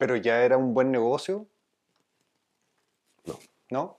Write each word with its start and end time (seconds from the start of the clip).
¿Pero 0.00 0.16
ya 0.16 0.42
era 0.42 0.56
un 0.56 0.72
buen 0.72 0.90
negocio? 0.90 1.46
No. 3.26 3.38
¿No? 3.70 3.96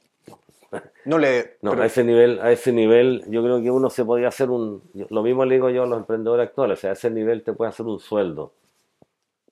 No 1.05 1.17
le. 1.19 1.57
No, 1.61 1.71
pero- 1.71 1.83
a 1.83 1.85
ese 1.85 2.03
nivel, 2.03 2.39
a 2.41 2.51
ese 2.51 2.71
nivel, 2.71 3.23
yo 3.27 3.43
creo 3.43 3.61
que 3.61 3.69
uno 3.69 3.89
se 3.91 4.03
podía 4.03 4.29
hacer 4.29 4.49
un, 4.49 4.81
lo 5.09 5.21
mismo 5.21 5.45
le 5.45 5.55
digo 5.55 5.69
yo 5.69 5.83
a 5.83 5.85
los 5.85 5.99
emprendedores 5.99 6.47
actuales, 6.47 6.79
o 6.79 6.81
sea, 6.81 6.89
a 6.91 6.93
ese 6.93 7.11
nivel 7.11 7.43
te 7.43 7.53
puede 7.53 7.69
hacer 7.69 7.85
un 7.85 7.99
sueldo, 7.99 8.53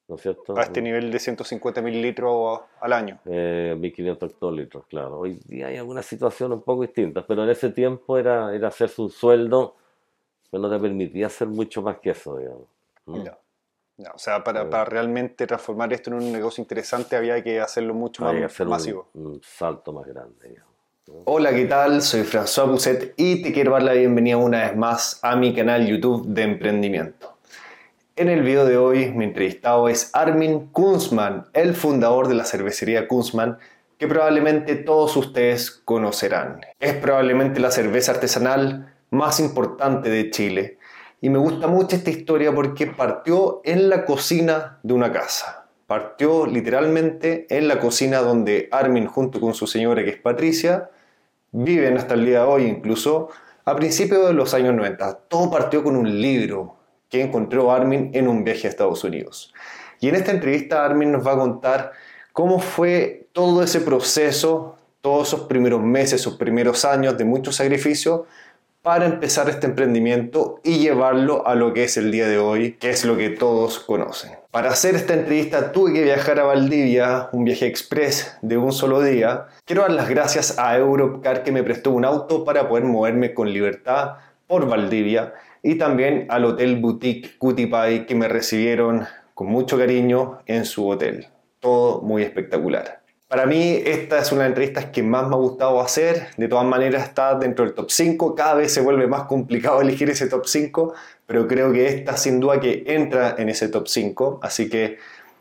¿no 0.07 0.15
es 0.15 0.21
cierto? 0.21 0.57
a 0.57 0.61
este 0.61 0.81
nivel 0.81 1.11
de 1.11 1.19
150 1.19 1.81
mil 1.81 2.01
litros 2.01 2.61
al 2.79 2.93
año. 2.93 3.19
Eh, 3.25 3.75
1500 3.77 4.31
hectolitros, 4.31 4.85
claro. 4.87 5.19
Hoy 5.19 5.39
día 5.45 5.67
hay 5.67 5.77
algunas 5.77 6.05
situaciones 6.05 6.57
un 6.57 6.63
poco 6.63 6.83
distintas, 6.83 7.25
pero 7.27 7.43
en 7.43 7.49
ese 7.49 7.69
tiempo 7.71 8.17
era, 8.17 8.55
era 8.55 8.69
hacerse 8.69 9.01
un 9.01 9.09
sueldo 9.09 9.75
que 10.49 10.57
no 10.57 10.69
te 10.69 10.79
permitía 10.79 11.27
hacer 11.27 11.47
mucho 11.47 11.81
más 11.81 11.99
que 11.99 12.11
eso, 12.11 12.37
digamos. 12.37 12.63
¿Mm? 13.05 13.23
Ya, 13.99 14.11
o 14.15 14.17
sea, 14.17 14.41
para, 14.45 14.61
Eh. 14.61 14.65
para 14.65 14.85
realmente 14.85 15.45
transformar 15.45 15.91
esto 15.91 16.09
en 16.09 16.15
un 16.15 16.31
negocio 16.31 16.61
interesante 16.61 17.17
había 17.17 17.43
que 17.43 17.59
hacerlo 17.59 17.93
mucho 17.93 18.25
Había 18.25 18.39
que 18.39 18.45
más 18.45 18.53
hacer 18.53 18.67
masivo. 18.67 19.09
Un, 19.13 19.41
salto 19.43 19.91
más 19.91 20.07
grande. 20.07 20.55
Hola, 21.25 21.53
¿qué 21.53 21.65
tal? 21.65 22.01
Soy 22.01 22.21
François 22.21 22.67
Pousset 22.67 23.13
y 23.17 23.41
te 23.41 23.51
quiero 23.51 23.73
dar 23.73 23.83
la 23.83 23.91
bienvenida 23.91 24.37
una 24.37 24.61
vez 24.61 24.77
más 24.77 25.19
a 25.21 25.35
mi 25.35 25.53
canal 25.53 25.85
YouTube 25.85 26.25
de 26.27 26.43
emprendimiento. 26.43 27.35
En 28.15 28.29
el 28.29 28.41
video 28.41 28.65
de 28.65 28.77
hoy 28.77 29.11
mi 29.11 29.25
entrevistado 29.25 29.89
es 29.89 30.11
Armin 30.13 30.67
Kunzman, 30.67 31.47
el 31.51 31.75
fundador 31.75 32.29
de 32.29 32.35
la 32.35 32.45
cervecería 32.45 33.05
Kunzman, 33.05 33.57
que 33.97 34.07
probablemente 34.07 34.77
todos 34.77 35.17
ustedes 35.17 35.71
conocerán. 35.71 36.61
Es 36.79 36.93
probablemente 36.93 37.59
la 37.59 37.71
cerveza 37.71 38.13
artesanal 38.13 38.93
más 39.09 39.41
importante 39.41 40.09
de 40.09 40.29
Chile 40.29 40.78
y 41.21 41.29
me 41.29 41.37
gusta 41.37 41.67
mucho 41.67 41.95
esta 41.95 42.09
historia 42.09 42.53
porque 42.53 42.87
partió 42.87 43.61
en 43.63 43.89
la 43.89 44.05
cocina 44.05 44.79
de 44.83 44.93
una 44.93 45.11
casa. 45.11 45.67
Partió 45.85 46.45
literalmente 46.45 47.45
en 47.49 47.67
la 47.67 47.79
cocina 47.79 48.19
donde 48.19 48.69
Armin 48.71 49.07
junto 49.07 49.39
con 49.39 49.53
su 49.53 49.67
señora 49.67 50.03
que 50.03 50.11
es 50.11 50.17
Patricia 50.17 50.89
viven 51.51 51.97
hasta 51.97 52.13
el 52.13 52.25
día 52.25 52.41
de 52.41 52.45
hoy 52.45 52.65
incluso 52.65 53.29
a 53.65 53.75
principios 53.75 54.27
de 54.27 54.33
los 54.33 54.53
años 54.53 54.73
90. 54.75 55.13
Todo 55.27 55.51
partió 55.51 55.83
con 55.83 55.95
un 55.95 56.21
libro 56.21 56.75
que 57.09 57.21
encontró 57.21 57.71
Armin 57.71 58.11
en 58.13 58.27
un 58.27 58.43
viaje 58.43 58.67
a 58.67 58.69
Estados 58.69 59.03
Unidos. 59.03 59.53
Y 59.99 60.07
en 60.09 60.15
esta 60.15 60.31
entrevista 60.31 60.85
Armin 60.85 61.11
nos 61.11 61.25
va 61.25 61.33
a 61.33 61.37
contar 61.37 61.91
cómo 62.31 62.59
fue 62.59 63.27
todo 63.33 63.61
ese 63.61 63.81
proceso, 63.81 64.77
todos 65.01 65.27
esos 65.27 65.41
primeros 65.47 65.81
meses, 65.81 66.21
esos 66.21 66.35
primeros 66.35 66.85
años 66.85 67.17
de 67.17 67.25
mucho 67.25 67.51
sacrificio 67.51 68.25
para 68.81 69.05
empezar 69.05 69.49
este 69.49 69.67
emprendimiento 69.67 70.59
y 70.63 70.79
llevarlo 70.79 71.45
a 71.45 71.55
lo 71.55 71.73
que 71.73 71.83
es 71.83 71.97
el 71.97 72.11
día 72.11 72.27
de 72.27 72.37
hoy, 72.37 72.73
que 72.73 72.89
es 72.89 73.03
lo 73.03 73.17
que 73.17 73.29
todos 73.29 73.79
conocen. 73.79 74.31
Para 74.51 74.69
hacer 74.69 74.95
esta 74.95 75.13
entrevista 75.13 75.71
tuve 75.71 75.93
que 75.93 76.03
viajar 76.03 76.39
a 76.39 76.45
Valdivia, 76.45 77.29
un 77.33 77.43
viaje 77.43 77.67
express 77.67 78.37
de 78.41 78.57
un 78.57 78.71
solo 78.71 79.01
día. 79.01 79.47
Quiero 79.65 79.83
dar 79.83 79.91
las 79.91 80.09
gracias 80.09 80.57
a 80.57 80.77
Europcar 80.77 81.43
que 81.43 81.51
me 81.51 81.63
prestó 81.63 81.91
un 81.91 82.05
auto 82.05 82.45
para 82.45 82.67
poder 82.67 82.85
moverme 82.85 83.33
con 83.33 83.51
libertad 83.51 84.13
por 84.47 84.67
Valdivia 84.67 85.33
y 85.61 85.75
también 85.75 86.25
al 86.29 86.45
Hotel 86.45 86.77
Boutique 86.77 87.37
Cutipai 87.37 88.05
que 88.05 88.15
me 88.15 88.27
recibieron 88.27 89.05
con 89.33 89.47
mucho 89.47 89.77
cariño 89.77 90.39
en 90.45 90.65
su 90.65 90.87
hotel. 90.87 91.27
Todo 91.59 92.01
muy 92.01 92.23
espectacular. 92.23 93.01
Para 93.29 93.45
mí 93.45 93.79
esta 93.85 94.17
es 94.17 94.31
una 94.31 94.41
de 94.41 94.49
las 94.49 94.57
entrevistas 94.57 94.85
que 94.85 95.03
más 95.03 95.27
me 95.27 95.35
ha 95.35 95.37
gustado 95.37 95.79
hacer. 95.81 96.29
De 96.37 96.47
todas 96.47 96.65
maneras 96.65 97.03
está 97.03 97.35
dentro 97.35 97.63
del 97.63 97.75
top 97.75 97.91
5. 97.91 98.33
Cada 98.33 98.55
vez 98.55 98.73
se 98.73 98.81
vuelve 98.81 99.05
más 99.05 99.25
complicado 99.25 99.81
elegir 99.83 100.09
ese 100.09 100.25
top 100.25 100.47
5, 100.47 100.95
pero 101.27 101.47
creo 101.47 101.71
que 101.71 101.87
esta 101.89 102.17
sin 102.17 102.39
duda 102.39 102.59
que 102.59 102.85
entra 102.87 103.35
en 103.37 103.49
ese 103.49 103.69
top 103.69 103.87
5. 103.87 104.39
Así 104.41 104.67
que 104.67 104.97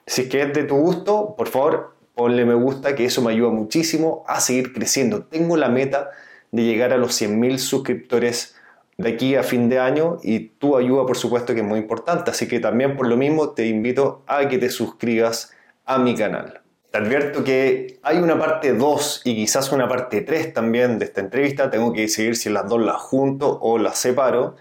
si 0.07 0.23
es 0.23 0.29
que 0.29 0.43
es 0.43 0.53
de 0.53 0.65
tu 0.65 0.77
gusto, 0.77 1.35
por 1.35 1.49
favor 1.49 1.95
ponle 2.15 2.45
me 2.45 2.53
gusta, 2.53 2.95
que 2.95 3.07
eso 3.07 3.23
me 3.23 3.33
ayuda 3.33 3.49
muchísimo 3.53 4.23
a 4.29 4.41
seguir 4.41 4.75
creciendo. 4.75 5.23
Tengo 5.23 5.57
la 5.57 5.71
meta 5.71 6.11
de 6.51 6.65
llegar 6.65 6.93
a 6.93 6.99
los 6.99 7.19
100.000 7.19 7.57
suscriptores 7.57 8.55
de 8.99 9.09
aquí 9.09 9.35
a 9.35 9.43
fin 9.43 9.71
de 9.71 9.79
año 9.79 10.19
y 10.23 10.41
tu 10.59 10.77
ayuda 10.77 11.07
por 11.07 11.17
supuesto 11.17 11.55
que 11.55 11.61
es 11.61 11.67
muy 11.67 11.79
importante. 11.79 12.31
Así 12.31 12.49
que 12.49 12.61
también 12.61 12.99
por 12.99 13.07
lo 13.07 13.17
mismo 13.17 13.49
te 13.51 13.67
invito 13.67 14.25
a 14.27 14.47
que 14.47 14.59
te 14.59 14.69
suscribas 14.69 15.55
a 15.87 15.97
mi 15.99 16.15
canal. 16.15 16.58
Te 16.91 16.99
advierto 16.99 17.45
que 17.45 17.99
hay 18.03 18.17
una 18.19 18.39
parte 18.39 18.73
2 18.73 19.23
y 19.25 19.35
quizás 19.35 19.73
una 19.73 19.89
parte 19.89 20.23
3 20.23 20.55
también 20.55 20.99
de 20.99 21.05
esta 21.05 21.21
entrevista. 21.21 21.71
Tengo 21.71 21.93
que 21.93 22.03
decidir 22.03 22.35
si 22.35 22.49
las 22.49 22.67
dos 22.67 22.81
las 22.81 22.97
junto 22.97 23.59
o 23.61 23.77
las 23.77 23.99
separo. 23.99 24.57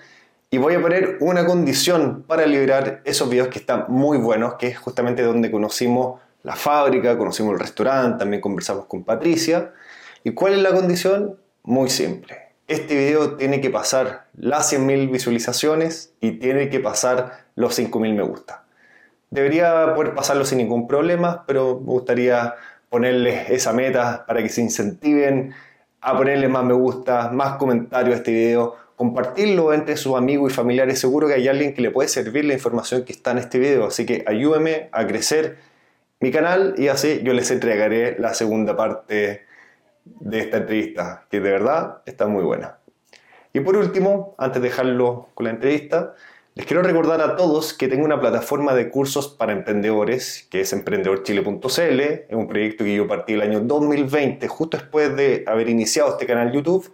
Y 0.50 0.58
voy 0.58 0.76
a 0.76 0.82
poner 0.82 1.18
una 1.22 1.46
condición 1.46 2.24
para 2.28 2.46
liberar 2.46 3.02
esos 3.06 3.30
videos 3.30 3.48
que 3.48 3.60
están 3.60 3.86
muy 3.88 4.18
buenos, 4.18 4.56
que 4.56 4.68
es 4.68 4.78
justamente 4.78 5.24
donde 5.24 5.50
conocimos 5.50 6.20
la 6.44 6.56
fábrica, 6.56 7.18
conocimos 7.18 7.54
el 7.54 7.60
restaurante, 7.60 8.20
también 8.20 8.42
conversamos 8.42 8.86
con 8.86 9.04
Patricia. 9.04 9.74
¿Y 10.24 10.32
cuál 10.32 10.54
es 10.54 10.60
la 10.60 10.72
condición? 10.72 11.38
Muy 11.64 11.90
simple. 11.90 12.38
Este 12.68 12.96
video 12.96 13.36
tiene 13.36 13.62
que 13.62 13.70
pasar 13.70 14.28
las 14.36 14.74
100.000 14.74 15.10
visualizaciones 15.10 16.14
y 16.20 16.32
tiene 16.40 16.70
que 16.70 16.82
pasar 16.82 17.46
los 17.56 17.80
5.000 17.80 18.14
me 18.14 18.24
gusta. 18.24 18.67
Debería 19.30 19.94
poder 19.94 20.14
pasarlo 20.14 20.46
sin 20.46 20.60
ningún 20.60 20.88
problema, 20.88 21.44
pero 21.46 21.80
me 21.80 21.92
gustaría 21.92 22.56
ponerles 22.90 23.50
esa 23.50 23.74
meta 23.74 24.26
para 24.26 24.42
que 24.42 24.50
se 24.50 24.62
incentiven 24.62 25.54
a 26.02 26.16
ponerle 26.16 26.48
más 26.48 26.64
me 26.64 26.74
gusta, 26.74 27.30
más 27.32 27.58
comentarios 27.58 28.16
a 28.16 28.18
este 28.18 28.32
video, 28.32 28.76
compartirlo 28.96 29.74
entre 29.74 29.98
sus 29.98 30.16
amigos 30.16 30.52
y 30.52 30.56
familiares. 30.56 31.00
Seguro 31.00 31.28
que 31.28 31.34
hay 31.34 31.48
alguien 31.48 31.74
que 31.74 31.82
le 31.82 31.92
puede 31.92 32.08
servir 32.08 32.46
la 32.46 32.54
información 32.54 33.04
que 33.04 33.14
está 33.14 33.32
en 33.32 33.40
este 33.40 33.60
video, 33.60 33.88
así 33.88 34.06
que 34.06 34.24
ayúdeme 34.26 34.90
a 34.92 35.06
crecer 35.06 35.58
mi 36.20 36.32
canal 36.32 36.76
y 36.78 36.88
así 36.88 37.22
yo 37.24 37.34
les 37.34 37.52
entregaré 37.52 38.18
la 38.20 38.34
segunda 38.34 38.76
parte 38.76 39.46
de 40.06 40.40
esta 40.40 40.58
entrevista, 40.58 41.26
que 41.30 41.40
de 41.40 41.52
verdad 41.52 42.02
está 42.06 42.28
muy 42.28 42.44
buena. 42.44 42.78
Y 43.54 43.60
por 43.60 43.76
último, 43.76 44.36
antes 44.38 44.62
de 44.62 44.70
dejarlo 44.70 45.30
con 45.34 45.46
la 45.46 45.52
entrevista, 45.52 46.14
les 46.57 46.66
quiero 46.66 46.81
recordar 46.81 47.22
a 47.22 47.35
todos 47.35 47.72
que 47.75 47.88
tengo 47.88 48.03
una 48.03 48.19
plataforma 48.19 48.73
de 48.73 48.90
cursos 48.90 49.28
para 49.28 49.53
emprendedores 49.53 50.47
que 50.50 50.62
es 50.62 50.73
emprendedorchile.cl. 50.73 51.69
Es 51.69 52.25
un 52.31 52.47
proyecto 52.47 52.84
que 52.84 52.95
yo 52.95 53.07
partí 53.07 53.34
el 53.34 53.44
año 53.44 53.59
2020, 53.59 54.47
justo 54.47 54.75
después 54.78 55.16
de 55.16 55.44
haber 55.45 55.69
iniciado 55.69 56.09
este 56.09 56.25
canal 56.25 56.51
YouTube. 56.51 56.91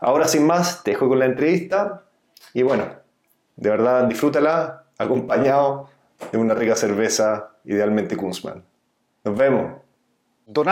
Ahora 0.00 0.28
sin 0.28 0.46
más, 0.46 0.82
te 0.82 0.92
dejo 0.92 1.08
con 1.08 1.18
la 1.18 1.26
entrevista 1.26 2.04
y 2.54 2.62
bueno, 2.62 2.86
de 3.56 3.70
verdad 3.70 4.04
disfrútala 4.04 4.84
acompañado 4.96 5.90
de 6.32 6.38
una 6.38 6.54
rica 6.54 6.74
cerveza, 6.74 7.50
idealmente 7.64 8.16
Kunzman. 8.16 8.64
Nos 9.24 9.36
vemos. 9.36 9.82
Don 10.46 10.66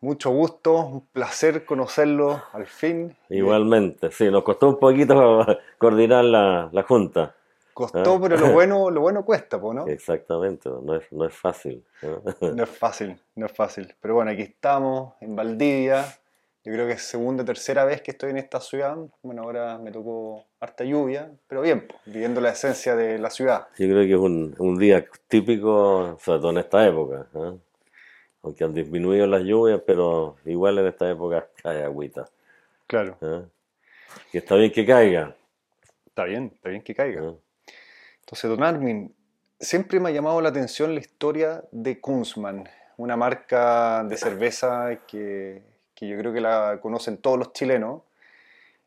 mucho 0.00 0.30
gusto, 0.30 0.74
un 0.86 1.06
placer 1.06 1.64
conocerlo 1.64 2.42
al 2.52 2.66
fin. 2.66 3.14
Igualmente, 3.28 4.10
sí, 4.10 4.30
nos 4.30 4.42
costó 4.42 4.68
un 4.68 4.78
poquito 4.78 5.44
coordinar 5.78 6.24
la, 6.24 6.68
la 6.72 6.82
junta. 6.84 7.34
Costó, 7.74 8.16
Ah. 8.16 8.18
pero 8.20 8.36
lo 8.36 8.52
bueno, 8.52 8.90
lo 8.90 9.00
bueno 9.00 9.24
cuesta, 9.24 9.58
¿no? 9.58 9.86
Exactamente, 9.86 10.68
no 10.68 10.96
es, 10.96 11.04
no 11.12 11.24
es 11.26 11.34
fácil. 11.34 11.84
¿no? 12.02 12.22
No 12.54 12.62
es 12.64 12.70
fácil, 12.70 13.20
no 13.36 13.46
es 13.46 13.52
fácil. 13.52 13.94
Pero 14.00 14.14
bueno, 14.14 14.30
aquí 14.30 14.42
estamos, 14.42 15.14
en 15.20 15.36
Valdivia. 15.36 16.04
Yo 16.62 16.72
creo 16.74 16.86
que 16.86 16.92
es 16.92 17.02
segunda, 17.02 17.42
tercera 17.42 17.86
vez 17.86 18.02
que 18.02 18.10
estoy 18.10 18.30
en 18.30 18.36
esta 18.36 18.60
ciudad. 18.60 18.94
Bueno, 19.22 19.42
ahora 19.44 19.78
me 19.78 19.90
tocó 19.90 20.44
harta 20.60 20.84
lluvia, 20.84 21.30
pero 21.46 21.62
bien, 21.62 21.88
viviendo 22.04 22.38
la 22.42 22.50
esencia 22.50 22.94
de 22.96 23.18
la 23.18 23.30
ciudad. 23.30 23.68
Yo 23.78 23.86
creo 23.86 24.02
que 24.02 24.12
es 24.12 24.18
un, 24.18 24.54
un 24.58 24.78
día 24.78 25.02
típico, 25.26 26.18
sobre 26.20 26.38
todo 26.40 26.50
en 26.50 26.58
esta 26.58 26.86
época. 26.86 27.26
¿eh? 27.34 27.52
Aunque 28.42 28.64
han 28.64 28.72
disminuido 28.74 29.26
las 29.26 29.42
lluvias, 29.42 29.80
pero 29.86 30.36
igual 30.46 30.78
en 30.78 30.86
esta 30.86 31.10
época 31.10 31.46
cae 31.62 31.82
agüita. 31.82 32.26
Claro, 32.86 33.16
¿eh? 33.20 33.42
Y 34.32 34.38
está 34.38 34.54
bien 34.56 34.72
que 34.72 34.84
caiga. 34.86 35.36
está 36.06 36.24
bien, 36.24 36.50
está 36.54 36.68
bien 36.70 36.82
que 36.82 36.94
caiga. 36.94 37.22
¿eh? 37.22 37.34
Entonces, 38.20 38.50
don 38.50 38.62
Armin, 38.62 39.14
siempre 39.58 40.00
me 40.00 40.08
ha 40.08 40.12
llamado 40.12 40.40
la 40.40 40.48
atención 40.48 40.94
la 40.94 41.00
historia 41.00 41.62
de 41.70 42.00
Kunzman, 42.00 42.68
una 42.96 43.16
marca 43.16 44.02
de 44.04 44.16
cerveza 44.16 44.98
que, 45.06 45.62
que 45.94 46.08
yo 46.08 46.16
creo 46.18 46.32
que 46.32 46.40
la 46.40 46.78
conocen 46.80 47.18
todos 47.18 47.38
los 47.38 47.52
chilenos. 47.52 48.02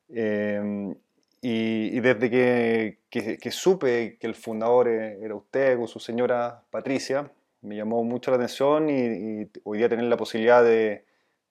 Eh, 0.09 0.93
y, 1.41 1.97
y 1.97 1.99
desde 1.99 2.29
que, 2.29 2.97
que- 3.09 3.37
que 3.37 3.51
supe 3.51 4.17
que 4.19 4.27
el 4.27 4.35
fundador 4.35 4.87
eh, 4.87 5.19
era 5.21 5.35
usted 5.35 5.77
con 5.77 5.87
su 5.87 5.99
señora 5.99 6.61
Patricia, 6.71 7.29
me 7.63 7.75
llamó 7.75 8.03
mucho 8.03 8.31
la 8.31 8.37
atención 8.37 8.89
y, 8.89 9.41
y 9.41 9.51
hoy 9.63 9.79
día 9.79 9.89
tener 9.89 10.05
la 10.05 10.17
posibilidad 10.17 10.63
de, 10.63 11.05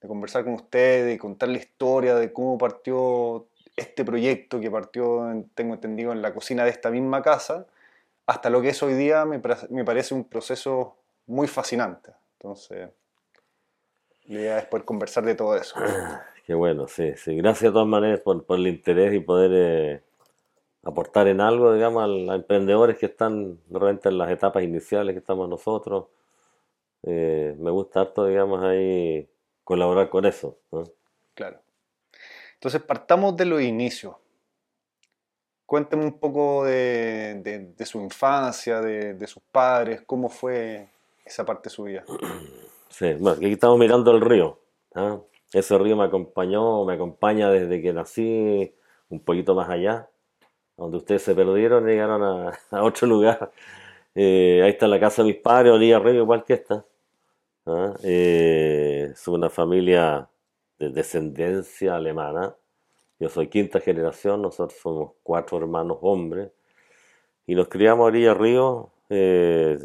conversar 0.07 0.43
con 0.43 0.53
ustedes 0.53 1.15
y 1.15 1.17
contar 1.17 1.49
la 1.49 1.57
historia 1.57 2.15
de 2.15 2.33
cómo 2.33 2.57
partió 2.57 3.47
este 3.77 4.03
proyecto 4.03 4.59
que 4.59 4.69
partió, 4.69 5.45
tengo 5.55 5.73
entendido, 5.73 6.11
en 6.11 6.21
la 6.21 6.33
cocina 6.33 6.65
de 6.65 6.71
esta 6.71 6.91
misma 6.91 7.21
casa, 7.21 7.65
hasta 8.25 8.49
lo 8.49 8.61
que 8.61 8.69
es 8.69 8.83
hoy 8.83 8.93
día, 8.93 9.25
me, 9.25 9.39
parece 9.39 10.13
un 10.13 10.25
proceso 10.25 10.97
muy 11.25 11.47
fascinante. 11.47 12.11
Entonces, 12.33 12.89
la 14.25 14.39
idea 14.39 14.59
es 14.59 14.65
poder 14.65 14.85
conversar 14.85 15.23
de 15.23 15.35
todo 15.35 15.55
eso. 15.55 15.75
Qué 16.45 16.53
bueno, 16.53 16.87
sí, 16.87 17.13
sí. 17.15 17.37
Gracias 17.37 17.71
de 17.71 17.73
todas 17.73 17.87
maneras 17.87 18.19
por, 18.19 18.43
el 18.49 18.67
interés 18.67 19.13
y 19.13 19.19
poder 19.19 19.51
eh, 19.53 20.01
aportar 20.83 21.27
en 21.27 21.41
algo, 21.41 21.73
digamos, 21.73 22.29
a, 22.29 22.35
emprendedores 22.35 22.97
que 22.97 23.07
están 23.07 23.59
realmente 23.69 24.09
en 24.09 24.17
las 24.17 24.29
etapas 24.29 24.63
iniciales 24.63 25.13
que 25.13 25.19
estamos 25.19 25.49
nosotros. 25.49 26.07
Eh, 27.03 27.55
me 27.57 27.71
gusta 27.71 28.01
harto, 28.01 28.25
digamos, 28.25 28.63
ahí 28.63 29.27
colaborar 29.63 30.09
con 30.09 30.25
eso. 30.25 30.57
Claro. 31.33 31.59
Entonces 32.55 32.81
partamos 32.81 33.35
de 33.35 33.45
los 33.45 33.61
inicios. 33.61 34.15
Cuénteme 35.65 36.05
un 36.05 36.19
poco 36.19 36.65
de, 36.65 37.73
su 37.85 37.99
infancia, 38.01 38.81
de, 38.81 39.27
sus 39.27 39.41
padres, 39.51 40.03
cómo 40.05 40.29
fue 40.29 40.87
esa 41.25 41.45
parte 41.45 41.69
de 41.69 41.75
su 41.75 41.83
vida. 41.83 42.03
Sí, 42.89 43.11
bueno, 43.13 43.37
aquí 43.37 43.51
estamos 43.51 43.79
mirando 43.79 44.11
el 44.11 44.21
río. 44.21 44.59
¿ah? 44.93 45.19
Ese 45.51 45.75
río 45.79 45.97
me 45.97 46.03
acompañó, 46.03 46.85
me 46.85 46.93
acompaña 46.93 47.49
desde 47.49 47.81
que 47.81 47.91
nací 47.91 48.71
un 49.09 49.19
poquito 49.19 49.55
más 49.55 49.67
allá, 49.67 50.07
donde 50.77 50.97
ustedes 50.97 51.21
se 51.23 51.35
perdieron 51.35 51.87
y 51.87 51.93
llegaron 51.93 52.23
a, 52.71 52.83
otro 52.83 53.07
lugar. 53.07 53.51
Eh, 54.15 54.61
ahí 54.63 54.71
está 54.71 54.87
la 54.87 54.99
casa 54.99 55.23
de 55.23 55.29
mis 55.29 55.37
padres, 55.37 55.73
Olía 55.73 55.99
Río, 55.99 56.21
igual 56.21 56.43
que 56.43 56.53
esta. 56.53 56.85
¿ah? 57.65 57.93
Eh, 58.03 59.09
es 59.11 59.27
una 59.27 59.49
familia 59.49 60.27
de 60.79 60.89
descendencia 60.89 61.95
alemana. 61.95 62.55
Yo 63.19 63.29
soy 63.29 63.47
quinta 63.47 63.79
generación, 63.79 64.41
nosotros 64.41 64.79
somos 64.81 65.11
cuatro 65.23 65.57
hermanos 65.57 65.97
hombres. 66.01 66.51
Y 67.45 67.55
nos 67.55 67.67
criamos 67.67 68.03
a 68.03 68.07
orilla 68.07 68.33
río 68.33 68.91
eh, 69.09 69.77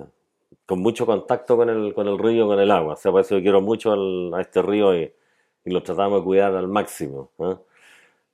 con 0.67 0.81
mucho 0.81 1.07
contacto 1.07 1.57
con 1.57 1.69
el, 1.71 1.95
con 1.95 2.09
el 2.09 2.19
río, 2.19 2.47
con 2.47 2.59
el 2.61 2.71
agua. 2.71 2.95
O 2.95 2.97
sea, 2.97 3.13
por 3.13 3.21
eso 3.23 3.37
yo 3.37 3.43
quiero 3.43 3.61
mucho 3.61 3.93
a 4.35 4.41
este 4.41 4.63
río 4.63 4.97
y, 4.97 5.13
lo 5.65 5.83
tratamos 5.83 6.21
de 6.21 6.25
cuidar 6.25 6.55
al 6.55 6.69
máximo. 6.69 7.31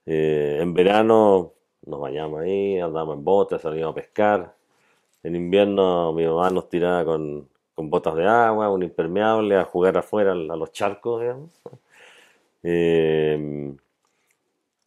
Eh, 0.05 0.57
en 0.61 0.73
verano 0.73 1.53
nos 1.85 1.99
bañamos 1.99 2.41
ahí, 2.41 2.79
andamos 2.79 3.17
en 3.17 3.23
botes, 3.23 3.61
salimos 3.61 3.91
a 3.91 3.95
pescar. 3.95 4.55
En 5.23 5.35
invierno 5.35 6.13
mi 6.13 6.25
mamá 6.25 6.49
nos 6.51 6.69
tiraba 6.69 7.05
con, 7.05 7.49
con 7.75 7.89
botas 7.89 8.15
de 8.15 8.25
agua, 8.27 8.69
un 8.69 8.83
impermeable, 8.83 9.57
a 9.57 9.65
jugar 9.65 9.97
afuera 9.97 10.31
a 10.33 10.35
los 10.35 10.71
charcos, 10.71 11.21
digamos. 11.21 11.51
Eh, 12.67 13.75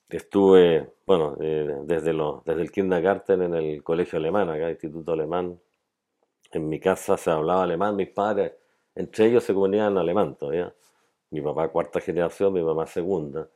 estuve, 0.08 0.90
bueno, 1.06 1.36
eh, 1.40 1.76
desde, 1.84 2.12
los, 2.12 2.44
desde 2.44 2.62
el 2.62 2.72
kindergarten 2.72 3.42
en 3.42 3.54
el 3.54 3.82
colegio 3.82 4.18
alemán, 4.18 4.48
acá, 4.50 4.70
Instituto 4.70 5.12
Alemán. 5.12 5.60
En 6.52 6.68
mi 6.68 6.80
casa 6.80 7.16
se 7.16 7.30
hablaba 7.30 7.64
alemán, 7.64 7.96
mis 7.96 8.08
padres, 8.08 8.54
entre 8.94 9.26
ellos 9.26 9.44
se 9.44 9.54
comunicaban 9.54 9.98
alemán 9.98 10.36
todavía. 10.36 10.74
Mi 11.30 11.40
papá 11.42 11.68
cuarta 11.68 12.00
generación, 12.00 12.52
mi 12.54 12.62
mamá 12.62 12.86
segunda. 12.86 13.48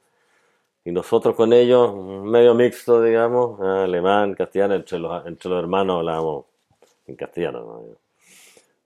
Y 0.84 0.90
nosotros 0.90 1.36
con 1.36 1.52
ellos, 1.52 1.94
medio 2.24 2.54
mixto, 2.54 3.02
digamos, 3.02 3.60
alemán, 3.60 4.34
castellano, 4.34 4.74
entre 4.74 4.98
los, 4.98 5.26
entre 5.26 5.50
los 5.50 5.60
hermanos 5.60 5.98
hablábamos 5.98 6.46
en 7.06 7.16
castellano. 7.16 7.84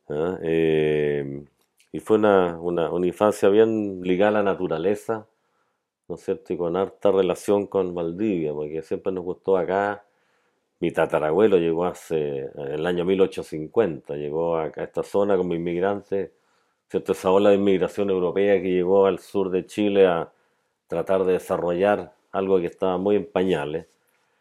¿Ah? 0.09 0.39
Eh, 0.43 1.45
y 1.93 2.01
fue 2.01 2.19
una, 2.19 2.59
una, 2.61 2.91
una, 2.93 3.07
infancia 3.07 3.49
bien 3.49 4.03
ligada 4.03 4.41
a 4.41 4.43
la 4.43 4.53
naturaleza, 4.53 5.27
¿no 6.09 6.17
es 6.17 6.23
cierto? 6.25 6.53
Y 6.53 6.57
con 6.59 6.77
harta 6.77 7.11
relación 7.11 7.67
con 7.67 7.95
Valdivia, 7.95 8.53
porque 8.53 8.83
siempre 8.83 9.13
nos 9.13 9.25
gustó 9.25 9.57
acá. 9.57 10.05
Mi 10.81 10.93
tatarabuelo 10.93 11.59
llegó 11.59 11.87
hace, 11.87 12.51
en 12.55 12.73
el 12.73 12.87
año 12.87 13.05
1850, 13.07 14.17
llegó 14.17 14.59
a 14.59 14.67
esta 14.69 15.03
zona 15.03 15.37
como 15.37 15.55
inmigrante, 15.55 16.33
¿cierto? 16.91 17.13
Esa 17.13 17.31
ola 17.31 17.51
de 17.51 17.57
inmigración 17.57 18.11
europea 18.11 18.61
que 18.61 18.71
llegó 18.71 19.07
al 19.07 19.19
sur 19.19 19.51
de 19.51 19.67
Chile 19.67 20.07
a 20.07 20.31
tratar 20.87 21.25
de 21.25 21.35
desarrollar 21.35 22.13
algo 22.33 22.61
que 22.61 22.67
estaba 22.67 22.99
muy 22.99 23.17
en 23.17 23.27
pañales. 23.27 23.87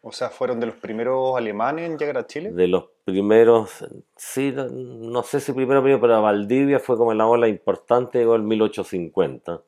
O 0.02 0.12
sea, 0.12 0.28
¿fueron 0.30 0.60
de 0.60 0.66
los 0.66 0.76
primeros 0.76 1.36
alemanes 1.36 1.90
en 1.90 1.98
llegar 1.98 2.18
a 2.18 2.26
Chile? 2.26 2.52
De 2.52 2.68
los 2.68 2.84
primeros, 3.04 3.84
sí, 4.14 4.54
no, 4.54 5.22
sé 5.24 5.40
si 5.40 5.52
primero, 5.52 5.82
pero 5.82 6.22
Valdivia 6.22 6.78
fue 6.78 6.96
como 6.96 7.12
la 7.12 7.26
ola 7.26 7.48
importante, 7.48 8.18
llegó 8.18 8.36
en 8.36 8.46
1850. 8.46 9.60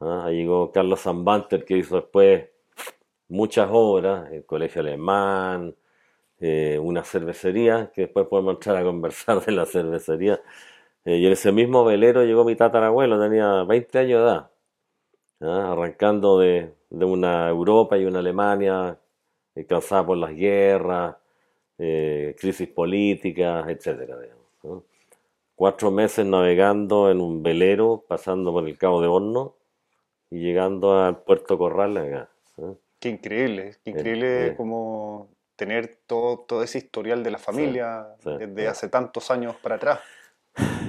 ¿ah? 0.00 0.24
Ahí 0.26 0.36
llegó 0.36 0.70
Carlos 0.70 1.00
Zambanter, 1.00 1.64
que 1.64 1.78
hizo 1.78 1.96
después 1.96 2.46
muchas 3.28 3.68
obras, 3.72 4.30
el 4.32 4.44
Colegio 4.44 4.82
Alemán, 4.82 5.74
eh, 6.40 6.78
una 6.82 7.04
cervecería, 7.04 7.90
que 7.94 8.02
después 8.02 8.26
podemos 8.26 8.56
entrar 8.56 8.76
a 8.76 8.84
conversar 8.84 9.44
de 9.44 9.52
la 9.52 9.64
cervecería. 9.66 10.42
Eh, 11.04 11.16
y 11.16 11.26
en 11.26 11.32
ese 11.32 11.52
mismo 11.52 11.84
velero 11.84 12.24
llegó 12.24 12.44
mi 12.44 12.56
tatarabuelo, 12.56 13.20
tenía 13.20 13.62
20 13.64 13.98
años 13.98 14.20
de 14.20 14.26
edad, 14.26 14.50
¿ah? 15.40 15.72
arrancando 15.72 16.38
de, 16.38 16.74
de 16.90 17.04
una 17.04 17.48
Europa 17.48 17.98
y 17.98 18.04
una 18.04 18.20
Alemania 18.20 18.98
causada 19.68 20.04
por 20.04 20.16
las 20.16 20.34
guerras, 20.34 21.16
eh, 21.78 22.34
crisis 22.38 22.68
políticas, 22.68 23.68
etc. 23.68 24.12
Cuatro 25.54 25.90
meses 25.92 26.26
navegando 26.26 27.10
en 27.10 27.20
un 27.20 27.42
velero, 27.42 28.04
pasando 28.08 28.52
por 28.52 28.68
el 28.68 28.76
Cabo 28.76 29.00
de 29.00 29.06
Horno 29.06 29.54
y 30.30 30.40
llegando 30.40 31.00
al 31.00 31.22
Puerto 31.22 31.56
Corral 31.56 31.96
acá. 31.96 32.28
Qué 32.98 33.10
increíble, 33.10 33.76
qué 33.84 33.90
increíble 33.90 34.46
eh, 34.48 34.56
como 34.56 35.28
tener 35.56 35.98
todo, 36.06 36.38
todo 36.40 36.62
ese 36.62 36.78
historial 36.78 37.22
de 37.22 37.30
la 37.30 37.38
familia 37.38 38.08
desde 38.24 38.66
hace 38.66 38.88
tantos 38.88 39.30
años 39.30 39.54
para 39.62 39.76
atrás. 39.76 40.00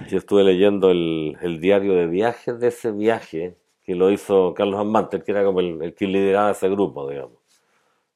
Yo 0.09 0.18
estuve 0.18 0.44
leyendo 0.44 0.92
el, 0.92 1.38
el, 1.42 1.59
diario 1.59 1.94
de 1.94 2.07
viajes 2.07 2.59
de 2.59 2.68
ese 2.68 2.92
viaje 2.92 3.56
que 3.85 3.95
lo 3.95 4.11
hizo 4.11 4.53
Carlos 4.55 4.79
Amanter, 4.79 5.23
que 5.23 5.31
era 5.31 5.45
como 5.45 5.59
el, 5.59 5.93
que 5.95 6.07
lideraba 6.07 6.51
ese 6.51 6.69
grupo, 6.69 7.09
digamos. 7.09 7.37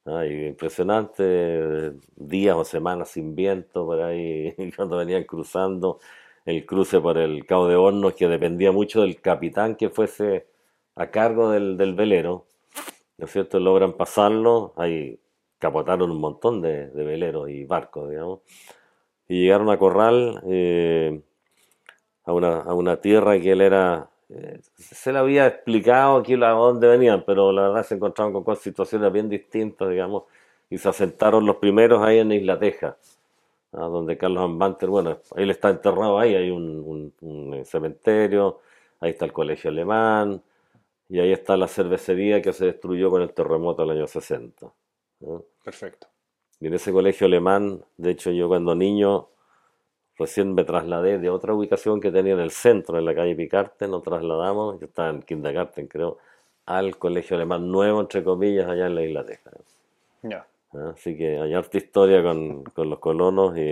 Ah, 0.06 0.26
impresionante, 0.26 1.92
días 2.16 2.56
o 2.56 2.64
semanas 2.64 3.10
sin 3.10 3.34
viento 3.36 3.86
por 3.86 4.00
ahí, 4.02 4.54
cuando 4.76 4.96
venían 4.96 5.24
cruzando 5.24 6.00
el 6.44 6.66
cruce 6.66 7.00
por 7.00 7.18
el 7.18 7.46
Cabo 7.46 7.68
de 7.68 7.76
Hornos, 7.76 8.14
que 8.14 8.26
dependía 8.28 8.72
mucho 8.72 9.02
del 9.02 9.20
capitán 9.20 9.76
que 9.76 9.90
fuese 9.90 10.46
a 10.96 11.10
cargo 11.10 11.50
del, 11.50 11.94
velero, 11.94 12.46
¿no 13.18 13.26
es 13.26 13.32
cierto? 13.32 13.60
Logran 13.60 13.92
pasarlo, 13.94 14.72
ahí 14.76 15.20
capotaron 15.58 16.10
un 16.10 16.20
montón 16.20 16.62
de, 16.62 16.86
veleros 16.88 17.50
y 17.50 17.64
barcos, 17.64 18.10
digamos, 18.10 18.40
y 19.28 19.42
llegaron 19.42 19.70
a 19.70 19.78
Corral, 19.78 20.42
eh, 20.48 21.22
a, 22.24 22.32
una, 22.32 22.60
a 22.62 22.74
una 22.74 23.00
tierra 23.00 23.38
que 23.40 23.52
él 23.52 23.60
era 23.60 24.10
se 24.76 25.12
le 25.12 25.18
había 25.18 25.46
explicado 25.46 26.18
aquí 26.18 26.34
a 26.34 26.50
dónde 26.50 26.86
venían, 26.86 27.24
pero 27.26 27.52
la 27.52 27.62
verdad 27.62 27.84
se 27.84 27.96
encontraron 27.96 28.44
con 28.44 28.56
situaciones 28.56 29.12
bien 29.12 29.28
distintas, 29.28 29.88
digamos, 29.88 30.24
y 30.68 30.78
se 30.78 30.88
asentaron 30.88 31.44
los 31.46 31.56
primeros 31.56 32.02
ahí 32.02 32.18
en 32.18 32.30
Isla 32.32 32.58
Teja, 32.58 32.96
donde 33.72 34.16
Carlos 34.16 34.44
Ambanter, 34.44 34.88
bueno, 34.88 35.18
él 35.36 35.50
está 35.50 35.70
enterrado 35.70 36.18
ahí, 36.18 36.34
hay 36.34 36.50
un, 36.50 37.12
eh, 37.54 37.64
cementerio, 37.64 38.60
ahí 39.00 39.10
está 39.10 39.24
el 39.24 39.32
colegio 39.32 39.70
alemán, 39.70 40.42
y 41.08 41.18
ahí 41.18 41.32
está 41.32 41.56
la 41.56 41.66
cervecería 41.66 42.40
que 42.40 42.52
se 42.52 42.66
destruyó 42.66 43.10
con 43.10 43.22
el 43.22 43.32
terremoto 43.32 43.82
del 43.82 43.96
año 43.96 44.06
60. 44.06 44.72
Perfecto. 45.64 46.06
Y 46.60 46.68
en 46.68 46.74
ese 46.74 46.92
colegio 46.92 47.26
alemán, 47.26 47.84
de 47.96 48.10
hecho 48.10 48.30
yo 48.30 48.46
cuando 48.46 48.74
niño 48.74 49.29
Recién 50.20 50.54
me 50.54 50.64
trasladé 50.64 51.18
de 51.18 51.30
otra 51.30 51.54
ubicación 51.54 51.98
que 51.98 52.12
tenía 52.12 52.34
en 52.34 52.40
el 52.40 52.50
centro, 52.50 52.98
en 52.98 53.06
la 53.06 53.14
calle 53.14 53.34
Picarte, 53.34 53.88
nos 53.88 54.02
trasladamos, 54.02 54.78
yo 54.78 54.84
estaba 54.84 55.08
en 55.08 55.22
kindergarten 55.22 55.86
creo, 55.86 56.18
al 56.66 56.98
colegio 56.98 57.36
alemán 57.36 57.72
nuevo, 57.72 58.02
entre 58.02 58.22
comillas, 58.22 58.68
allá 58.68 58.88
en 58.88 58.96
la 58.96 59.02
isla 59.02 59.24
Teja. 59.24 59.50
Ya. 60.22 60.46
Así 60.92 61.16
que 61.16 61.38
hay 61.38 61.54
harta 61.54 61.78
historia 61.78 62.22
con, 62.22 62.64
con 62.64 62.90
los 62.90 62.98
colonos 62.98 63.56
y, 63.56 63.62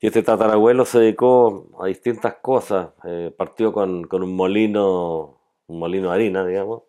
y, 0.00 0.06
este 0.06 0.22
tatarabuelo 0.22 0.86
se 0.86 1.00
dedicó 1.00 1.66
a 1.78 1.88
distintas 1.88 2.36
cosas. 2.36 2.88
Eh, 3.04 3.30
partió 3.36 3.70
con, 3.70 4.04
con, 4.04 4.22
un 4.22 4.34
molino, 4.34 5.36
un 5.66 5.78
molino 5.78 6.08
de 6.08 6.14
harina, 6.14 6.46
digamos, 6.46 6.84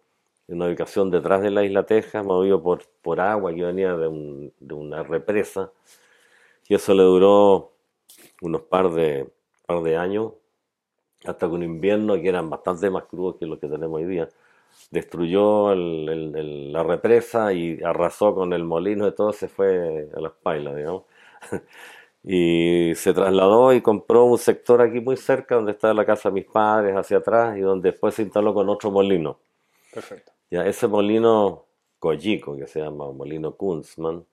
en 0.47 0.55
una 0.55 0.67
ubicación 0.67 1.11
detrás 1.11 1.41
de 1.41 1.51
la 1.51 1.65
isla 1.65 1.85
Teja, 1.85 2.23
movido 2.23 2.63
por, 2.63 2.83
por 3.01 3.19
agua 3.19 3.53
que 3.53 3.63
venía 3.65 3.97
de, 3.97 4.07
un, 4.07 4.53
de 4.61 4.73
una 4.73 5.03
represa. 5.03 5.71
Y 6.69 6.75
eso 6.75 6.93
le 6.93 7.03
duró 7.03 7.72
unos 8.43 8.61
par 8.63 8.91
de, 8.91 9.29
par 9.65 9.81
de 9.81 9.97
años, 9.97 10.33
hasta 11.25 11.47
que 11.47 11.53
un 11.53 11.63
invierno 11.63 12.15
que 12.15 12.29
eran 12.29 12.49
bastante 12.49 12.89
más 12.89 13.05
crudos 13.05 13.37
que 13.37 13.45
los 13.45 13.59
que 13.59 13.67
tenemos 13.67 13.97
hoy 13.99 14.05
día, 14.05 14.29
destruyó 14.91 15.73
la 15.75 16.83
represa 16.83 17.53
y 17.53 17.81
arrasó 17.83 18.35
con 18.35 18.53
el 18.53 18.63
molino 18.63 19.07
y 19.07 19.15
todo, 19.15 19.31
se 19.31 19.47
fue 19.47 20.09
a 20.15 20.19
las 20.19 20.33
pailas, 20.33 20.75
digamos. 20.75 21.03
Y 22.25 22.95
se 22.95 23.13
trasladó 23.13 23.73
y 23.73 23.81
compró 23.81 24.23
un 24.23 24.37
sector 24.37 24.81
aquí 24.81 25.01
muy 25.01 25.17
cerca, 25.17 25.55
donde 25.55 25.73
estaba 25.73 25.93
la 25.93 26.05
casa 26.05 26.29
de 26.29 26.35
mis 26.35 26.45
padres, 26.45 26.95
hacia 26.95 27.17
atrás, 27.17 27.57
y 27.57 27.59
donde 27.59 27.91
después 27.91 28.15
se 28.15 28.21
instaló 28.21 28.53
con 28.53 28.69
otro 28.69 28.91
molino. 28.91 29.39
Perfecto. 29.93 30.31
Ya, 30.49 30.65
ese 30.65 30.87
molino 30.87 31.65
Collico, 31.99 32.55
que 32.55 32.65
se 32.65 32.79
llama 32.79 33.11
Molino 33.11 33.57
Kunzman, 33.57 34.25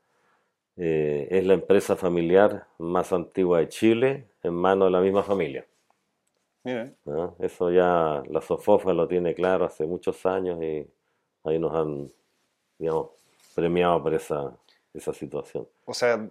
eh, 0.77 1.29
es 1.31 1.47
la 1.47 1.55
empresa 1.55 1.97
familiar 1.97 2.67
más 2.79 3.12
antigua 3.12 3.59
de 3.59 3.69
Chile 3.69 4.27
en 4.43 4.55
manos 4.55 4.87
de 4.87 4.93
la 4.93 5.00
misma 5.00 5.23
familia. 5.23 5.67
Miren. 6.65 6.97
¿no? 7.05 7.37
Eso 7.39 7.71
ya 7.71 8.23
la 8.29 8.41
Sofofa 8.41 8.93
lo 8.93 9.09
tiene 9.09 9.35
claro 9.35 9.65
hace 9.65 9.87
muchos 9.87 10.25
años 10.27 10.62
y 10.62 10.87
ahí 11.45 11.59
nos 11.59 11.75
han, 11.75 12.12
digamos, 12.79 13.11
premiado 13.55 14.03
por 14.03 14.15
esa, 14.15 14.53
esa 14.93 15.12
situación. 15.12 15.67
O 15.87 15.95
sea, 15.95 16.29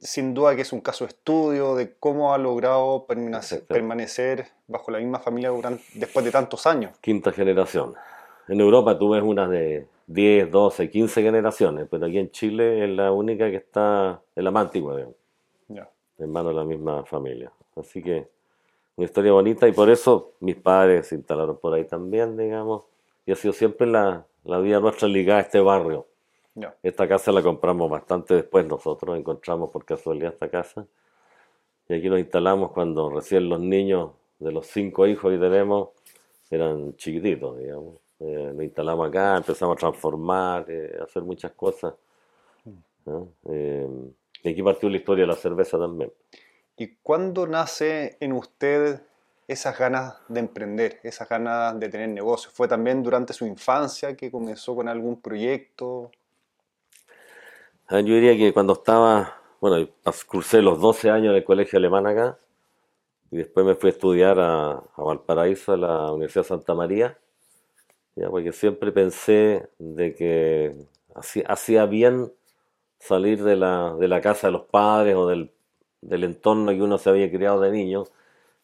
sin 0.00 0.34
duda 0.34 0.56
que 0.56 0.62
es 0.62 0.72
un 0.72 0.80
caso 0.80 1.04
de 1.04 1.10
estudio 1.10 1.74
de 1.74 1.94
cómo 1.98 2.32
ha 2.34 2.38
logrado 2.38 3.06
permanecer, 3.06 3.64
permanecer 3.66 4.48
bajo 4.66 4.90
la 4.90 4.98
misma 4.98 5.18
familia 5.18 5.50
durante, 5.50 5.84
después 5.94 6.24
de 6.24 6.32
tantos 6.32 6.66
años. 6.66 6.96
Quinta 7.00 7.32
generación. 7.32 7.94
En 8.48 8.60
Europa 8.60 8.98
tú 8.98 9.10
ves 9.10 9.22
unas 9.22 9.50
de 9.50 9.86
10, 10.06 10.50
12, 10.50 10.90
15 10.90 11.22
generaciones, 11.22 11.86
pero 11.90 12.06
aquí 12.06 12.18
en 12.18 12.30
Chile 12.30 12.84
es 12.84 12.90
la 12.90 13.10
única 13.12 13.50
que 13.50 13.56
está, 13.56 14.20
es 14.34 14.44
la 14.44 14.50
más 14.50 14.66
antigua, 14.66 14.94
digamos, 14.96 15.16
Ya. 15.68 15.88
en 16.18 16.30
manos 16.30 16.52
de 16.52 16.58
la 16.60 16.64
misma 16.64 17.04
familia. 17.04 17.50
Así 17.74 18.02
que 18.02 18.28
una 18.96 19.04
historia 19.04 19.32
bonita 19.32 19.66
y 19.68 19.72
por 19.72 19.90
eso 19.90 20.32
mis 20.40 20.56
padres 20.56 21.08
se 21.08 21.16
instalaron 21.16 21.58
por 21.58 21.74
ahí 21.74 21.84
también, 21.84 22.36
digamos, 22.36 22.84
y 23.26 23.32
ha 23.32 23.34
sido 23.36 23.52
siempre 23.52 23.86
la, 23.86 24.24
la 24.44 24.58
vida 24.60 24.78
nuestra 24.80 25.08
ligada 25.08 25.40
a 25.40 25.42
este 25.42 25.60
barrio. 25.60 26.06
Ya. 26.54 26.74
Esta 26.82 27.06
casa 27.06 27.32
la 27.32 27.42
compramos 27.42 27.90
bastante 27.90 28.34
después 28.34 28.64
nosotros, 28.66 29.18
encontramos 29.18 29.70
por 29.70 29.84
casualidad 29.84 30.32
esta 30.32 30.48
casa. 30.48 30.86
Y 31.88 31.94
aquí 31.94 32.08
nos 32.08 32.18
instalamos 32.20 32.70
cuando 32.72 33.10
recién 33.10 33.48
los 33.48 33.60
niños 33.60 34.12
de 34.38 34.52
los 34.52 34.66
cinco 34.66 35.06
hijos 35.06 35.30
que 35.32 35.38
tenemos 35.38 35.90
eran 36.50 36.96
chiquititos, 36.96 37.58
digamos. 37.58 37.96
Eh, 38.20 38.52
nos 38.54 38.64
instalamos 38.64 39.08
acá, 39.08 39.36
empezamos 39.36 39.76
a 39.76 39.78
transformar, 39.78 40.64
eh, 40.68 40.96
a 41.00 41.04
hacer 41.04 41.22
muchas 41.22 41.52
cosas. 41.52 41.94
¿no? 43.04 43.28
Eh, 43.48 43.86
aquí 44.44 44.62
partió 44.62 44.88
la 44.88 44.96
historia 44.96 45.24
de 45.24 45.28
la 45.28 45.36
cerveza 45.36 45.78
también. 45.78 46.12
¿Y 46.76 46.88
cuándo 47.02 47.46
nace 47.46 48.16
en 48.20 48.32
usted 48.32 49.00
esas 49.48 49.78
ganas 49.78 50.16
de 50.28 50.40
emprender, 50.40 51.00
esas 51.02 51.28
ganas 51.28 51.78
de 51.78 51.88
tener 51.88 52.08
negocios? 52.08 52.52
¿Fue 52.52 52.68
también 52.68 53.02
durante 53.02 53.32
su 53.32 53.46
infancia 53.46 54.16
que 54.16 54.30
comenzó 54.30 54.74
con 54.74 54.88
algún 54.88 55.20
proyecto? 55.20 56.10
Ah, 57.88 58.00
Yo 58.00 58.14
diría 58.14 58.36
que 58.36 58.52
cuando 58.52 58.72
estaba, 58.72 59.40
bueno, 59.60 59.88
cursé 60.26 60.60
los 60.60 60.80
12 60.80 61.10
años 61.10 61.30
en 61.30 61.36
el 61.36 61.44
colegio 61.44 61.78
alemán 61.78 62.06
acá 62.06 62.38
y 63.30 63.36
después 63.38 63.64
me 63.64 63.74
fui 63.74 63.90
a 63.90 63.92
estudiar 63.92 64.38
a, 64.40 64.72
a 64.72 65.02
Valparaíso, 65.02 65.72
a 65.72 65.76
la 65.76 66.12
Universidad 66.12 66.42
de 66.44 66.48
Santa 66.48 66.74
María, 66.74 67.16
ya, 68.16 68.30
porque 68.30 68.52
siempre 68.52 68.92
pensé 68.92 69.68
de 69.78 70.14
que 70.14 70.74
hacía, 71.46 71.86
bien 71.86 72.32
salir 72.98 73.42
de 73.44 73.56
la, 73.56 73.94
de 73.98 74.08
la 74.08 74.20
casa 74.20 74.48
de 74.48 74.52
los 74.54 74.62
padres 74.64 75.14
o 75.16 75.26
del, 75.26 75.52
del 76.00 76.24
entorno 76.24 76.72
que 76.72 76.82
uno 76.82 76.98
se 76.98 77.10
había 77.10 77.30
criado 77.30 77.60
de 77.60 77.70
niño 77.70 78.04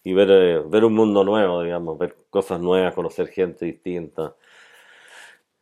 y 0.04 0.14
ver, 0.14 0.28
eh, 0.30 0.62
ver 0.66 0.84
un 0.84 0.94
mundo 0.94 1.24
nuevo, 1.24 1.62
digamos, 1.62 1.98
ver 1.98 2.16
cosas 2.30 2.60
nuevas, 2.60 2.94
conocer 2.94 3.28
gente 3.28 3.66
distinta. 3.66 4.34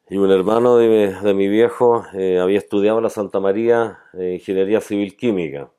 Y 0.08 0.16
un 0.16 0.30
hermano 0.30 0.76
de, 0.76 1.14
de 1.22 1.34
mi 1.34 1.48
viejo 1.48 2.04
eh, 2.14 2.40
había 2.40 2.58
estudiado 2.58 2.98
en 2.98 3.04
la 3.04 3.10
Santa 3.10 3.38
María 3.38 3.98
eh, 4.14 4.34
Ingeniería 4.34 4.80
Civil 4.80 5.16
Química. 5.16 5.70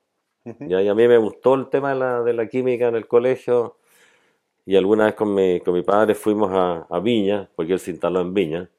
Ya, 0.59 0.81
y 0.81 0.87
a 0.87 0.95
mí 0.95 1.07
me 1.07 1.17
gustó 1.17 1.53
el 1.53 1.69
tema 1.69 1.93
de 1.93 1.99
la, 1.99 2.23
de 2.23 2.33
la 2.33 2.47
química 2.47 2.87
en 2.87 2.95
el 2.95 3.07
colegio. 3.07 3.77
Y 4.65 4.75
alguna 4.75 5.05
vez 5.05 5.15
con 5.15 5.33
mi, 5.33 5.59
con 5.61 5.73
mi 5.73 5.83
padre 5.83 6.15
fuimos 6.15 6.51
a, 6.51 6.87
a 6.89 6.99
Viña, 6.99 7.49
porque 7.55 7.73
él 7.73 7.79
se 7.79 7.91
instaló 7.91 8.21
en 8.21 8.33
Viña. 8.33 8.69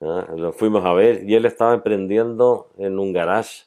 ¿ya? 0.00 0.28
Lo 0.36 0.52
fuimos 0.52 0.84
a 0.84 0.92
ver 0.92 1.22
y 1.28 1.34
él 1.34 1.46
estaba 1.46 1.74
emprendiendo 1.74 2.70
en 2.78 2.98
un 2.98 3.12
garage. 3.12 3.64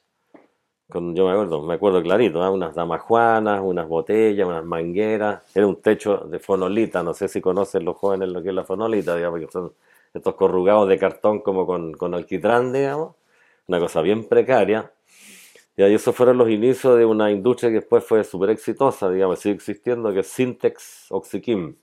Con, 0.90 1.16
yo 1.16 1.26
me 1.26 1.32
acuerdo, 1.34 1.62
me 1.64 1.74
acuerdo 1.74 2.02
clarito, 2.02 2.42
¿ah? 2.42 2.50
unas 2.50 2.74
damajuanas, 2.74 3.62
unas 3.62 3.88
botellas, 3.88 4.48
unas 4.48 4.64
mangueras. 4.64 5.44
Era 5.56 5.68
un 5.68 5.82
techo 5.82 6.18
de 6.30 6.40
fonolita, 6.40 7.04
no 7.04 7.14
sé 7.14 7.28
si 7.28 7.42
conocen 7.42 7.84
los 7.86 7.98
jóvenes 7.98 8.30
lo 8.30 8.42
que 8.42 8.50
es 8.50 8.56
la 8.56 8.64
fonolita, 8.64 9.16
digamos, 9.16 9.42
que 9.42 9.52
son 9.52 9.74
estos 10.14 10.36
corrugados 10.36 10.88
de 10.88 10.98
cartón 10.98 11.42
como 11.42 11.66
con, 11.68 11.94
con 11.94 12.14
alquitrán, 12.14 12.72
digamos. 12.72 13.16
Una 13.68 13.80
cosa 13.80 14.02
bien 14.02 14.28
precaria. 14.28 14.92
Y 15.80 15.84
esos 15.84 16.16
fueron 16.16 16.40
los 16.40 16.50
inicios 16.50 16.98
de 16.98 17.06
una 17.06 17.30
industria 17.30 17.70
que 17.70 17.76
después 17.76 18.04
fue 18.04 18.24
súper 18.24 18.50
exitosa, 18.50 19.12
digamos, 19.12 19.38
sigue 19.38 19.54
existiendo, 19.54 20.12
que 20.12 20.22
es 20.22 20.28
Syntex 20.28 21.06
Oxychem, 21.12 21.76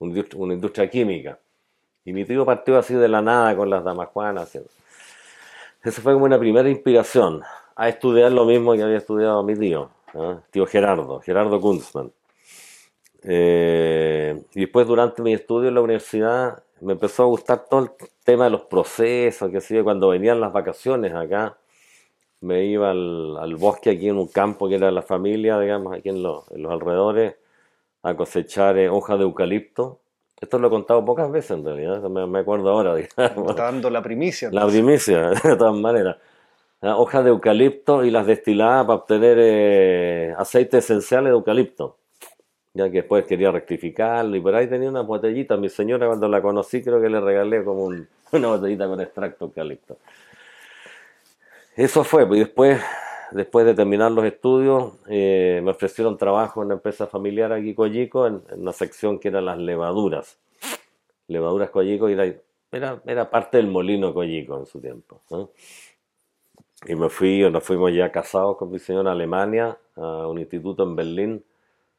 una 0.00 0.54
industria, 0.54 0.90
química. 0.90 1.38
Y 2.04 2.12
mi 2.12 2.24
tío 2.24 2.44
partió 2.44 2.76
así 2.76 2.94
de 2.94 3.06
la 3.06 3.22
nada 3.22 3.56
con 3.56 3.70
las 3.70 3.84
damajuanas. 3.84 4.42
haciendo- 4.48 4.70
Esa 5.84 6.02
fue 6.02 6.14
como 6.14 6.24
una 6.24 6.38
primera 6.38 6.68
inspiración 6.68 7.42
a 7.76 7.88
estudiar 7.88 8.32
lo 8.32 8.44
mismo 8.44 8.74
que 8.74 8.82
había 8.82 8.96
estudiado 8.98 9.40
mi 9.44 9.54
tío, 9.56 9.88
¿ah? 10.14 10.40
tío 10.50 10.66
Gerardo, 10.66 11.20
Gerardo 11.20 11.60
Kunzman. 11.60 12.10
Eh, 13.22 14.42
y 14.54 14.60
después 14.62 14.86
durante 14.86 15.22
mi 15.22 15.32
estudio 15.32 15.68
en 15.68 15.74
la 15.76 15.80
universidad 15.80 16.62
me 16.80 16.94
empezó 16.94 17.22
a 17.22 17.26
gustar 17.26 17.66
todo 17.70 17.80
el 17.84 17.90
tema 18.24 18.44
de 18.44 18.50
los 18.50 18.62
procesos, 18.62 19.48
que 19.50 19.60
sé 19.60 19.82
cuando 19.84 20.08
venían 20.08 20.40
las 20.40 20.52
vacaciones 20.52 21.14
acá, 21.14 21.56
me 22.40 22.64
iba 22.66 22.90
al, 22.90 23.36
al 23.38 23.56
bosque 23.56 23.90
aquí 23.90 24.08
en 24.08 24.16
un 24.18 24.28
campo 24.28 24.68
que 24.68 24.76
era 24.76 24.90
la 24.90 25.02
familia, 25.02 25.58
digamos, 25.60 25.94
aquí 25.96 26.08
en 26.10 26.22
los, 26.22 26.50
en 26.52 26.62
los 26.62 26.72
alrededores, 26.72 27.36
a 28.02 28.14
cosechar 28.16 28.78
eh, 28.78 28.88
hojas 28.88 29.18
de 29.18 29.24
eucalipto. 29.24 30.00
Esto 30.40 30.58
lo 30.58 30.68
he 30.68 30.70
contado 30.70 31.04
pocas 31.04 31.30
veces 31.30 31.52
en 31.52 31.64
realidad, 31.64 32.00
me, 32.10 32.26
me 32.26 32.40
acuerdo 32.40 32.70
ahora, 32.70 32.94
digamos. 32.96 33.50
Está 33.50 33.64
dando 33.64 33.90
la 33.90 34.02
primicia. 34.02 34.50
La 34.52 34.66
primicia, 34.66 35.30
de 35.44 35.56
todas 35.56 35.74
maneras. 35.76 36.16
Ah, 36.82 36.96
Hojas 36.96 37.24
de 37.24 37.30
eucalipto 37.30 38.04
y 38.04 38.10
las 38.10 38.26
destilaba 38.26 38.86
para 38.86 38.98
obtener 39.00 39.36
eh, 39.40 40.34
aceite 40.38 40.78
esencial 40.78 41.24
de 41.24 41.30
eucalipto. 41.30 41.96
Ya 42.74 42.86
que 42.90 42.98
después 42.98 43.24
quería 43.26 43.50
rectificarlo 43.50 44.36
y 44.36 44.40
por 44.40 44.54
ahí 44.54 44.68
tenía 44.68 44.88
una 44.88 45.00
botellita. 45.00 45.56
Mi 45.56 45.68
señora 45.68 46.06
cuando 46.06 46.28
la 46.28 46.40
conocí 46.40 46.82
creo 46.82 47.00
que 47.00 47.08
le 47.08 47.20
regalé 47.20 47.64
como 47.64 47.84
un- 47.84 48.06
una 48.32 48.48
botellita 48.48 48.86
con 48.86 49.00
extracto 49.00 49.46
de 49.46 49.48
eucalipto. 49.50 49.96
Eso 51.78 52.02
fue, 52.02 52.26
pues 52.26 52.40
después, 52.40 52.82
después 53.30 53.64
de 53.64 53.72
terminar 53.72 54.10
los 54.10 54.24
estudios, 54.24 54.94
eh, 55.06 55.60
me 55.62 55.70
ofrecieron 55.70 56.18
trabajo 56.18 56.60
en 56.60 56.66
una 56.66 56.74
empresa 56.74 57.06
familiar 57.06 57.52
aquí 57.52 57.72
Coyico, 57.72 58.26
en, 58.26 58.42
en 58.50 58.62
una 58.62 58.72
sección 58.72 59.20
que 59.20 59.28
era 59.28 59.40
las 59.40 59.58
levaduras. 59.58 60.40
Levaduras 61.28 61.70
Coyico 61.70 62.08
era, 62.08 62.34
era, 62.72 63.00
era 63.06 63.30
parte 63.30 63.58
del 63.58 63.68
molino 63.68 64.12
Coyico 64.12 64.58
en 64.58 64.66
su 64.66 64.80
tiempo. 64.80 65.20
Y 66.84 66.96
me 66.96 67.08
fui, 67.08 67.48
nos 67.48 67.62
fuimos 67.62 67.94
ya 67.94 68.10
casados 68.10 68.56
con 68.56 68.72
mi 68.72 68.80
señora 68.80 69.10
a 69.10 69.12
Alemania, 69.12 69.78
a 69.94 70.26
un 70.26 70.40
instituto 70.40 70.82
en 70.82 70.96
Berlín, 70.96 71.44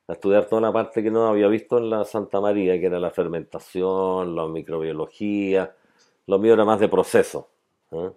a 0.10 0.12
estudiar 0.12 0.48
toda 0.48 0.62
la 0.62 0.74
parte 0.74 1.02
que 1.02 1.10
no 1.10 1.26
había 1.26 1.48
visto 1.48 1.78
en 1.78 1.90
la 1.90 2.04
Santa 2.04 2.42
María, 2.42 2.78
que 2.82 2.88
era 2.88 3.00
la 3.00 3.12
fermentación, 3.12 4.36
la 4.36 4.46
microbiología. 4.46 5.74
Lo 6.28 6.38
mío 6.38 6.56
era 6.56 6.66
más 6.66 6.82
de 6.82 6.90
proceso. 6.90 7.48
¿eh? 7.94 8.12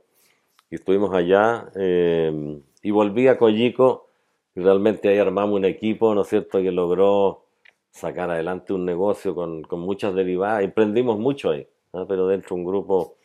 Y 0.72 0.76
estuvimos 0.76 1.14
allá 1.14 1.70
eh, 1.76 2.60
y 2.82 2.92
volví 2.92 3.28
a 3.28 3.38
Coyico 3.38 4.08
y 4.56 4.62
realmente 4.62 5.10
ahí 5.10 5.18
armamos 5.18 5.56
un 5.58 5.66
equipo, 5.66 6.14
¿no 6.16 6.22
es 6.22 6.28
cierto?, 6.28 6.60
que 6.62 6.72
logró 6.72 7.44
sacar 7.90 8.30
adelante 8.30 8.72
un 8.72 8.86
negocio 8.86 9.34
con, 9.36 9.62
con 9.64 9.80
muchas 9.80 10.14
derivadas. 10.14 10.64
Emprendimos 10.64 11.18
mucho 11.18 11.50
ahí, 11.52 11.68
¿ah? 11.94 12.06
pero 12.08 12.26
dentro 12.28 12.56
de 12.56 12.62
un 12.62 12.66
grupo 12.68 13.18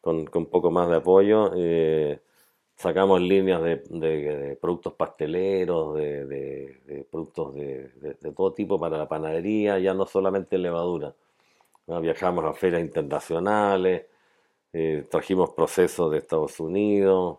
con, 0.00 0.26
con 0.26 0.44
un 0.44 0.50
poco 0.50 0.70
más 0.70 0.88
de 0.90 0.96
apoyo. 0.96 1.52
eh, 1.56 2.20
sacamos 2.76 3.20
líneas 3.22 3.62
de, 3.62 3.76
de- 3.90 4.36
de 4.38 4.56
productos 4.56 4.94
pasteleros, 4.94 5.96
de, 5.96 6.26
de- 6.26 7.04
productos 7.10 7.54
de 7.54 8.32
todo 8.36 8.52
tipo 8.54 8.78
para 8.80 8.98
la 8.98 9.08
panadería, 9.08 9.78
ya 9.80 9.94
no 9.94 10.06
solamente 10.06 10.58
levadura. 10.58 11.14
¿no? 11.86 12.00
Viajamos 12.00 12.44
a 12.44 12.52
ferias 12.54 12.82
internacionales, 12.82 14.06
eh, 14.72 15.06
trajimos 15.10 15.50
procesos 15.50 16.10
de 16.10 16.18
Estados 16.18 16.58
Unidos, 16.60 17.38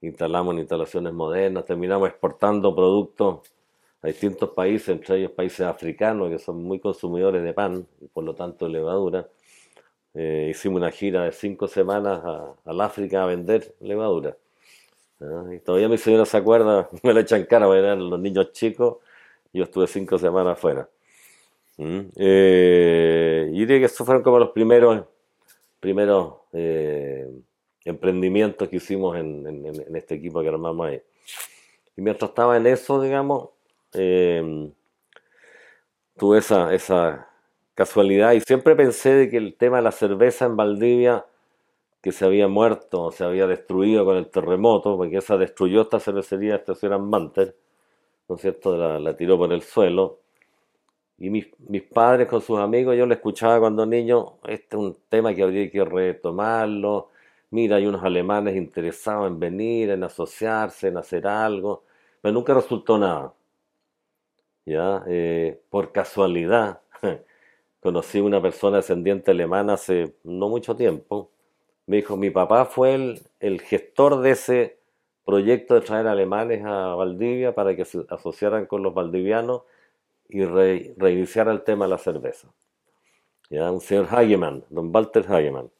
instalamos 0.00 0.54
en 0.54 0.60
instalaciones 0.60 1.12
modernas, 1.12 1.64
terminamos 1.66 2.08
exportando 2.08 2.74
productos 2.74 3.40
a 4.02 4.08
distintos 4.08 4.50
países, 4.50 4.90
entre 4.90 5.18
ellos 5.18 5.32
países 5.32 5.60
africanos 5.62 6.30
que 6.30 6.38
son 6.38 6.62
muy 6.62 6.78
consumidores 6.80 7.42
de 7.42 7.52
pan 7.54 7.86
y 8.00 8.06
por 8.08 8.24
lo 8.24 8.34
tanto 8.34 8.68
levadura. 8.68 9.28
Eh, 10.14 10.48
hicimos 10.50 10.78
una 10.78 10.90
gira 10.90 11.24
de 11.24 11.32
cinco 11.32 11.68
semanas 11.68 12.20
a- 12.24 12.54
al 12.64 12.80
África 12.80 13.22
a 13.22 13.26
vender 13.26 13.74
levadura. 13.80 14.36
¿no? 15.20 15.52
Y 15.52 15.60
todavía 15.60 15.88
mi 15.88 15.98
señora 15.98 16.24
se 16.26 16.36
acuerda, 16.36 16.88
me 17.02 17.14
la 17.14 17.20
echan 17.20 17.44
cara, 17.44 17.66
eran 17.76 18.08
los 18.10 18.20
niños 18.20 18.52
chicos, 18.52 18.98
yo 19.52 19.64
estuve 19.64 19.86
cinco 19.86 20.18
semanas 20.18 20.54
afuera. 20.58 20.88
¿Mm? 21.78 22.00
Eh, 22.16 23.50
y 23.52 23.60
diría 23.60 23.78
que 23.80 23.84
esos 23.86 24.04
fueron 24.06 24.22
como 24.22 24.38
los 24.38 24.50
primeros, 24.50 25.04
primeros 25.80 26.34
eh, 26.52 27.28
emprendimientos 27.84 28.68
que 28.68 28.76
hicimos 28.76 29.16
en, 29.16 29.64
este 29.94 30.16
equipo 30.16 30.42
que 30.42 30.48
armamos 30.48 30.88
ahí. 30.88 31.02
Y 31.96 32.02
mientras 32.02 32.30
estaba 32.30 32.56
en 32.56 32.66
eso, 32.66 33.00
digamos, 33.00 33.50
eh, 33.92 34.70
tuve 36.16 36.38
esa, 36.38 36.74
esa 36.74 37.28
casualidad 37.78 38.32
y 38.32 38.40
siempre 38.40 38.74
pensé 38.74 39.14
de 39.14 39.30
que 39.30 39.36
el 39.36 39.54
tema 39.54 39.76
de 39.76 39.84
la 39.84 39.92
cerveza 39.92 40.46
en 40.46 40.56
Valdivia, 40.56 41.24
que 42.02 42.10
se 42.10 42.24
había 42.24 42.48
muerto, 42.48 43.12
se 43.12 43.22
había 43.22 43.46
destruido 43.46 44.04
con 44.04 44.16
el 44.16 44.28
terremoto, 44.30 44.96
porque 44.96 45.18
esa 45.18 45.36
destruyó 45.36 45.82
esta 45.82 46.00
cervecería, 46.00 46.56
esta 46.56 46.74
ciudad 46.74 46.98
Manter, 46.98 47.56
¿no 48.28 48.34
es 48.34 48.40
cierto? 48.40 48.76
La, 48.98 49.16
tiró 49.16 49.38
por 49.38 49.52
el 49.52 49.62
suelo. 49.62 50.18
Y 51.18 51.30
mis, 51.30 51.48
mis 51.68 51.82
padres 51.82 52.28
con 52.28 52.40
sus 52.40 52.58
amigos, 52.60 52.96
yo 52.96 53.04
le 53.04 53.14
escuchaba 53.14 53.58
cuando 53.58 53.84
niño, 53.84 54.38
este 54.46 54.76
es 54.76 54.82
un 54.82 54.96
tema 55.08 55.34
que 55.34 55.42
habría 55.42 55.68
que 55.70 55.84
retomarlo. 55.84 57.10
Mira, 57.50 57.76
hay 57.76 57.86
unos 57.86 58.04
alemanes 58.04 58.56
interesados 58.56 59.26
en 59.28 59.40
venir, 59.40 59.90
en 59.90 60.04
asociarse, 60.04 60.88
en 60.88 60.96
hacer 60.96 61.26
algo, 61.26 61.82
pero 62.20 62.32
nunca 62.32 62.54
resultó 62.54 62.98
nada. 62.98 63.34
¿Ya? 64.64 65.02
Eh, 65.08 65.60
por 65.70 65.92
casualidad, 65.92 66.80
conocí 67.80 68.20
una 68.20 68.40
persona 68.40 68.78
descendiente 68.78 69.30
alemana 69.30 69.74
hace 69.74 70.14
no 70.24 70.48
mucho 70.48 70.76
tiempo. 70.76 71.30
Me 71.86 71.96
dijo, 71.96 72.16
mi 72.16 72.30
papá 72.30 72.66
fue 72.66 72.94
el, 72.94 73.20
el 73.40 73.60
gestor 73.62 74.20
de 74.20 74.30
ese 74.32 74.78
proyecto 75.24 75.74
de 75.74 75.80
traer 75.80 76.06
alemanes 76.06 76.64
a 76.64 76.94
Valdivia 76.94 77.54
para 77.54 77.74
que 77.74 77.84
se 77.84 78.04
asociaran 78.10 78.66
con 78.66 78.82
los 78.82 78.94
valdivianos 78.94 79.62
y 80.28 80.44
re, 80.44 80.94
reiniciara 80.96 81.52
el 81.52 81.62
tema 81.62 81.86
de 81.86 81.90
la 81.90 81.98
cerveza. 81.98 82.48
¿Ya? 83.50 83.70
Un 83.72 83.80
señor 83.80 84.08
Hagemann, 84.10 84.64
don 84.68 84.94
Walter 84.94 85.24
Hagemann. 85.28 85.70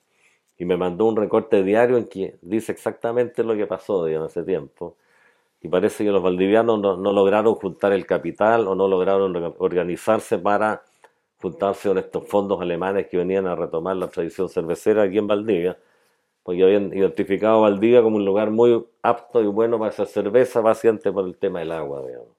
Y 0.56 0.64
me 0.64 0.76
mandó 0.76 1.04
un 1.06 1.16
recorte 1.16 1.62
diario 1.62 1.98
en 1.98 2.08
que 2.08 2.38
dice 2.42 2.72
exactamente 2.72 3.44
lo 3.44 3.54
que 3.56 3.66
pasó 3.66 4.08
en 4.08 4.22
ese 4.24 4.42
tiempo. 4.42 4.96
Y 5.60 5.68
parece 5.68 6.04
que 6.04 6.10
los 6.10 6.22
valdivianos 6.22 6.80
no, 6.80 6.96
no, 6.96 7.12
lograron 7.12 7.54
juntar 7.54 7.92
el 7.92 8.06
capital 8.06 8.66
o 8.68 8.74
no 8.74 8.88
lograron 8.88 9.54
organizarse 9.58 10.38
para 10.38 10.82
juntarse 11.40 11.88
con 11.88 11.98
estos 11.98 12.28
fondos 12.28 12.60
alemanes 12.60 13.08
que 13.08 13.16
venían 13.16 13.46
a 13.46 13.54
retomar 13.54 13.96
la 13.96 14.08
tradición 14.08 14.48
cervecera 14.48 15.04
aquí 15.04 15.18
en 15.18 15.26
Valdivia, 15.26 15.78
porque 16.42 16.64
habían 16.64 16.92
identificado 16.92 17.58
a 17.58 17.70
Valdivia 17.70 18.02
como 18.02 18.16
un 18.16 18.24
lugar 18.24 18.50
muy 18.50 18.84
apto 19.02 19.42
y 19.42 19.46
bueno 19.46 19.78
para 19.78 19.90
hacer 19.90 20.06
cerveza, 20.06 20.60
básicamente 20.60 21.12
por 21.12 21.26
el 21.26 21.36
tema 21.36 21.60
del 21.60 21.72
agua, 21.72 22.02
digamos. 22.06 22.37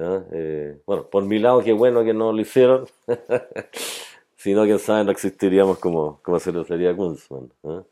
¿Ya? 0.00 0.24
Eh, 0.32 0.80
bueno, 0.86 1.10
por 1.10 1.24
mi 1.24 1.38
lado, 1.38 1.62
qué 1.62 1.74
bueno 1.74 2.02
que 2.02 2.14
no 2.14 2.32
lo 2.32 2.40
hicieron, 2.40 2.86
si 4.36 4.54
no, 4.54 4.64
quién 4.64 4.78
sabe, 4.78 5.04
no 5.04 5.10
existiríamos 5.10 5.78
como, 5.78 6.20
como 6.22 6.40
cervecería 6.40 6.96
Kunzmann. 6.96 7.52
¿eh? 7.64 7.82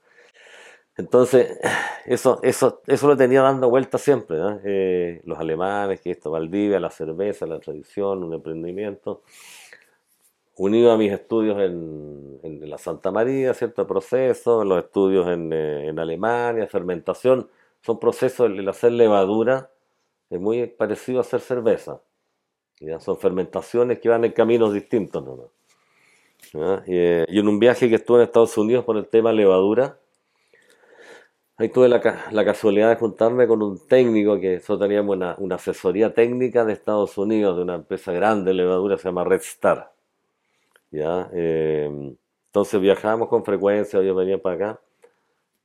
Entonces, 0.96 1.58
eso, 2.06 2.40
eso, 2.42 2.80
eso 2.86 3.08
lo 3.08 3.14
tenía 3.14 3.42
dando 3.42 3.68
vuelta 3.68 3.98
siempre, 3.98 4.38
eh, 4.64 5.20
los 5.26 5.38
alemanes, 5.38 6.00
que 6.00 6.12
esto, 6.12 6.30
Valdivia, 6.30 6.80
la 6.80 6.90
cerveza, 6.90 7.44
la 7.46 7.60
tradición, 7.60 8.24
un 8.24 8.32
emprendimiento, 8.32 9.20
unido 10.56 10.90
a 10.92 10.96
mis 10.96 11.12
estudios 11.12 11.60
en, 11.60 12.40
en 12.42 12.70
la 12.70 12.78
Santa 12.78 13.10
María, 13.10 13.52
cierto 13.52 13.86
proceso, 13.86 14.64
los 14.64 14.82
estudios 14.82 15.28
en, 15.28 15.52
eh, 15.52 15.88
en, 15.88 15.98
Alemania, 15.98 16.66
fermentación, 16.68 17.50
son 17.82 18.00
procesos, 18.00 18.50
el 18.50 18.66
hacer 18.66 18.92
levadura 18.92 19.70
es 20.30 20.40
muy 20.40 20.66
parecido 20.66 21.18
a 21.18 21.22
hacer 21.22 21.40
cerveza, 21.40 22.02
¿ya? 22.80 23.00
son 23.00 23.18
fermentaciones 23.18 23.98
que 24.00 24.08
van 24.08 24.24
en 24.24 24.32
caminos 24.32 24.72
distintos, 24.72 25.24
¿no? 25.24 25.52
Y, 26.86 26.94
y 26.94 27.38
en 27.38 27.48
un 27.48 27.58
viaje 27.58 27.88
que 27.88 27.96
estuve 27.96 28.18
en 28.18 28.24
Estados 28.24 28.56
Unidos 28.56 28.84
por 28.84 28.96
el 28.96 29.08
tema 29.08 29.32
levadura, 29.32 29.98
Ahí 31.60 31.70
tuve 31.70 31.88
la, 31.88 32.00
la, 32.30 32.44
casualidad 32.44 32.88
de 32.88 32.94
juntarme 32.94 33.48
con 33.48 33.60
un 33.64 33.84
técnico 33.88 34.38
que 34.38 34.54
nosotros 34.54 34.78
teníamos 34.78 35.16
una, 35.16 35.34
una, 35.38 35.56
asesoría 35.56 36.14
técnica 36.14 36.64
de 36.64 36.72
Estados 36.72 37.18
Unidos, 37.18 37.56
de 37.56 37.62
una 37.64 37.74
empresa 37.74 38.12
grande 38.12 38.52
de 38.52 38.54
levadura, 38.54 38.96
se 38.96 39.08
llama 39.08 39.24
Red 39.24 39.40
Star. 39.40 39.92
¿ya? 40.92 41.28
Eh, 41.32 42.14
entonces 42.46 42.80
viajábamos 42.80 43.28
con 43.28 43.44
frecuencia, 43.44 44.00
yo 44.02 44.14
venía 44.14 44.40
para 44.40 44.54
acá. 44.54 44.80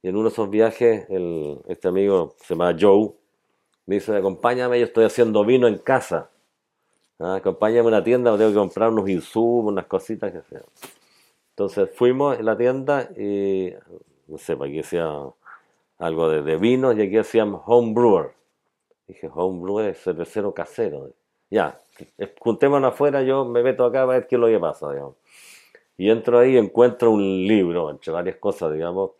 Y 0.01 0.07
en 0.07 0.15
uno 0.15 0.29
de 0.29 0.33
esos 0.33 0.49
viajes, 0.49 1.05
el, 1.09 1.59
este 1.67 1.87
amigo 1.89 2.35
se 2.39 2.55
llama 2.55 2.75
Joe, 2.79 3.11
me 3.85 3.95
dice, 3.95 4.15
acompáñame, 4.15 4.79
yo 4.79 4.85
estoy 4.85 5.05
haciendo 5.05 5.43
vino 5.45 5.67
en 5.67 5.77
casa. 5.77 6.29
¿Ah? 7.19 7.35
Acompáñame 7.35 7.87
a 7.87 7.87
una 7.89 8.03
tienda, 8.03 8.37
tengo 8.37 8.51
que 8.51 8.57
comprar 8.57 8.89
unos 8.89 9.09
insumos, 9.09 9.71
unas 9.71 9.85
cositas 9.85 10.31
que 10.31 10.41
sean. 10.41 10.63
Entonces 11.49 11.89
fuimos 11.93 12.37
a 12.37 12.41
la 12.41 12.57
tienda 12.57 13.09
y, 13.15 13.73
no 14.27 14.37
sé, 14.37 14.55
para 14.57 14.71
que 14.71 14.83
sea 14.83 15.29
algo 15.99 16.29
de, 16.29 16.41
de 16.41 16.57
vinos 16.57 16.97
y 16.97 17.01
aquí 17.01 17.17
hacíamos 17.17 17.61
home 17.65 17.93
brewer. 17.93 18.31
Dije, 19.07 19.29
home 19.33 19.61
brewer 19.61 19.89
es 19.89 20.01
cervecero 20.01 20.53
casero. 20.53 21.11
Ya, 21.49 21.79
juntémonos 22.39 22.93
afuera, 22.93 23.21
yo 23.21 23.45
me 23.45 23.61
meto 23.61 23.85
acá 23.85 24.01
a 24.01 24.05
ver 24.05 24.27
qué 24.27 24.35
es 24.35 24.41
lo 24.41 24.47
que 24.47 24.59
pasa, 24.59 24.91
digamos. 24.91 25.15
Y 25.97 26.09
entro 26.09 26.39
ahí 26.39 26.53
y 26.53 26.57
encuentro 26.57 27.11
un 27.11 27.21
libro, 27.21 27.91
entre 27.91 28.11
varias 28.11 28.37
cosas, 28.37 28.73
digamos, 28.73 29.11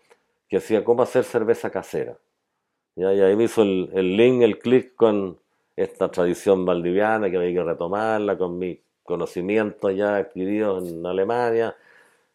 que 0.49 0.57
decía 0.57 0.83
cómo 0.83 1.03
hacer 1.03 1.23
cerveza 1.23 1.69
casera. 1.69 2.17
¿Ya? 2.95 3.13
Y 3.13 3.21
ahí 3.21 3.35
me 3.35 3.45
hizo 3.45 3.63
el, 3.63 3.89
el 3.93 4.17
link, 4.17 4.41
el 4.41 4.59
clic 4.59 4.95
con 4.95 5.39
esta 5.75 6.09
tradición 6.11 6.65
valdiviana 6.65 7.29
que 7.29 7.37
hay 7.37 7.53
que 7.53 7.63
retomarla, 7.63 8.37
con 8.37 8.59
mis 8.59 8.79
conocimientos 9.03 9.95
ya 9.95 10.17
adquiridos 10.17 10.87
en 10.87 11.05
Alemania, 11.05 11.75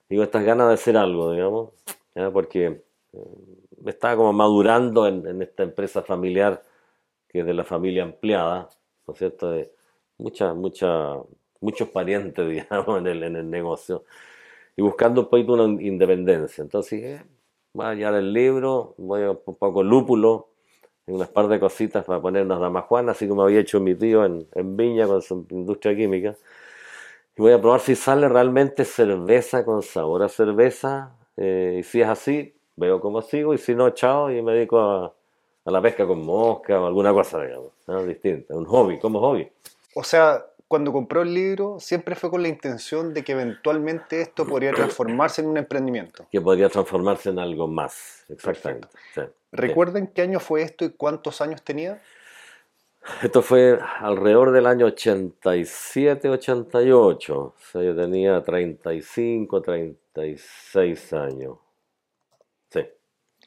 con 0.08 0.22
estas 0.22 0.44
ganas 0.44 0.68
de 0.68 0.74
hacer 0.74 0.96
algo, 0.96 1.32
digamos, 1.32 1.70
¿ya? 2.14 2.30
porque 2.30 2.82
me 3.82 3.90
estaba 3.90 4.16
como 4.16 4.32
madurando 4.32 5.06
en, 5.06 5.26
en, 5.26 5.42
esta 5.42 5.62
empresa 5.62 6.02
familiar 6.02 6.62
que 7.28 7.40
es 7.40 7.46
de 7.46 7.54
la 7.54 7.64
familia 7.64 8.02
ampliada, 8.02 8.68
¿no 9.06 9.12
es 9.12 9.18
cierto? 9.18 9.50
De 9.50 9.70
mucha, 10.16 10.54
mucha, 10.54 11.16
muchos 11.60 11.88
parientes, 11.90 12.48
digamos, 12.70 12.98
en 12.98 13.06
el, 13.06 13.22
en 13.22 13.36
el 13.36 13.50
negocio, 13.50 14.04
y 14.76 14.82
buscando 14.82 15.22
un 15.22 15.28
poquito 15.28 15.52
una 15.54 15.82
independencia. 15.82 16.62
Entonces 16.62 17.02
dije, 17.02 17.22
voy 17.72 17.86
a 17.86 17.90
hallar 17.90 18.14
el 18.14 18.32
libro, 18.32 18.94
voy 18.98 19.22
a 19.22 19.30
un 19.30 19.56
poco 19.56 19.82
lúpulo, 19.82 20.48
unas 21.06 21.28
par 21.28 21.48
de 21.48 21.58
cositas 21.58 22.04
para 22.04 22.20
poner 22.20 22.44
unas 22.44 22.60
damajuanas, 22.60 23.16
así 23.16 23.26
como 23.26 23.42
había 23.42 23.60
hecho 23.60 23.80
mi 23.80 23.94
tío 23.94 24.24
en, 24.24 24.46
en 24.54 24.76
Viña 24.76 25.06
con 25.06 25.22
su 25.22 25.46
industria 25.50 25.96
química. 25.96 26.36
Y 27.36 27.42
voy 27.42 27.52
a 27.52 27.60
probar 27.60 27.80
si 27.80 27.94
sale 27.94 28.28
realmente 28.28 28.84
cerveza 28.84 29.64
con 29.64 29.82
sabor 29.82 30.22
a 30.22 30.28
cerveza. 30.28 31.12
Eh, 31.36 31.78
y 31.80 31.82
si 31.84 32.00
es 32.00 32.08
así, 32.08 32.54
veo 32.76 33.00
cómo 33.00 33.22
sigo 33.22 33.54
y 33.54 33.58
si 33.58 33.74
no, 33.74 33.90
chao 33.90 34.30
y 34.30 34.42
me 34.42 34.52
dedico 34.52 34.80
a, 34.80 35.14
a 35.64 35.70
la 35.70 35.80
pesca 35.80 36.06
con 36.06 36.24
mosca 36.24 36.80
o 36.80 36.86
alguna 36.86 37.12
cosa, 37.12 37.42
digamos, 37.42 37.72
¿no? 37.86 38.02
distinta, 38.04 38.54
un 38.54 38.64
hobby, 38.64 38.98
como 38.98 39.20
hobby. 39.20 39.48
O 39.94 40.02
sea, 40.02 40.44
cuando 40.68 40.92
compró 40.92 41.22
el 41.22 41.32
libro 41.32 41.80
siempre 41.80 42.14
fue 42.14 42.30
con 42.30 42.42
la 42.42 42.48
intención 42.48 43.14
de 43.14 43.24
que 43.24 43.32
eventualmente 43.32 44.20
esto 44.20 44.46
podría 44.46 44.72
transformarse 44.72 45.40
en 45.40 45.48
un 45.48 45.56
emprendimiento. 45.56 46.26
Que 46.30 46.40
podría 46.40 46.68
transformarse 46.68 47.30
en 47.30 47.38
algo 47.38 47.66
más, 47.66 48.24
exactamente. 48.28 48.88
Sí, 49.14 49.22
¿Recuerden 49.50 50.06
sí. 50.06 50.12
qué 50.14 50.22
año 50.22 50.40
fue 50.40 50.62
esto 50.62 50.84
y 50.84 50.90
cuántos 50.90 51.40
años 51.40 51.62
tenía? 51.62 52.00
Esto 53.22 53.40
fue 53.40 53.78
alrededor 54.00 54.52
del 54.52 54.66
año 54.66 54.86
87, 54.86 56.28
88. 56.28 57.38
O 57.38 57.54
sea, 57.72 57.82
yo 57.82 57.96
tenía 57.96 58.42
35, 58.42 59.62
36 59.62 61.12
años. 61.14 61.56
Sí. 62.68 62.86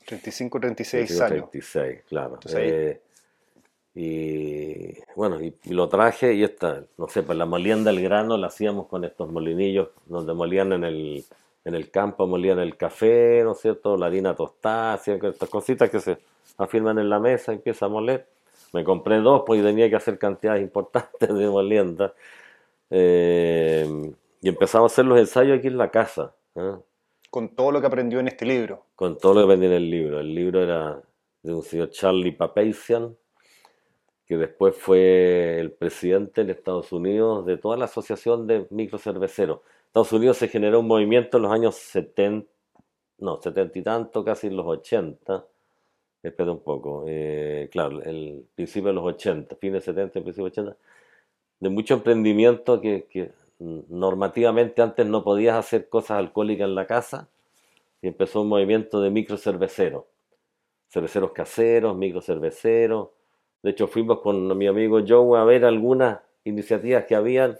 35, 0.07 0.59
36 0.59 1.17
35, 1.17 1.23
años. 1.23 1.51
36, 1.51 2.03
claro. 2.07 2.39
Eh, 2.55 3.01
y 3.93 4.93
bueno, 5.15 5.41
y, 5.41 5.53
y, 5.65 5.73
lo 5.73 5.89
traje 5.89 6.33
y 6.33 6.43
esta, 6.43 6.83
no 6.97 7.07
sé, 7.07 7.23
pues 7.23 7.37
la 7.37 7.45
molienda 7.45 7.91
del 7.91 8.01
grano 8.01 8.37
la 8.37 8.47
hacíamos 8.47 8.87
con 8.87 9.03
estos 9.03 9.31
molinillos 9.31 9.89
donde 10.05 10.33
molían 10.33 10.71
en 10.73 10.83
el, 10.83 11.25
en 11.65 11.75
el 11.75 11.91
campo, 11.91 12.27
molían 12.27 12.59
el 12.59 12.77
café, 12.77 13.41
¿no 13.43 13.51
es 13.51 13.59
cierto? 13.59 13.97
La 13.97 14.05
harina 14.07 14.35
tostada, 14.35 14.93
hacían 14.93 15.23
estas 15.25 15.49
cositas 15.49 15.89
que 15.89 15.99
se 15.99 16.17
afirman 16.57 16.99
en 16.99 17.09
la 17.09 17.19
mesa, 17.19 17.51
empieza 17.51 17.87
a 17.87 17.89
moler. 17.89 18.27
Me 18.73 18.83
compré 18.83 19.17
dos, 19.17 19.43
pues 19.45 19.61
tenía 19.61 19.89
que 19.89 19.95
hacer 19.97 20.17
cantidades 20.17 20.61
importantes 20.63 21.33
de 21.33 21.47
molienda. 21.49 22.13
Eh, 22.89 24.13
y 24.41 24.49
empezamos 24.49 24.91
a 24.91 24.93
hacer 24.93 25.05
los 25.05 25.19
ensayos 25.19 25.59
aquí 25.59 25.67
en 25.67 25.77
la 25.77 25.91
casa. 25.91 26.33
¿eh? 26.55 26.75
con 27.31 27.55
todo 27.55 27.71
lo 27.71 27.79
que 27.79 27.87
aprendió 27.87 28.19
en 28.19 28.27
este 28.27 28.45
libro. 28.45 28.85
Con 28.95 29.17
todo 29.17 29.33
lo 29.33 29.39
que 29.39 29.45
aprendí 29.45 29.65
en 29.67 29.71
el 29.71 29.89
libro. 29.89 30.19
El 30.19 30.35
libro 30.35 30.61
era 30.61 31.01
de 31.41 31.53
un 31.53 31.63
señor 31.63 31.89
Charlie 31.89 32.33
Papazian, 32.33 33.15
que 34.31 34.37
después 34.37 34.77
fue 34.77 35.59
el 35.59 35.73
presidente 35.73 36.39
en 36.39 36.49
Estados 36.49 36.93
Unidos 36.93 37.45
de 37.45 37.57
toda 37.57 37.75
la 37.75 37.83
asociación 37.83 38.47
de 38.47 38.65
microcerveceros. 38.69 39.59
Estados 39.87 40.13
Unidos 40.13 40.37
se 40.37 40.47
generó 40.47 40.79
un 40.79 40.87
movimiento 40.87 41.35
en 41.35 41.43
los 41.43 41.51
años 41.51 41.75
70, 41.75 42.49
no, 43.17 43.41
70 43.41 43.79
y 43.79 43.81
tanto, 43.81 44.23
casi 44.23 44.47
en 44.47 44.55
los 44.55 44.65
80. 44.65 45.45
Espera 46.23 46.49
un 46.49 46.63
poco. 46.63 47.03
Eh, 47.09 47.67
claro, 47.73 48.01
el 48.03 48.45
principio 48.55 48.87
de 48.87 48.93
los 48.93 49.03
80, 49.03 49.57
fines 49.57 49.85
de 49.85 49.91
70, 49.91 50.13
principio 50.21 50.45
de 50.45 50.51
80, 50.51 50.77
de 51.59 51.69
mucho 51.69 51.95
emprendimiento 51.95 52.79
que, 52.79 53.07
que 53.09 53.33
normativamente 53.59 54.81
antes 54.81 55.05
no 55.07 55.25
podías 55.25 55.57
hacer 55.57 55.89
cosas 55.89 56.19
alcohólicas 56.19 56.69
en 56.69 56.75
la 56.75 56.87
casa 56.87 57.27
y 58.01 58.07
empezó 58.07 58.43
un 58.43 58.47
movimiento 58.47 59.01
de 59.01 59.09
microcerveceros, 59.09 60.05
cerveceros 60.87 61.33
caseros, 61.33 61.97
microcerveceros, 61.97 63.09
De 63.63 63.71
hecho, 63.71 63.87
fuimos 63.87 64.21
con 64.21 64.57
mi 64.57 64.67
amigo 64.67 65.01
Joe 65.07 65.39
a 65.39 65.43
ver 65.43 65.65
algunas 65.65 66.19
iniciativas 66.43 67.05
que 67.05 67.15
habían 67.15 67.57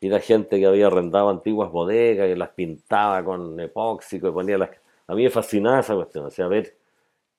y 0.00 0.08
la 0.08 0.20
gente 0.20 0.58
que 0.58 0.66
había 0.66 0.86
arrendado 0.86 1.28
antiguas 1.28 1.70
bodegas 1.70 2.28
y 2.28 2.34
las 2.34 2.50
pintaba 2.50 3.24
con 3.24 3.58
epóxico 3.60 4.28
y 4.28 4.32
ponía 4.32 4.58
las... 4.58 4.70
A 5.06 5.14
mí 5.14 5.24
me 5.24 5.30
fascinaba 5.30 5.80
esa 5.80 5.94
cuestión, 5.94 6.26
o 6.26 6.30
sea, 6.30 6.48
ver 6.48 6.76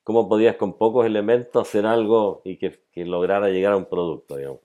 cómo 0.03 0.29
podías 0.29 0.55
con 0.55 0.77
pocos 0.77 1.05
elementos 1.05 1.67
hacer 1.67 1.85
algo 1.85 2.41
y 2.45 2.57
que, 2.57 2.79
lograra 2.95 3.49
llegar 3.49 3.73
a 3.73 3.77
un 3.77 3.85
producto, 3.85 4.37
digamos. 4.37 4.61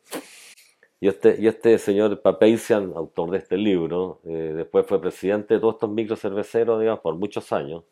Y 1.01 1.09
este, 1.09 1.37
y 1.41 1.49
este 1.49 1.79
señor 1.79 2.23
Papeisian, 2.23 2.93
autor 2.95 3.33
de 3.33 3.39
este 3.39 3.57
libro, 3.57 4.21
eh, 4.25 4.53
después 4.55 4.87
fue 4.87 5.01
presidente 5.01 5.55
de 5.55 5.61
todos 5.61 5.75
estos 5.75 5.91
microcerveceros, 5.91 6.79
digamos, 6.79 7.01
por 7.01 7.17
muchos 7.17 7.53
años. 7.53 7.83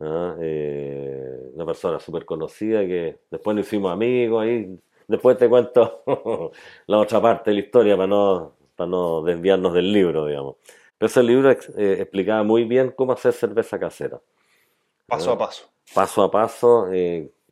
¿Ah? 0.00 0.36
Eh, 0.40 1.50
una 1.54 1.66
persona 1.66 1.98
súper 2.00 2.24
conocida 2.24 2.80
que 2.80 3.18
después 3.30 3.56
nos 3.56 3.66
hicimos 3.66 3.92
amigos 3.92 4.42
ahí. 4.42 4.78
Después 5.06 5.36
te 5.36 5.48
cuento 5.48 6.02
la 6.86 6.98
otra 6.98 7.20
parte 7.20 7.50
de 7.50 7.54
la 7.54 7.60
historia 7.60 7.96
para 7.96 8.06
no, 8.06 8.56
para 8.74 8.88
no 8.88 9.22
desviarnos 9.22 9.74
del 9.74 9.92
libro, 9.92 10.26
digamos. 10.26 10.56
Pero 10.96 11.06
ese 11.06 11.22
libro 11.22 11.50
eh, 11.50 11.96
explicaba 12.00 12.42
muy 12.42 12.64
bien 12.64 12.92
cómo 12.96 13.12
hacer 13.12 13.32
cerveza 13.32 13.78
casera. 13.78 14.20
Paso 15.06 15.32
a 15.32 15.38
paso. 15.38 15.68
Paso 15.94 16.22
a 16.22 16.30
paso, 16.30 16.86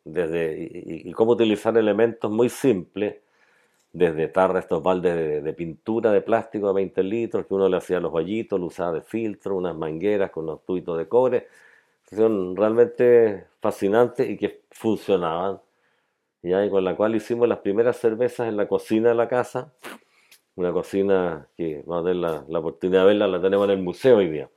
desde, 0.05 0.69
y, 1.05 1.13
cómo 1.13 1.33
utilizar 1.33 1.77
elementos 1.77 2.31
muy 2.31 2.49
simples 2.49 3.17
desde 3.93 4.29
tarra 4.29 4.61
estos 4.61 4.83
baldes 4.83 5.45
de, 5.45 5.53
pintura 5.53 6.11
de 6.13 6.23
plástico 6.23 6.69
de 6.69 6.75
20 6.75 7.03
litros, 7.03 7.47
que 7.47 7.55
uno 7.55 7.69
le 7.69 7.77
hacía 7.77 8.01
los 8.01 8.13
hoyitos, 8.13 8.59
lo 8.59 8.67
usaba 8.67 8.93
de 8.93 9.03
filtro, 9.03 9.57
unas 9.57 9.77
mangueras 9.77 10.31
con 10.31 10.45
unos 10.45 10.65
tubitos 10.65 10.97
de 10.97 11.09
cobre. 11.09 11.49
Son 12.15 12.57
realmente 12.57 13.47
fascinantes 13.61 14.29
y 14.29 14.37
que 14.37 14.63
funcionaban. 14.71 15.61
Y 16.43 16.71
con 16.71 16.85
la 16.85 16.97
cual 16.97 17.15
hicimos 17.15 17.49
las 17.49 17.59
primeras 17.59 17.97
cervezas 17.99 18.49
en 18.49 18.57
la 18.57 18.67
cocina 18.69 19.11
de 19.11 19.15
la 19.15 19.29
casa. 19.29 19.73
Una 20.57 20.73
cocina 20.73 21.49
que 21.57 21.83
vamos 21.87 22.05
a 22.05 22.09
tener 22.09 22.17
la, 22.17 22.45
la 22.49 22.59
oportunidad 22.59 23.03
de 23.03 23.07
verla, 23.07 23.29
la 23.29 23.41
tenemos 23.41 23.65
en 23.67 23.71
el 23.73 23.83
museo 23.83 24.19
hoy 24.19 24.29
día. 24.29 24.51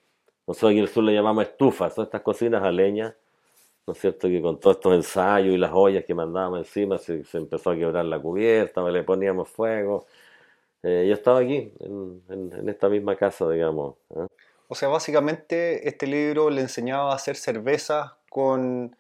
Nosotros 0.48 0.72
aquí 0.72 0.80
en 0.80 0.84
el 0.86 0.90
sur 0.90 1.04
le 1.04 1.14
llamamos 1.14 1.46
estufas, 1.46 1.94
son 1.96 2.06
estas 2.06 2.22
cocinas 2.22 2.64
a 2.64 2.72
leña 2.72 3.16
¿no 3.88 3.94
es 3.94 4.00
cierto? 4.00 4.28
Que 4.28 4.42
con 4.42 4.60
todos 4.60 4.78
estos 4.78 4.94
ensayos 4.94 5.54
y 5.54 5.58
las 5.58 5.72
ollas 5.74 6.04
que 6.06 6.14
mandábamos 6.16 6.60
encima 6.60 6.98
se, 6.98 7.24
empezó 7.34 7.72
a 7.72 7.76
quebrar 7.76 8.06
la 8.06 8.20
cubierta, 8.20 8.82
le 8.90 9.04
poníamos 9.04 9.50
fuego. 9.50 10.08
Eh, 10.84 11.06
yo 11.08 11.14
estaba 11.14 11.40
aquí, 11.40 11.74
en, 11.80 12.70
esta 12.70 12.90
misma 12.90 13.16
casa, 13.16 13.50
digamos. 13.50 13.96
¿eh? 14.16 14.28
O 14.68 14.76
sea, 14.76 14.90
básicamente 14.90 15.88
este 15.88 16.08
libro 16.08 16.50
le 16.50 16.62
enseñaba 16.62 17.12
a 17.12 17.16
hacer 17.16 17.36
cerveza 17.36 18.18
con 18.30 18.96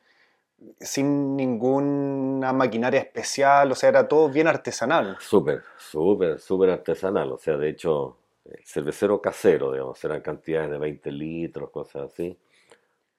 sin 0.79 1.35
ninguna 1.35 2.53
maquinaria 2.53 3.01
especial, 3.01 3.71
o 3.71 3.75
sea, 3.75 3.89
era 3.89 4.07
todo 4.07 4.29
bien 4.29 4.47
artesanal. 4.47 5.17
Súper, 5.19 5.63
súper, 5.77 6.39
súper 6.39 6.69
artesanal. 6.69 7.31
O 7.31 7.37
sea, 7.37 7.57
de 7.57 7.69
hecho, 7.69 8.17
cervecero 8.63 9.21
casero, 9.21 9.71
digamos, 9.71 10.03
eran 10.03 10.21
cantidades 10.21 10.71
de 10.71 10.77
20 10.77 11.11
litros, 11.11 11.69
cosas 11.71 12.11
así. 12.11 12.37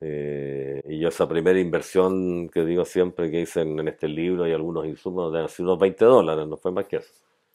Eh, 0.01 0.83
y 0.87 1.01
yo 1.01 1.09
esa 1.09 1.27
primera 1.27 1.59
inversión 1.59 2.51
que 2.51 2.65
digo 2.65 2.85
siempre 2.85 3.31
que 3.31 3.41
hice 3.41 3.63
en, 3.63 3.89
este 3.89 4.09
libro 4.09 4.47
y 4.47 4.53
algunos 4.53 4.87
insumos 4.87 5.33
de 5.33 5.63
unos 5.63 5.79
20 5.79 6.05
dólares, 6.05 6.47
no 6.47 6.57
fue 6.57 6.73
más 6.73 6.87
que 6.87 6.97
eso. 6.97 7.13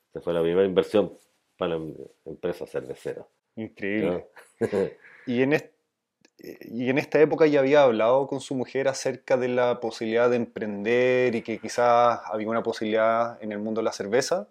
Esa 0.10 0.22
fue 0.22 0.34
la 0.34 0.42
primera 0.42 0.66
inversión 0.66 1.14
para 1.58 1.78
la 1.78 1.86
empresa 2.26 2.66
cervecera. 2.66 3.26
Increíble. 3.56 4.28
y, 5.28 5.42
en 5.42 5.54
y 6.38 6.90
en 6.90 6.98
esta 6.98 7.20
época 7.22 7.48
ya 7.48 7.60
había 7.60 7.84
hablado 7.84 8.28
con 8.28 8.40
su 8.40 8.56
mujer 8.56 8.88
acerca 8.88 9.38
de 9.38 9.48
la 9.48 9.80
posibilidad 9.80 10.30
de 10.30 10.38
emprender 10.38 11.36
y 11.36 11.42
que 11.42 11.60
quizás 11.60 12.22
había 12.26 12.50
una 12.50 12.64
posibilidad 12.64 13.42
en 13.42 13.52
el 13.52 13.60
mundo 13.60 13.82
de 13.82 13.86
la 13.86 13.92
cerveza. 13.92 14.48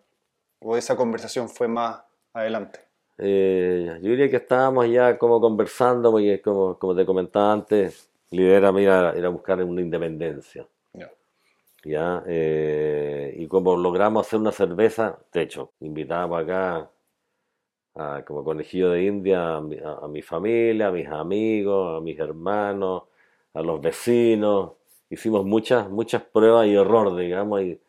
¿O 0.60 0.76
esa 0.76 0.94
conversación 0.96 1.48
fue 1.48 1.68
más 1.68 2.02
adelante? 2.34 2.80
Eh, 3.16 3.98
yo 4.02 4.10
diría 4.10 4.28
que 4.28 4.36
estábamos 4.36 4.88
ya 4.90 5.18
como 5.18 5.40
conversando, 5.40 6.10
porque 6.10 6.40
como, 6.42 6.78
como 6.78 6.94
te 6.94 7.06
comentaba 7.06 7.52
antes, 7.52 8.10
la 8.30 8.42
idea 8.42 8.58
era, 8.58 9.14
ir 9.16 9.24
a 9.24 9.28
buscar 9.28 9.62
una 9.62 9.80
independencia. 9.80 10.66
¿ya? 11.84 12.22
Eh, 12.26 13.34
y 13.38 13.46
como 13.46 13.76
logramos 13.76 14.26
hacer 14.26 14.38
una 14.38 14.52
cerveza, 14.52 15.18
de 15.32 15.42
hecho, 15.42 15.72
invitábamos 15.80 16.42
acá 16.42 16.90
a, 17.94 18.24
como 18.24 18.44
conejillo 18.44 18.90
de 18.90 19.04
India 19.04 19.56
a 19.56 19.60
mi, 20.08 20.22
familia, 20.22 20.88
a 20.88 20.92
mis 20.92 21.08
amigos, 21.08 21.98
a 21.98 22.00
mis 22.00 22.18
hermanos, 22.18 23.04
a 23.54 23.62
los 23.62 23.80
vecinos. 23.80 24.72
Hicimos 25.10 25.44
muchas, 25.44 25.90
muchas 25.90 26.22
pruebas 26.22 26.66
y 26.68 26.74
error, 26.74 27.16
digamos, 27.16 27.62
y 27.62 27.80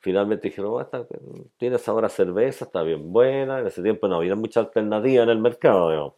finalmente 0.00 0.48
dijeron, 0.48 0.72
oh, 0.80 1.06
tienes 1.56 1.88
ahora 1.88 2.08
cerveza, 2.08 2.66
está 2.66 2.82
bien 2.82 3.12
buena, 3.12 3.60
en 3.60 3.66
ese 3.66 3.82
tiempo 3.82 4.08
no 4.08 4.16
había 4.16 4.34
mucha 4.36 4.60
alternativa 4.60 5.24
en 5.24 5.30
el 5.30 5.38
mercado, 5.38 6.16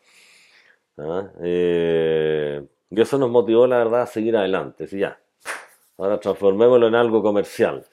¿Ah? 0.96 1.30
Eh, 1.42 2.66
y 2.90 3.00
eso 3.00 3.18
nos 3.18 3.30
motivó, 3.30 3.66
la 3.66 3.78
verdad, 3.78 4.02
a 4.02 4.06
seguir 4.06 4.37
adelante, 4.37 4.87
sí, 4.87 4.98
ya, 4.98 5.18
ahora 5.98 6.20
transformémoslo 6.20 6.88
en 6.88 6.94
algo 6.94 7.22
comercial. 7.22 7.84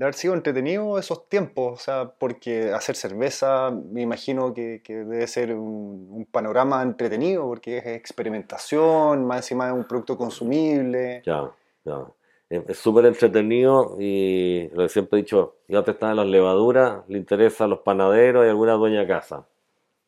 De 0.00 0.06
haber 0.06 0.14
sido 0.14 0.32
entretenido 0.32 0.98
esos 0.98 1.28
tiempos, 1.28 1.74
o 1.78 1.82
sea, 1.82 2.10
porque 2.18 2.72
hacer 2.72 2.96
cerveza 2.96 3.70
me 3.70 4.00
imagino 4.00 4.54
que, 4.54 4.80
debe 4.86 5.26
ser 5.26 5.52
un, 5.52 6.08
un, 6.10 6.24
panorama 6.24 6.82
entretenido, 6.82 7.46
porque 7.46 7.76
es 7.76 7.86
experimentación, 7.86 9.26
más 9.26 9.40
encima 9.40 9.66
es 9.66 9.74
un 9.74 9.84
producto 9.84 10.16
consumible. 10.16 11.22
Ya, 11.26 11.50
ya 11.84 12.06
es 12.50 12.78
súper 12.78 13.06
entretenido 13.06 13.96
y 13.98 14.68
lo 14.72 14.82
que 14.82 14.88
siempre 14.88 15.18
he 15.18 15.22
dicho, 15.22 15.56
ya 15.68 15.84
te 15.84 15.92
están 15.92 16.16
las 16.16 16.26
levaduras, 16.26 17.08
le 17.08 17.18
interesa 17.18 17.64
a 17.64 17.68
los 17.68 17.80
panaderos 17.80 18.44
y 18.44 18.48
a 18.48 18.50
alguna 18.50 18.72
dueña 18.72 19.06
casa. 19.06 19.46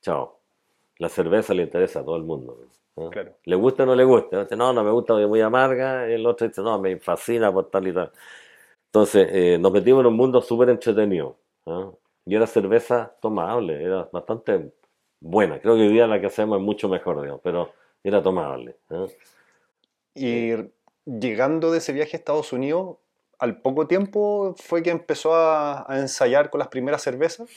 Chao. 0.00 0.38
La 0.98 1.08
cerveza 1.08 1.54
le 1.54 1.62
interesa 1.62 2.00
a 2.00 2.04
todo 2.04 2.16
el 2.16 2.24
mundo. 2.24 2.58
¿Le 3.44 3.56
gusta 3.56 3.84
o 3.84 3.86
no 3.86 3.94
le 3.94 4.04
gusta? 4.04 4.46
no, 4.56 4.72
no 4.72 4.84
me 4.84 4.90
gusta 4.90 5.14
porque 5.14 5.24
es 5.24 5.28
muy 5.28 5.40
amarga. 5.40 6.08
Y 6.10 6.14
el 6.14 6.26
otro 6.26 6.46
dice, 6.46 6.62
no, 6.62 6.78
me 6.80 6.96
fascina 6.98 7.52
por 7.52 7.70
tal 7.70 7.86
y 7.86 7.92
tal. 7.92 8.10
Entonces, 8.92 9.26
eh, 9.32 9.56
nos 9.58 9.72
metimos 9.72 10.02
en 10.02 10.08
un 10.08 10.16
mundo 10.16 10.42
súper 10.42 10.68
entretenido. 10.68 11.38
Y 12.26 12.36
era 12.36 12.46
cerveza 12.46 13.16
tomable, 13.22 13.82
era 13.82 14.06
bastante 14.12 14.74
buena. 15.18 15.58
Creo 15.60 15.76
que 15.76 15.80
hoy 15.80 15.92
día 15.94 16.06
la 16.06 16.20
que 16.20 16.26
hacemos 16.26 16.58
es 16.58 16.62
mucho 16.62 16.90
mejor, 16.90 17.22
digamos, 17.22 17.40
pero 17.42 17.72
era 18.04 18.22
tomable. 18.22 18.76
Y 20.14 20.52
llegando 21.06 21.70
de 21.70 21.78
ese 21.78 21.94
viaje 21.94 22.16
a 22.16 22.18
Estados 22.18 22.52
Unidos, 22.52 22.98
al 23.38 23.62
poco 23.62 23.86
tiempo 23.86 24.54
fue 24.58 24.82
que 24.82 24.90
empezó 24.90 25.34
a, 25.34 25.86
ensayar 25.88 26.50
con 26.50 26.58
las 26.58 26.68
primeras 26.68 27.00
cervezas. 27.00 27.48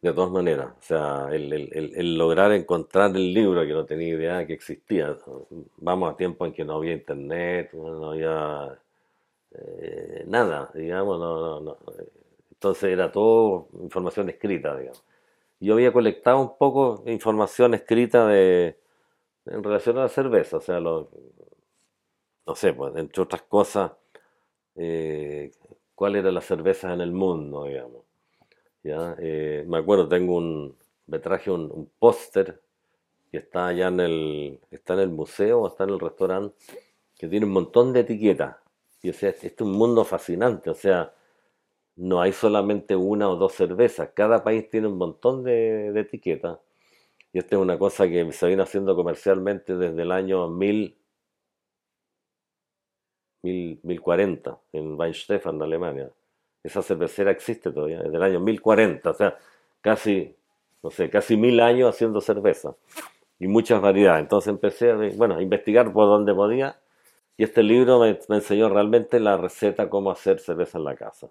De 0.00 0.12
todas 0.12 0.32
maneras, 0.32 0.72
o 0.80 0.82
sea, 0.82 1.28
el, 1.30 2.18
lograr 2.18 2.50
encontrar 2.50 3.14
el 3.14 3.32
libro 3.32 3.64
que 3.64 3.72
no 3.72 3.86
tenía 3.86 4.08
idea 4.08 4.44
que 4.48 4.54
existía. 4.54 5.16
Vamos 5.76 6.12
a 6.12 6.16
tiempo 6.16 6.44
en 6.44 6.52
que 6.52 6.64
no 6.64 6.74
había 6.74 6.94
internet, 6.94 7.70
no 7.72 8.10
había 8.10 8.81
eh, 9.54 10.24
nada, 10.26 10.70
digamos, 10.74 11.18
no, 11.18 11.60
no, 11.60 11.76
Entonces 12.50 12.84
era 12.84 13.12
todo 13.12 13.68
información 13.80 14.28
escrita, 14.28 14.76
digamos. 14.76 15.04
Yo 15.60 15.74
había 15.74 15.92
colectado 15.92 16.40
un 16.40 16.56
poco 16.58 17.02
información 17.06 17.74
escrita 17.74 18.26
de, 18.26 18.78
en 19.46 19.62
relación 19.62 19.98
a 19.98 20.02
la 20.02 20.08
cerveza, 20.08 20.56
o 20.58 20.60
sea, 20.60 20.80
lo, 20.80 21.08
no 22.46 22.54
sé, 22.54 22.72
pues, 22.72 22.94
entre 22.96 23.22
otras 23.22 23.42
cosas, 23.42 23.92
eh, 24.76 25.52
cuál 25.94 26.16
era 26.16 26.32
la 26.32 26.40
cerveza 26.40 26.92
en 26.92 27.00
el 27.00 27.12
mundo, 27.12 27.64
digamos. 27.64 28.02
¿ya? 28.82 29.16
Eh, 29.18 29.64
me 29.66 29.78
acuerdo, 29.78 30.08
tengo 30.08 30.36
un, 30.36 30.76
me 31.06 31.18
traje 31.18 31.50
un, 31.50 31.90
póster 31.98 32.60
que 33.30 33.38
está 33.38 33.68
allá 33.68 33.88
en 33.88 34.00
el, 34.00 34.60
está 34.70 34.94
en 34.94 35.00
el 35.00 35.10
museo, 35.10 35.66
está 35.66 35.84
en 35.84 35.90
el 35.90 36.00
restaurante, 36.00 36.56
que 37.16 37.28
tiene 37.28 37.46
un 37.46 37.52
montón 37.52 37.92
de 37.92 38.00
etiquetas. 38.00 38.56
Y 39.02 39.10
o 39.10 39.12
sea, 39.12 39.30
este 39.30 39.48
es 39.48 39.60
un 39.60 39.72
mundo 39.72 40.04
fascinante, 40.04 40.70
o 40.70 40.74
sea, 40.74 41.14
no 41.96 42.20
hay 42.22 42.32
solamente 42.32 42.96
una 42.96 43.28
o 43.30 43.36
dos 43.36 43.54
cervezas, 43.54 44.10
cada 44.14 44.44
país 44.44 44.70
tiene 44.70 44.88
un 44.88 44.98
montón 44.98 45.44
de, 45.44 45.92
de 45.92 46.00
etiquetas. 46.00 46.58
Y 47.32 47.38
esta 47.38 47.56
es 47.56 47.62
una 47.62 47.78
cosa 47.78 48.08
que 48.08 48.30
se 48.32 48.46
viene 48.48 48.62
haciendo 48.62 48.96
comercialmente 48.96 49.76
desde 49.76 50.02
el 50.02 50.12
año 50.12 50.48
1000 50.48 50.96
1040 53.42 54.58
en 54.72 54.98
Weinstefan, 54.98 55.60
Alemania. 55.62 56.10
Esa 56.62 56.82
cervecera 56.82 57.30
existe 57.32 57.72
todavía, 57.72 58.00
desde 58.02 58.16
el 58.16 58.22
año 58.22 58.40
1040, 58.40 59.10
o 59.10 59.14
sea, 59.14 59.36
casi, 59.80 60.36
no 60.82 60.90
sé, 60.90 61.10
casi 61.10 61.36
mil 61.36 61.58
años 61.60 61.92
haciendo 61.92 62.20
cerveza 62.20 62.76
y 63.40 63.48
muchas 63.48 63.80
variedades. 63.80 64.22
Entonces 64.22 64.48
empecé 64.48 64.92
a, 64.92 64.96
bueno, 65.16 65.36
a 65.36 65.42
investigar 65.42 65.92
por 65.92 66.06
donde 66.06 66.32
podía 66.34 66.80
y 67.36 67.44
este 67.44 67.62
libro 67.62 68.00
me, 68.00 68.18
enseñó 68.28 68.68
realmente 68.68 69.18
la 69.20 69.36
receta 69.36 69.88
cómo 69.88 70.10
hacer 70.10 70.38
cerveza 70.38 70.78
en 70.78 70.84
la 70.84 70.94
casa. 70.94 71.28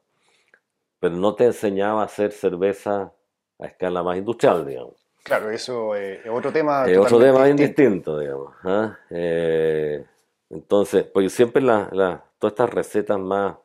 Pero 0.99 1.15
no 1.15 1.35
te 1.35 1.45
enseñaba 1.45 2.01
a 2.01 2.05
hacer 2.05 2.31
cerveza 2.31 3.13
a 3.59 3.65
escala 3.65 4.03
más 4.03 4.17
industrial, 4.17 4.65
digamos. 4.65 4.95
Claro, 5.23 5.51
eso 5.51 5.95
es 5.95 6.19
otro 6.27 6.51
tema. 6.51 6.85
Es 6.87 6.97
otro 6.97 7.19
tema 7.19 7.43
bien 7.43 7.55
distinto, 7.55 8.19
digamos. 8.19 8.53
¿ah? 8.63 8.97
Eh, 9.09 10.03
entonces, 10.49 11.05
pues 11.05 11.31
siempre 11.31 11.61
la, 11.61 12.23
todas 12.39 12.53
estas 12.53 12.69
recetas 12.69 13.19
más 13.19 13.55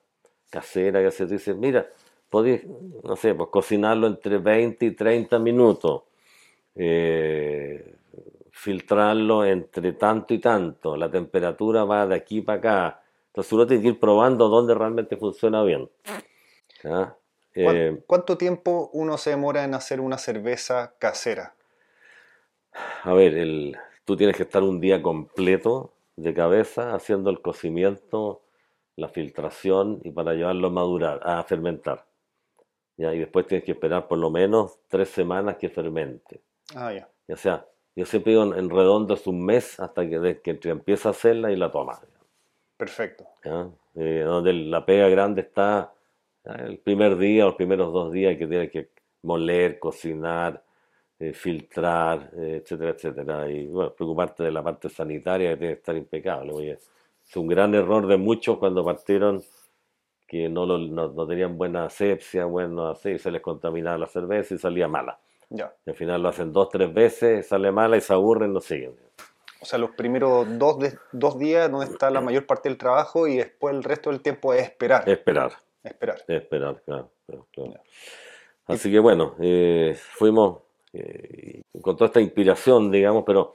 casera 0.50 1.02
que 1.02 1.10
se 1.10 1.26
dice, 1.26 1.54
mira, 1.54 1.86
podéis, 2.28 2.62
no 3.02 3.16
sé, 3.16 3.34
pues 3.34 3.48
cocinarlo 3.50 4.06
entre 4.06 4.38
20 4.38 4.86
y 4.86 4.90
30 4.92 5.38
minutos, 5.38 6.02
eh, 6.74 7.95
filtrarlo 8.56 9.44
entre 9.44 9.92
tanto 9.92 10.32
y 10.32 10.38
tanto, 10.38 10.96
la 10.96 11.10
temperatura 11.10 11.84
va 11.84 12.06
de 12.06 12.14
aquí 12.14 12.40
para 12.40 12.58
acá. 12.58 13.02
Entonces 13.26 13.52
uno 13.52 13.66
tiene 13.66 13.82
que 13.82 13.88
ir 13.88 14.00
probando 14.00 14.48
dónde 14.48 14.74
realmente 14.74 15.18
funciona 15.18 15.62
bien. 15.62 15.90
Eh, 17.54 18.02
¿Cuánto 18.06 18.38
tiempo 18.38 18.88
uno 18.94 19.18
se 19.18 19.30
demora 19.30 19.62
en 19.62 19.74
hacer 19.74 20.00
una 20.00 20.16
cerveza 20.16 20.94
casera? 20.98 21.54
A 23.02 23.12
ver, 23.12 23.36
el, 23.36 23.76
tú 24.06 24.16
tienes 24.16 24.36
que 24.36 24.44
estar 24.44 24.62
un 24.62 24.80
día 24.80 25.02
completo 25.02 25.92
de 26.16 26.32
cabeza 26.32 26.94
haciendo 26.94 27.28
el 27.28 27.42
cocimiento, 27.42 28.40
la 28.96 29.08
filtración 29.08 30.00
y 30.02 30.12
para 30.12 30.32
llevarlo 30.32 30.68
a 30.68 30.70
madurar, 30.70 31.20
a 31.22 31.42
fermentar. 31.44 32.06
¿ya? 32.96 33.12
Y 33.12 33.18
después 33.18 33.46
tienes 33.46 33.66
que 33.66 33.72
esperar 33.72 34.08
por 34.08 34.16
lo 34.16 34.30
menos 34.30 34.78
tres 34.88 35.10
semanas 35.10 35.56
que 35.58 35.68
fermente. 35.68 36.40
Ah, 36.74 36.92
ya. 36.92 37.08
O 37.28 37.36
sea, 37.36 37.66
yo 37.96 38.06
siempre 38.06 38.32
digo 38.32 38.54
en 38.54 38.70
redondo 38.70 39.14
es 39.14 39.26
un 39.26 39.44
mes 39.44 39.80
hasta 39.80 40.08
que, 40.08 40.40
que 40.42 40.68
empieza 40.68 41.08
a 41.08 41.12
hacerla 41.12 41.50
y 41.50 41.56
la 41.56 41.70
tomas. 41.72 42.00
Perfecto. 42.76 43.24
Eh, 43.94 44.22
donde 44.24 44.52
la 44.52 44.84
pega 44.84 45.08
grande 45.08 45.40
está 45.40 45.92
el 46.44 46.78
primer 46.78 47.16
día, 47.16 47.46
los 47.46 47.54
primeros 47.54 47.92
dos 47.92 48.12
días 48.12 48.36
que 48.36 48.46
tienes 48.46 48.70
que 48.70 48.90
moler, 49.22 49.78
cocinar, 49.78 50.62
eh, 51.18 51.32
filtrar, 51.32 52.30
eh, 52.36 52.60
etcétera, 52.62 52.90
etcétera. 52.90 53.50
Y 53.50 53.66
bueno, 53.66 53.94
preocuparte 53.94 54.42
de 54.42 54.52
la 54.52 54.62
parte 54.62 54.88
sanitaria 54.88 55.50
que 55.50 55.56
tiene 55.56 55.74
que 55.74 55.78
estar 55.78 55.96
impecable. 55.96 56.52
Oye, 56.52 56.72
es 56.72 57.36
un 57.36 57.46
gran 57.46 57.74
error 57.74 58.06
de 58.06 58.16
muchos 58.18 58.58
cuando 58.58 58.84
partieron 58.84 59.42
que 60.26 60.48
no, 60.48 60.66
no, 60.66 61.26
tenían 61.26 61.56
buena 61.56 61.86
asepsia, 61.86 62.44
bueno, 62.46 62.88
así, 62.88 63.18
se 63.18 63.30
les 63.30 63.40
contaminaba 63.40 63.96
la 63.96 64.06
cerveza 64.06 64.54
y 64.54 64.58
salía 64.58 64.88
mala. 64.88 65.18
Ya. 65.48 65.72
al 65.86 65.94
final 65.94 66.22
lo 66.22 66.28
hacen 66.28 66.52
dos, 66.52 66.68
tres 66.70 66.92
veces, 66.92 67.46
sale 67.46 67.70
mala 67.70 67.96
y 67.96 68.00
se 68.00 68.12
aburren, 68.12 68.52
no 68.52 68.60
siguen. 68.60 68.96
O 69.60 69.64
sea, 69.64 69.78
los 69.78 69.90
primeros 69.92 70.46
dos, 70.58 70.76
dos 71.12 71.38
días 71.38 71.70
donde 71.70 71.86
está 71.86 72.10
la 72.10 72.20
mayor 72.20 72.46
parte 72.46 72.68
del 72.68 72.78
trabajo 72.78 73.26
y 73.26 73.36
después 73.36 73.74
el 73.74 73.84
resto 73.84 74.10
del 74.10 74.20
tiempo 74.20 74.52
es 74.52 74.62
esperar. 74.62 75.08
Esperar. 75.08 75.52
Esperar. 75.82 76.18
Esperar, 76.26 76.82
claro. 76.84 77.10
Así 78.66 78.90
que 78.90 78.98
bueno, 78.98 79.34
eh, 79.40 79.96
fuimos 79.96 80.58
eh, 80.92 81.62
con 81.80 81.96
toda 81.96 82.06
esta 82.06 82.20
inspiración, 82.20 82.90
digamos, 82.90 83.24
pero 83.24 83.54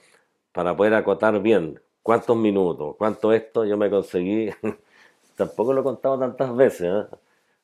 para 0.51 0.75
poder 0.75 0.93
acotar 0.93 1.39
bien 1.41 1.79
cuántos 2.01 2.35
minutos, 2.37 2.95
cuánto 2.97 3.33
esto, 3.33 3.65
yo 3.65 3.77
me 3.77 3.89
conseguí, 3.89 4.49
tampoco 5.35 5.73
lo 5.73 5.81
he 5.81 5.83
contado 5.83 6.19
tantas 6.19 6.55
veces, 6.55 6.81
¿eh? 6.81 7.15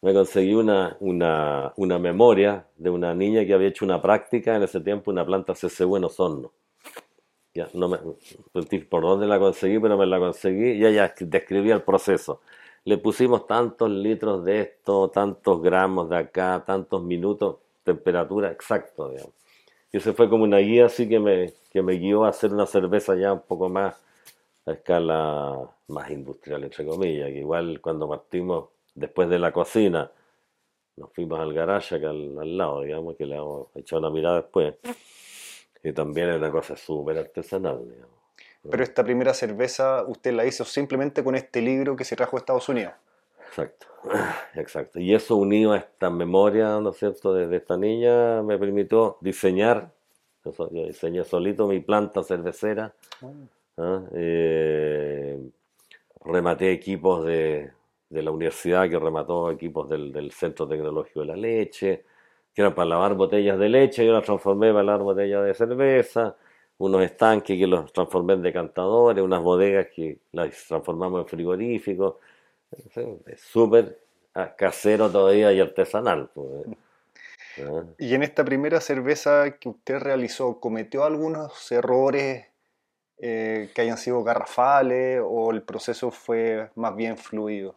Me 0.01 0.13
conseguí 0.13 0.53
una, 0.53 0.95
una, 0.99 1.73
una, 1.75 1.99
memoria 1.99 2.67
de 2.77 2.89
una 2.89 3.15
niña 3.15 3.45
que 3.45 3.53
había 3.53 3.69
hecho 3.69 3.86
una 3.86 4.01
práctica 4.01 4.55
en 4.55 4.63
ese 4.63 4.79
tiempo, 4.81 5.12
una 5.12 5.25
planta 5.25 5.53
CCU 5.53 5.97
en 5.97 6.03
Osorno. 6.03 6.51
Ya, 7.53 7.67
no 7.73 7.89
me, 7.89 7.97
por 8.89 9.01
dónde 9.01 9.25
la 9.25 9.39
conseguí, 9.39 9.79
pero 9.79 9.97
me 9.97 10.05
la 10.05 10.19
conseguí 10.19 10.73
y 10.73 10.86
ella 10.86 11.13
describía 11.19 11.73
el 11.73 11.81
proceso. 11.81 12.41
Le 12.83 12.99
pusimos 12.99 13.47
tantos 13.47 13.89
litros 13.89 14.45
de 14.45 14.62
esto, 14.62 15.10
tantos 15.10 15.62
gramos 15.62 16.10
de 16.10 16.17
acá, 16.17 16.63
tantos 16.65 17.03
minutos, 17.03 17.57
temperatura 17.83 18.51
exacto. 18.51 19.12
Y 19.91 19.97
ese 19.97 20.13
fue 20.13 20.29
como 20.29 20.43
una 20.43 20.60
guía 20.60 20.86
así 20.86 21.10
que 21.10 21.19
me, 21.19 21.53
que 21.71 21.81
me 21.81 21.93
guió 21.93 22.25
a 22.25 22.29
hacer 22.29 22.53
una 22.53 22.67
cerveza 22.67 23.15
ya 23.15 23.33
un 23.33 23.41
poco 23.41 23.69
más 23.69 23.95
a 24.67 24.73
escala 24.73 25.69
más 25.88 26.12
industrial, 26.12 26.63
entre 26.63 26.86
comillas, 26.86 27.29
que 27.29 27.39
igual 27.39 27.81
cuando 27.81 28.07
partimos 28.07 28.69
después 28.97 29.29
de 29.29 29.39
la 29.39 29.51
cocina, 29.51 30.12
nos 30.97 31.13
fuimos 31.13 31.39
al 31.39 31.53
garage 31.53 31.95
acá 31.95 32.10
al, 32.10 32.57
lado, 32.57 32.81
digamos, 32.81 33.15
que 33.15 33.25
le 33.25 33.36
hemos 33.36 33.67
echado 33.75 34.01
una 34.01 34.10
mirada 34.10 34.41
después, 34.41 34.75
y 35.83 35.93
también 35.93 36.29
es 36.29 36.38
una 36.38 36.51
cosa 36.51 36.75
súper 36.75 37.19
artesanal, 37.19 37.88
digamos. 37.88 38.17
Pero 38.69 38.83
esta 38.83 39.03
primera 39.03 39.33
cerveza 39.33 40.03
usted 40.07 40.33
la 40.33 40.45
hizo 40.45 40.65
simplemente 40.65 41.23
con 41.23 41.36
este 41.36 41.62
libro 41.62 41.95
que 41.95 42.03
se 42.03 42.17
trajo 42.17 42.36
a 42.36 42.39
Estados 42.39 42.67
Unidos. 42.67 42.93
Exacto, 43.47 43.88
exacto. 44.55 44.99
Y 44.99 45.13
eso 45.13 45.38
unido 45.38 45.71
a 45.71 45.77
esta 45.77 46.10
memoria, 46.10 46.79
¿no 46.81 46.89
es 46.89 46.97
cierto?, 46.97 47.33
de, 47.33 47.55
esta 47.55 47.77
niña, 47.77 48.41
me 48.41 48.57
permitió 48.57 49.17
diseñar, 49.21 49.91
yo 50.43 50.67
diseñé 50.69 51.23
solito 51.23 51.67
mi 51.67 51.79
planta 51.79 52.23
cervecera. 52.23 52.93
¿ah? 53.77 54.01
eh, 54.13 55.39
rematé 56.25 56.71
equipos 56.71 57.25
de, 57.25 57.71
de, 58.10 58.22
la 58.22 58.32
universidad, 58.32 58.89
que 58.89 59.00
remató 59.00 59.52
equipos 59.52 59.89
del, 59.89 60.12
del, 60.12 60.32
Centro 60.32 60.67
Tecnológico 60.67 61.22
de 61.22 61.26
la 61.26 61.36
Leche, 61.36 62.06
que 62.58 62.62
eran 62.62 62.74
para 62.74 62.89
lavar 62.89 63.13
botellas 63.13 63.60
de 63.60 63.70
leche, 63.70 64.04
yo 64.04 64.13
las 64.13 64.24
transformé 64.24 64.72
para 64.72 64.84
lavar 64.84 65.04
botellas 65.04 65.46
de 65.46 65.54
cerveza, 65.54 66.36
unos 66.80 67.04
estanques 67.04 67.56
que 67.56 67.67
los 67.67 67.93
transformé 67.93 68.34
en 68.34 68.41
decantadores, 68.41 69.24
unas 69.24 69.43
bodegas 69.43 69.89
que 69.96 70.17
las 70.32 70.65
transformamos 70.67 71.22
en 71.22 71.28
frigoríficos, 71.28 72.15
es 73.28 73.41
súper 73.41 74.00
ah, 74.34 74.56
casero 74.56 75.10
todavía 75.12 75.54
y 75.54 75.60
artesanal. 75.60 76.32
Pues, 76.34 76.65
¿ah? 77.60 77.84
Y 78.00 78.15
en 78.15 78.24
esta 78.24 78.43
primera 78.43 78.82
cerveza 78.82 79.58
que 79.60 79.70
usted 79.70 80.00
realizó, 80.00 80.60
¿cometió 80.60 81.04
algunos 81.04 81.72
errores 81.72 82.48
eh, 83.20 83.70
que 83.76 83.82
hayan 83.82 83.98
sido 83.98 84.24
garrafales 84.24 85.22
o 85.24 85.52
el 85.52 85.62
proceso 85.62 86.10
fue 86.10 86.72
más 86.74 86.96
bien 86.96 87.17
fluido? 87.17 87.76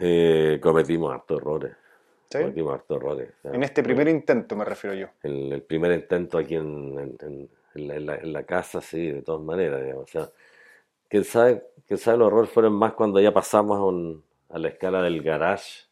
Eh, 0.00 0.58
cometimos 0.62 1.12
hartos 1.12 1.40
errores. 1.40 1.76
Cometimos 2.32 2.74
hartos 2.74 2.96
errores. 2.96 3.28
En 3.44 3.62
este 3.62 3.82
primer 3.82 4.08
intento 4.08 4.56
me 4.56 4.64
refiero 4.64 4.96
yo. 4.96 5.08
El, 5.22 5.52
el 5.52 5.62
primer 5.62 5.92
intento 5.92 6.38
aquí 6.38 6.54
en, 6.54 7.18
en, 7.74 8.32
la, 8.32 8.42
casa, 8.44 8.80
sí, 8.80 9.10
de 9.10 9.22
todas 9.22 9.42
maneras. 9.42 9.82
Digamos. 9.82 10.04
O 10.04 10.06
sea, 10.06 10.30
quién 11.08 11.24
sabe, 11.24 11.62
quién 11.86 11.98
sabe 11.98 12.18
los 12.18 12.28
errores 12.28 12.50
fueron 12.50 12.72
más 12.72 12.94
cuando 12.94 13.20
ya 13.20 13.32
pasamos 13.32 14.18
a, 14.48 14.58
la 14.58 14.68
escala 14.68 15.02
del 15.02 15.22
garage, 15.22 15.84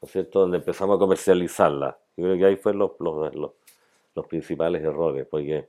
¿no 0.00 0.06
es 0.06 0.12
cierto? 0.12 0.40
Donde 0.40 0.58
empezamos 0.58 0.96
a 0.96 0.98
comercializarla. 0.98 1.98
Yo 2.16 2.24
creo 2.24 2.38
que 2.38 2.44
ahí 2.46 2.56
fueron 2.56 2.78
los, 2.80 3.34
los, 3.34 3.52
los 4.14 4.26
principales 4.26 4.82
errores, 4.82 5.26
porque 5.28 5.68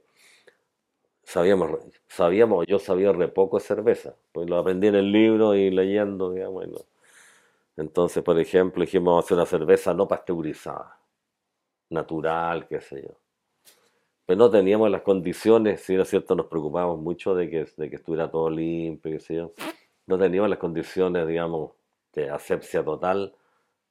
sabíamos, 1.24 1.80
sabíamos, 2.08 2.66
yo 2.68 2.80
sabía 2.80 3.12
re 3.12 3.28
poco 3.28 3.58
de 3.58 3.66
cerveza, 3.66 4.16
pues 4.32 4.50
lo 4.50 4.58
aprendí 4.58 4.88
en 4.88 4.96
el 4.96 5.12
libro 5.12 5.56
y 5.56 5.72
leyendo, 5.72 6.32
digamos. 6.32 6.86
Entonces, 7.78 8.24
por 8.24 8.40
ejemplo, 8.40 8.82
dijimos 8.82 9.24
hacer 9.24 9.38
una 9.38 9.46
cerveza 9.46 9.94
no 9.94 10.08
pasteurizada, 10.08 11.00
natural, 11.90 12.68
qué 12.68 12.82
sé 12.82 13.04
yo. 13.04 13.20
Pero 14.26 14.40
no 14.40 14.50
teníamos 14.50 14.92
las 14.92 15.04
condiciones, 15.04 15.82
si 15.82 15.94
era 15.94 16.04
cierto, 16.04 16.36
nos 16.36 16.48
preocupábamos 16.48 17.00
mucho 17.00 17.36
de 17.36 17.50
que, 17.50 17.62
estuviera 17.62 18.30
todo 18.30 18.50
limpio, 18.50 19.12
qué 19.12 19.20
sé 19.20 19.36
yo. 19.36 19.54
No 20.08 20.18
teníamos 20.18 20.50
las 20.50 20.60
condiciones, 20.60 21.28
digamos, 21.28 21.72
de 22.14 22.30
asepsia 22.30 22.84
total 22.84 23.36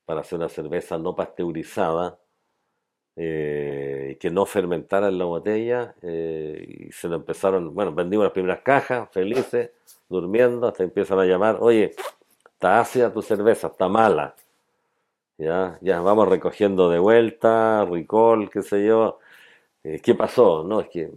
para 0.04 0.20
hacer 0.20 0.38
una 0.38 0.48
cerveza 0.48 0.98
no 0.98 1.14
pasteurizada, 1.16 2.18
eh, 3.16 4.18
que 4.20 4.30
no 4.30 4.46
fermentara 4.46 5.08
en 5.08 5.18
la 5.18 5.24
botella 5.24 5.94
eh, 6.02 6.86
y 6.88 6.92
se 6.92 7.08
nos 7.08 7.20
empezaron, 7.20 7.74
bueno, 7.74 7.94
vendimos 7.94 8.24
las 8.24 8.32
primeras 8.32 8.60
cajas, 8.60 9.08
felices, 9.10 9.70
durmiendo, 10.08 10.68
hasta 10.68 10.82
empiezan 10.84 11.18
a 11.20 11.24
llamar, 11.24 11.58
oye, 11.60 11.94
está 12.66 12.80
ácida 12.80 13.12
tu 13.12 13.22
cerveza, 13.22 13.68
está 13.68 13.88
mala. 13.88 14.34
Ya, 15.38 15.78
ya 15.82 16.00
vamos 16.00 16.28
recogiendo 16.28 16.90
de 16.90 16.98
vuelta, 16.98 17.84
recall, 17.84 18.50
qué 18.50 18.62
sé 18.62 18.84
yo. 18.84 19.20
Eh, 19.84 20.00
¿Qué 20.02 20.14
pasó? 20.16 20.64
No, 20.64 20.80
es 20.80 20.88
que 20.88 21.12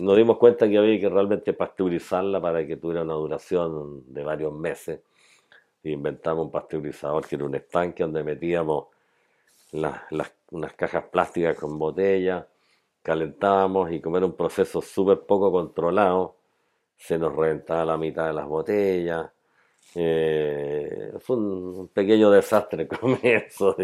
nos 0.00 0.16
dimos 0.16 0.38
cuenta 0.38 0.68
que 0.68 0.78
había 0.78 1.00
que 1.00 1.08
realmente 1.08 1.52
pasteurizarla 1.52 2.40
para 2.40 2.64
que 2.66 2.76
tuviera 2.76 3.02
una 3.02 3.14
duración 3.14 4.04
de 4.14 4.22
varios 4.22 4.52
meses. 4.52 5.00
Y 5.82 5.92
inventamos 5.92 6.46
un 6.46 6.52
pasteurizador 6.52 7.26
que 7.26 7.36
era 7.36 7.44
un 7.44 7.56
estanque 7.56 8.04
donde 8.04 8.22
metíamos 8.22 8.86
las, 9.72 10.02
unas 10.52 10.74
cajas 10.74 11.06
plásticas 11.10 11.58
con 11.58 11.78
botella, 11.78 12.46
calentábamos 13.02 13.90
y 13.92 14.00
como 14.00 14.16
era 14.18 14.26
un 14.26 14.36
proceso 14.36 14.80
súper 14.80 15.22
poco 15.26 15.50
controlado, 15.50 16.36
se 16.96 17.18
nos 17.18 17.34
reventaba 17.34 17.84
la 17.84 17.96
mitad 17.98 18.28
de 18.28 18.34
las 18.34 18.46
botellas. 18.46 19.31
Eh, 19.94 21.12
fue 21.20 21.36
un 21.36 21.88
pequeño 21.88 22.30
desastre 22.30 22.88
con 23.00 23.18
eso. 23.22 23.76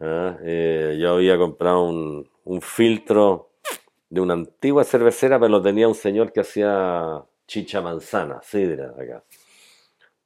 ¿Ah? 0.00 0.38
Eh, 0.42 0.96
yo 1.00 1.14
había 1.14 1.38
comprado 1.38 1.84
un, 1.84 2.28
un, 2.44 2.60
filtro 2.60 3.50
de 4.08 4.20
una 4.20 4.34
antigua 4.34 4.84
cervecera, 4.84 5.38
pero 5.38 5.50
lo 5.50 5.62
tenía 5.62 5.88
un 5.88 5.94
señor 5.94 6.32
que 6.32 6.40
hacía 6.40 7.22
chicha 7.46 7.80
manzana, 7.80 8.40
sidra 8.42 8.90
acá. 8.90 9.24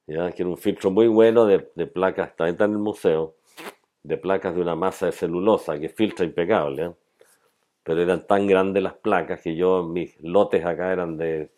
¿Ya? 0.06 0.32
Que 0.32 0.42
era 0.42 0.50
un 0.50 0.58
filtro 0.58 0.90
muy 0.90 1.06
bueno 1.08 1.44
de, 1.46 1.70
de 1.74 1.86
placas, 1.86 2.34
también 2.36 2.54
está 2.54 2.64
en 2.64 2.72
el 2.72 2.78
museo 2.78 3.34
de 4.02 4.16
placas 4.16 4.54
de 4.54 4.62
una 4.62 4.74
masa 4.74 5.06
de 5.06 5.12
celulosa 5.12 5.78
que 5.78 5.88
filtra 5.88 6.24
impecable. 6.24 6.84
¿eh? 6.86 6.92
Pero 7.82 8.02
eran 8.02 8.26
tan 8.26 8.46
grandes 8.46 8.82
las 8.82 8.94
placas 8.94 9.40
que 9.40 9.54
yo, 9.54 9.84
mis 9.84 10.18
lotes 10.22 10.64
acá 10.64 10.92
eran 10.92 11.16
de, 11.16 11.50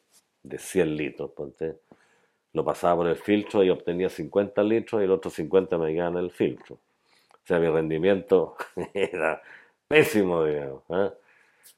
de 0.42 0.58
100 0.58 0.96
litros. 0.96 1.30
Ponte. 1.30 1.76
Lo 2.52 2.64
pasaba 2.64 2.96
por 2.96 3.06
el 3.08 3.16
filtro 3.16 3.62
y 3.62 3.70
obtenía 3.70 4.08
50 4.08 4.62
litros 4.62 5.00
y 5.00 5.04
el 5.04 5.10
otro 5.10 5.30
50 5.30 5.78
me 5.78 5.92
quedaban 5.92 6.16
en 6.16 6.24
el 6.24 6.30
filtro. 6.30 6.76
O 6.76 7.46
sea, 7.46 7.58
mi 7.58 7.68
rendimiento 7.68 8.56
era 8.94 9.40
pésimo, 9.86 10.44
digamos. 10.44 10.82
¿eh? 10.90 11.10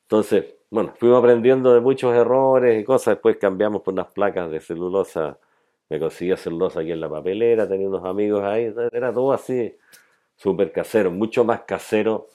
Entonces, 0.03 0.55
bueno, 0.71 0.95
fuimos 0.99 1.19
aprendiendo 1.19 1.75
de 1.75 1.81
muchos 1.81 2.15
errores 2.15 2.81
y 2.81 2.85
cosas. 2.85 3.17
Después 3.17 3.37
cambiamos 3.37 3.83
por 3.83 3.95
unas 3.95 4.09
placas 4.09 4.51
de 4.51 4.61
celulosa. 4.61 5.39
Me 5.89 5.99
conseguía 6.01 6.37
celulosa 6.37 6.81
aquí 6.81 6.93
en 6.93 7.01
la 7.01 7.11
papelera, 7.11 7.69
tenía 7.69 7.89
unos 7.89 8.05
amigos 8.05 8.43
ahí. 8.43 8.73
Era 8.93 9.13
todo 9.13 9.33
así, 9.33 9.77
súper 10.37 10.73
casero, 10.73 11.11
mucho 11.11 11.45
más 11.45 11.63
casero 11.63 12.29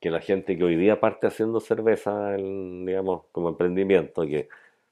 que 0.00 0.10
la 0.10 0.20
gente 0.20 0.56
que 0.56 0.64
hoy 0.64 0.76
día 0.76 1.00
parte 1.00 1.26
haciendo 1.26 1.60
cerveza, 1.60 2.34
digamos, 2.36 3.24
como 3.32 3.50
emprendimiento, 3.50 4.22
que 4.22 4.48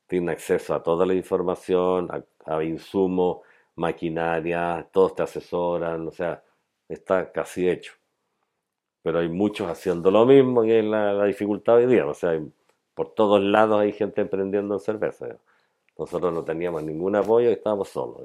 tiene 0.09 0.33
acceso 0.33 0.75
a 0.75 0.83
toda 0.83 1.07
la 1.07 1.15
información, 1.15 2.09
a, 2.47 2.65
insumos, 2.65 3.41
maquinaria, 3.77 4.89
todos 4.91 5.15
te 5.15 5.23
asesoran, 5.23 6.09
o 6.09 6.11
sea, 6.11 6.43
está 6.89 7.31
casi 7.31 7.69
hecho. 7.69 7.93
Pero 9.03 9.21
hay 9.21 9.29
muchos 9.29 9.69
haciendo 9.71 10.11
lo 10.11 10.27
mismo 10.27 10.65
y 10.65 10.73
es 10.73 10.85
la, 10.85 11.25
dificultad 11.27 11.77
hoy 11.77 11.87
día, 11.87 12.07
o 12.07 12.15
sea, 12.15 12.41
por 12.95 13.15
todos 13.15 13.41
lados 13.43 13.81
hay 13.81 13.93
gente 13.93 14.23
emprendiendo 14.23 14.75
en 14.75 14.81
cerveza. 14.81 15.29
Nosotros 15.97 16.33
no 16.33 16.43
teníamos 16.43 16.83
ningún 16.83 17.15
apoyo 17.15 17.51
y 17.51 17.53
estábamos 17.53 17.91
solos. 17.91 18.23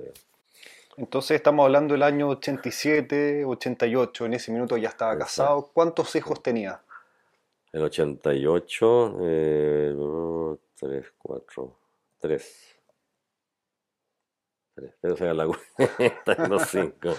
Entonces 0.96 1.36
estamos 1.36 1.66
hablando 1.66 1.94
del 1.94 2.04
año 2.04 2.30
87, 2.30 3.46
88, 3.46 4.26
en 4.26 4.34
ese 4.34 4.52
minuto 4.52 4.78
ya 4.78 4.90
estaba 4.90 5.18
casado. 5.18 5.70
¿Cuántos 5.74 6.16
hijos 6.16 6.42
tenía? 6.42 6.82
El 7.74 7.82
88, 7.82 9.18
eh, 9.22 9.96
3, 10.84 11.14
4, 11.18 11.80
3. 12.20 12.80
3, 14.76 14.94
pero 15.00 15.16
se 15.18 15.34
la 15.34 15.46
cuenta, 15.46 16.48
los 16.48 16.64
5. 16.64 17.10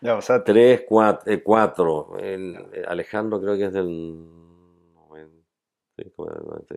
Ya, 0.00 0.16
o 0.16 0.22
sea, 0.22 0.42
3, 0.42 0.84
4, 0.88 1.32
eh, 1.32 1.42
4. 1.42 2.18
El, 2.18 2.56
eh, 2.72 2.84
Alejandro 2.86 3.40
creo 3.40 3.56
que 3.56 3.66
es 3.66 3.72
del 3.72 4.16
95, 4.94 6.30
90. 6.30 6.74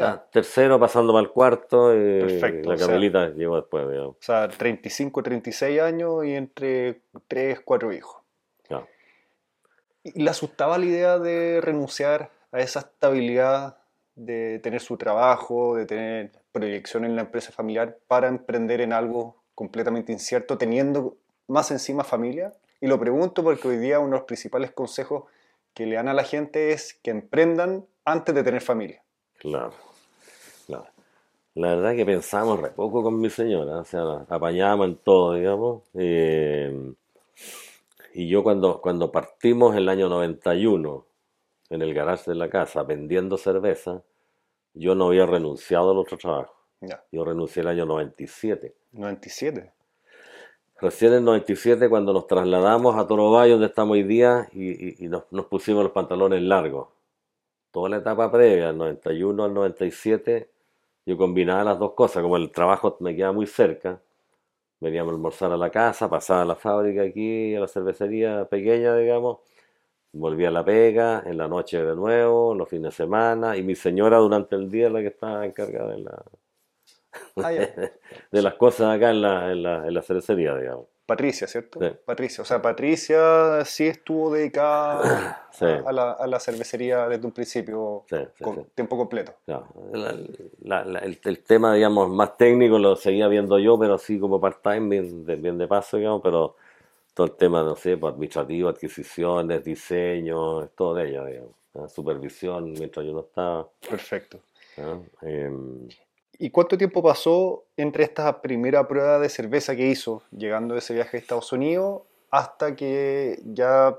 Ah, 0.00 0.22
tercero 0.30 0.78
pasando 0.78 1.12
para 1.12 1.22
el 1.22 1.30
cuarto. 1.30 1.92
Eh, 1.92 2.20
Perfecto. 2.20 2.70
La 2.70 2.76
Carmelita 2.76 3.30
llegó 3.30 3.56
después, 3.56 3.88
digamos. 3.88 4.16
O 4.16 4.22
sea, 4.22 4.48
35, 4.48 5.22
36 5.22 5.80
años 5.80 6.24
y 6.24 6.34
entre 6.34 7.02
3, 7.26 7.60
4 7.60 7.92
hijos. 7.92 8.16
¿Y 10.04 10.22
le 10.22 10.30
asustaba 10.30 10.78
la 10.78 10.84
idea 10.86 11.18
de 11.18 11.60
renunciar 11.60 12.30
a 12.52 12.60
esa 12.60 12.80
estabilidad 12.80 13.78
de 14.18 14.58
tener 14.58 14.80
su 14.80 14.96
trabajo, 14.96 15.76
de 15.76 15.86
tener 15.86 16.32
proyección 16.52 17.04
en 17.04 17.16
la 17.16 17.22
empresa 17.22 17.52
familiar 17.52 17.98
para 18.08 18.28
emprender 18.28 18.80
en 18.80 18.92
algo 18.92 19.36
completamente 19.54 20.12
incierto, 20.12 20.58
teniendo 20.58 21.16
más 21.46 21.70
encima 21.70 22.04
familia? 22.04 22.52
Y 22.80 22.88
lo 22.88 22.98
pregunto 22.98 23.42
porque 23.42 23.68
hoy 23.68 23.76
día 23.78 23.98
uno 24.00 24.10
de 24.10 24.18
los 24.18 24.26
principales 24.26 24.72
consejos 24.72 25.24
que 25.72 25.86
le 25.86 25.96
dan 25.96 26.08
a 26.08 26.14
la 26.14 26.24
gente 26.24 26.72
es 26.72 26.94
que 27.02 27.10
emprendan 27.10 27.86
antes 28.04 28.34
de 28.34 28.42
tener 28.42 28.60
familia. 28.60 29.02
Claro, 29.38 29.72
claro. 30.66 30.88
La 31.54 31.74
verdad 31.74 31.96
que 31.96 32.06
pensamos 32.06 32.60
re 32.60 32.70
poco 32.70 33.02
con 33.02 33.20
mi 33.20 33.30
señora, 33.30 33.78
o 33.78 33.84
sea, 33.84 34.02
apañábamos 34.28 34.88
en 34.88 34.96
todo, 34.96 35.34
digamos. 35.34 35.82
Eh, 35.94 36.94
y 38.14 38.28
yo 38.28 38.42
cuando, 38.42 38.80
cuando 38.80 39.10
partimos 39.10 39.76
el 39.76 39.88
año 39.88 40.08
91 40.08 41.04
en 41.70 41.82
el 41.82 41.94
garaje 41.94 42.30
de 42.30 42.36
la 42.36 42.48
casa 42.48 42.82
vendiendo 42.82 43.36
cerveza, 43.36 44.02
yo 44.74 44.94
no 44.94 45.08
había 45.08 45.26
renunciado 45.26 45.90
al 45.90 45.98
otro 45.98 46.16
trabajo. 46.16 46.54
Yo 47.10 47.24
renuncié 47.24 47.62
el 47.62 47.68
año 47.68 47.86
97. 47.86 48.74
¿97? 48.92 49.72
Recién 50.80 51.12
en 51.12 51.18
el 51.18 51.24
97 51.24 51.88
cuando 51.88 52.12
nos 52.12 52.26
trasladamos 52.26 52.96
a 52.96 53.06
Toro 53.06 53.30
donde 53.30 53.66
estamos 53.66 53.94
hoy 53.94 54.04
día, 54.04 54.48
y, 54.52 55.08
nos, 55.08 55.24
nos, 55.32 55.46
pusimos 55.46 55.82
los 55.82 55.92
pantalones 55.92 56.40
largos 56.42 56.88
toda 57.70 57.88
la 57.90 57.96
etapa 57.98 58.30
previa, 58.30 58.70
al 58.70 58.78
91 58.78 59.44
al 59.44 59.54
97, 59.54 60.50
yo 61.06 61.16
combinaba 61.16 61.64
las 61.64 61.78
dos 61.78 61.92
cosas, 61.92 62.22
como 62.22 62.36
el 62.36 62.50
trabajo 62.50 62.96
me 63.00 63.14
quedaba 63.14 63.32
muy 63.32 63.46
cerca, 63.46 64.00
veníamos 64.80 65.12
a 65.12 65.14
almorzar 65.16 65.52
a 65.52 65.56
la 65.56 65.70
casa, 65.70 66.08
pasaba 66.08 66.42
a 66.42 66.44
la 66.44 66.54
fábrica 66.54 67.02
aquí, 67.02 67.54
a 67.54 67.60
la 67.60 67.68
cervecería 67.68 68.46
pequeña, 68.46 68.96
digamos, 68.96 69.38
volvía 70.12 70.48
a 70.48 70.50
la 70.50 70.64
pega, 70.64 71.22
en 71.26 71.36
la 71.38 71.48
noche 71.48 71.82
de 71.82 71.94
nuevo, 71.94 72.54
los 72.54 72.68
fines 72.68 72.92
de 72.92 73.04
semana, 73.04 73.56
y 73.56 73.62
mi 73.62 73.74
señora 73.74 74.18
durante 74.18 74.56
el 74.56 74.70
día 74.70 74.90
la 74.90 75.00
que 75.00 75.08
estaba 75.08 75.44
encargada 75.44 75.92
de, 75.92 75.98
la, 75.98 76.24
ah, 77.36 77.50
de 78.30 78.42
las 78.42 78.54
cosas 78.54 78.96
acá 78.96 79.10
en 79.10 79.22
la, 79.22 79.52
en 79.52 79.62
la, 79.62 79.86
en 79.86 79.94
la 79.94 80.02
cervecería, 80.02 80.56
digamos. 80.56 80.86
Patricia, 81.08 81.46
¿cierto? 81.46 81.80
Patricia. 82.04 82.42
O 82.42 82.44
sea, 82.44 82.60
Patricia 82.60 83.64
sí 83.64 83.86
estuvo 83.86 84.30
dedicada 84.34 85.48
a, 85.86 86.26
la, 86.26 86.38
cervecería 86.38 87.08
desde 87.08 87.24
un 87.24 87.32
principio, 87.32 88.04
con 88.42 88.66
tiempo 88.74 88.98
completo. 88.98 89.32
el, 91.24 91.42
tema, 91.44 91.72
digamos, 91.72 92.10
más 92.10 92.36
técnico 92.36 92.78
lo 92.78 92.94
seguía 92.94 93.26
viendo 93.26 93.58
yo, 93.58 93.78
pero 93.78 93.94
así 93.94 94.20
como 94.20 94.38
part-time, 94.38 95.00
bien, 95.00 95.56
de 95.56 95.66
paso, 95.66 95.96
digamos, 95.96 96.20
pero 96.22 96.56
todo 97.18 97.26
el 97.26 97.32
tema, 97.32 97.64
no 97.64 97.74
sé, 97.74 97.96
pues, 97.96 98.12
administrativo, 98.12 98.68
adquisiciones, 98.68 99.64
diseño, 99.64 100.68
todo 100.68 100.94
de 100.94 101.08
ella, 101.08 101.24
digamos. 101.24 101.50
Supervisión 101.92 102.70
mientras 102.70 103.04
yo 103.04 103.12
no 103.12 103.20
estaba. 103.22 103.68
Perfecto. 103.90 104.38
¿Y 106.38 106.50
cuánto 106.50 106.78
tiempo 106.78 107.02
pasó 107.02 107.64
entre 107.76 108.04
esta 108.04 108.40
primera 108.40 108.86
prueba 108.86 109.18
de 109.18 109.28
cerveza 109.28 109.74
que 109.74 109.88
hizo, 109.88 110.22
llegando 110.30 110.74
de 110.74 110.78
ese 110.78 110.94
viaje 110.94 111.16
a 111.16 111.20
Estados 111.20 111.52
Unidos, 111.52 112.02
hasta 112.30 112.76
que 112.76 113.40
ya 113.44 113.98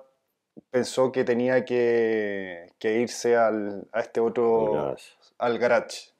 pensó 0.72 1.12
que 1.12 1.26
tenía 1.26 1.66
que, 1.66 2.72
irse 2.82 3.36
al, 3.36 3.86
a 3.92 4.00
este 4.00 4.22
otro, 4.22 4.96
al 5.38 5.60
garage 5.60 6.14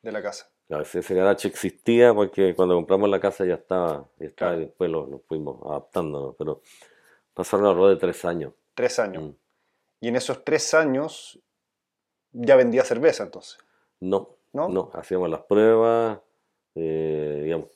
de 0.00 0.10
la 0.10 0.22
casa? 0.22 0.49
Ese, 0.78 1.14
garage 1.14 1.48
existía 1.48 2.14
porque 2.14 2.54
cuando 2.54 2.76
compramos 2.76 3.10
la 3.10 3.18
casa 3.18 3.44
ya 3.44 3.54
estaba, 3.54 4.06
y 4.20 4.26
después 4.26 4.90
lo, 4.90 5.20
fuimos 5.26 5.60
adaptando, 5.66 6.36
pero 6.38 6.62
pasaron 7.34 7.66
alrededor 7.66 7.94
de 7.94 8.00
tres 8.00 8.24
años. 8.24 8.52
Tres 8.74 8.98
años. 9.00 9.24
Mm. 9.24 9.34
Y 10.02 10.08
en 10.08 10.16
esos 10.16 10.44
tres 10.44 10.72
años 10.74 11.40
ya 12.32 12.54
vendía 12.54 12.84
cerveza 12.84 13.24
entonces. 13.24 13.58
No, 13.98 14.36
¿no? 14.52 14.90
hacíamos 14.94 15.28
las 15.28 15.40
pruebas, 15.40 16.20
eh, 16.76 17.40
digamos, 17.44 17.68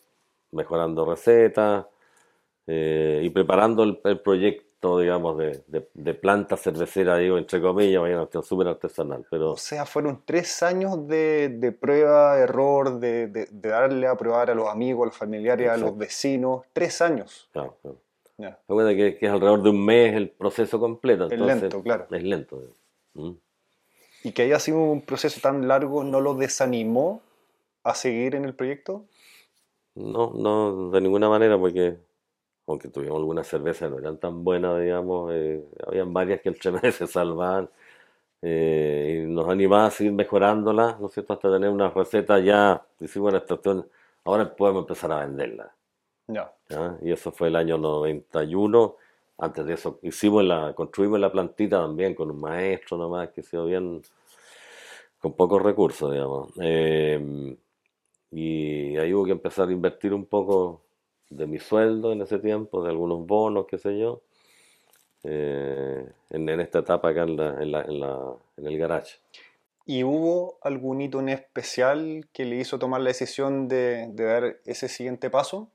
mejorando 0.53 1.05
recetas 1.05 1.87
eh, 2.69 3.23
y 3.25 3.31
preparando 3.31 3.83
el, 3.83 4.21
proyecto, 4.21 4.65
digamos, 4.99 5.39
de, 5.39 5.63
de, 5.67 6.15
planta 6.15 6.57
cervecera, 6.57 7.17
digo, 7.19 7.39
entre 7.39 7.61
comillas, 7.61 8.03
vaya 8.03 8.21
una 8.21 8.43
súper 8.43 8.69
artesanal. 8.69 9.27
Pero... 9.31 9.53
O 9.53 9.57
sea, 9.57 9.87
fueron 9.87 10.23
tres 10.25 10.63
años 10.63 11.07
de, 11.09 11.77
prueba, 11.81 12.39
error, 12.39 12.99
de, 12.99 13.49
darle 13.51 14.07
a 14.07 14.17
probar 14.17 14.51
a 14.51 14.55
los 14.55 14.69
amigos, 14.69 15.05
a 15.05 15.07
los 15.07 15.17
familiares, 15.17 15.69
a 15.71 15.77
los 15.77 15.97
vecinos, 15.97 16.63
tres 16.73 17.01
años. 17.01 17.49
Claro, 17.53 17.77
claro. 17.83 17.99
Que, 18.97 19.17
que, 19.17 19.27
es 19.27 19.33
alrededor 19.33 19.63
de 19.63 19.71
un 19.71 19.85
mes 19.85 20.15
el 20.15 20.29
proceso 20.29 20.81
completo. 20.81 21.31
es 21.31 21.39
lento, 21.39 21.83
claro. 21.83 22.07
Es 22.11 22.23
lento. 22.23 22.61
¿Mm? 23.15 23.33
y 24.25 24.33
que 24.33 24.43
haya 24.43 24.59
sido 24.59 24.79
un 24.79 25.03
proceso 25.03 25.41
tan 25.41 25.69
largo 25.69 26.03
no 26.03 26.21
lo 26.21 26.35
desanimó 26.35 27.21
a 27.85 27.95
seguir 27.95 28.35
en 28.35 28.47
el 28.47 28.55
proyecto? 28.55 29.05
No, 29.95 30.33
no, 30.35 30.91
de 30.91 31.01
ninguna 31.03 31.29
manera, 31.29 31.59
porque 31.59 31.99
aunque 32.67 32.89
tuvimos 32.89 33.19
algunas 33.19 33.47
cervezas 33.47 33.91
no 33.91 33.99
eran 33.99 34.19
tan 34.19 34.45
buenas, 34.45 34.81
digamos, 34.81 35.33
eh, 35.35 35.65
habían 35.87 36.13
varias 36.13 36.41
que 36.41 36.49
el 36.49 36.73
mes 36.83 36.95
se 36.95 37.07
salvaban 37.07 37.69
eh, 38.43 39.25
y 39.25 39.31
nos 39.31 39.49
animaba 39.49 39.87
a 39.87 39.91
seguir 39.91 40.13
mejorándolas, 40.13 41.01
¿no 41.01 41.07
es 41.07 41.13
cierto?, 41.13 41.35
hasta 41.35 41.53
tener 41.53 41.71
una 41.71 41.91
receta 41.91 42.39
ya, 42.41 42.83
hicimos 43.01 43.31
una 43.31 43.39
estación, 43.39 43.87
ahora 44.25 44.55
podemos 44.55 44.83
empezar 44.83 45.13
a 45.13 45.27
venderla. 45.27 45.75
Ya. 46.27 46.53
Y 47.03 47.13
eso 47.13 47.33
fue 47.33 47.49
el 47.49 47.57
año 47.57 47.77
91 47.77 48.97
antes 49.39 49.67
de 49.67 49.75
eso 49.75 49.99
hicimos 50.03 50.45
la, 50.45 50.73
construimos 50.75 51.19
la 51.19 51.31
plantita 51.31 51.81
también 51.81 52.15
con 52.15 52.31
un 52.31 52.41
maestro 52.41 52.97
nomás 52.97 53.31
que 53.31 53.43
se 53.43 53.59
bien 53.61 54.03
con 55.19 55.33
pocos 55.35 55.63
recursos, 55.63 56.13
digamos. 56.13 56.51
Eh, 56.61 57.57
y 58.31 58.97
ahí 58.97 59.13
hubo 59.15 59.25
que 59.25 59.33
empezar 59.33 59.69
a 59.69 59.73
invertir 59.73 60.13
un 60.13 60.27
poco 60.27 60.84
de 61.31 61.47
mi 61.47 61.59
sueldo 61.59 62.13
en 62.13 62.23
ese 62.23 62.39
tiempo, 62.39 62.83
de 62.83 62.91
algunos 62.91 63.27
bonos, 63.27 63.67
qué 63.67 63.79
sé 63.79 63.99
yo, 63.99 64.23
eh, 65.25 66.07
en, 66.31 66.49
esta 66.61 66.81
etapa 66.81 67.11
acá 67.11 67.23
en, 67.23 67.37
la, 67.37 67.61
en, 67.61 67.71
la, 68.01 68.35
en, 68.57 68.67
el 68.67 68.79
garage. 68.79 69.17
¿Y 69.87 70.05
hubo 70.05 70.59
algún 70.63 71.01
hito 71.01 71.21
en 71.21 71.31
especial 71.31 72.27
que 72.33 72.45
le 72.45 72.57
hizo 72.57 72.79
tomar 72.79 73.01
la 73.01 73.09
decisión 73.09 73.69
de, 73.69 74.09
de 74.13 74.25
dar 74.25 74.57
ese 74.65 74.89
siguiente 74.89 75.31
paso? 75.31 75.71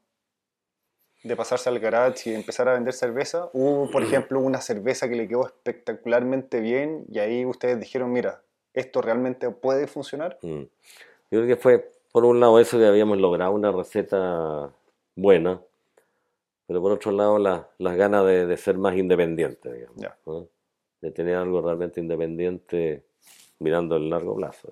de 1.23 1.35
pasarse 1.35 1.69
al 1.69 1.79
garage 1.79 2.29
y 2.29 2.33
empezar 2.33 2.69
a 2.69 2.73
vender 2.73 2.93
cerveza? 2.93 3.49
¿Hubo, 3.53 3.89
por 3.91 4.03
ejemplo, 4.03 4.39
una 4.39 4.61
cerveza 4.61 5.09
que 5.09 5.15
le 5.15 5.27
quedó 5.27 5.45
espectacularmente 5.45 6.61
bien 6.61 7.05
y 7.09 7.19
ahí 7.19 7.45
ustedes 7.45 7.79
dijeron, 7.79 8.11
mira, 8.11 8.41
esto 8.73 9.01
realmente 9.01 9.49
puede 9.51 9.87
funcionar? 9.87 10.37
Mm. 10.41 10.61
Yo 11.31 11.41
creo 11.41 11.47
que 11.47 11.57
fue, 11.57 11.91
por 12.11 12.25
un 12.25 12.39
lado, 12.39 12.59
eso 12.59 12.77
que 12.77 12.85
habíamos 12.85 13.17
logrado 13.17 13.51
una 13.51 13.71
receta 13.71 14.71
buena, 15.19 15.61
pero 16.67 16.81
por 16.81 16.91
otro 16.91 17.11
lado 17.11 17.39
las 17.39 17.95
ganas 17.95 18.25
de, 18.25 18.57
ser 18.57 18.77
más 18.77 18.95
independiente, 18.95 19.73
digamos, 19.73 20.47
de 21.01 21.11
tener 21.11 21.35
algo 21.35 21.61
realmente 21.61 21.99
independiente 21.99 23.03
mirando 23.59 23.95
el 23.95 24.09
largo 24.09 24.35
plazo. 24.35 24.71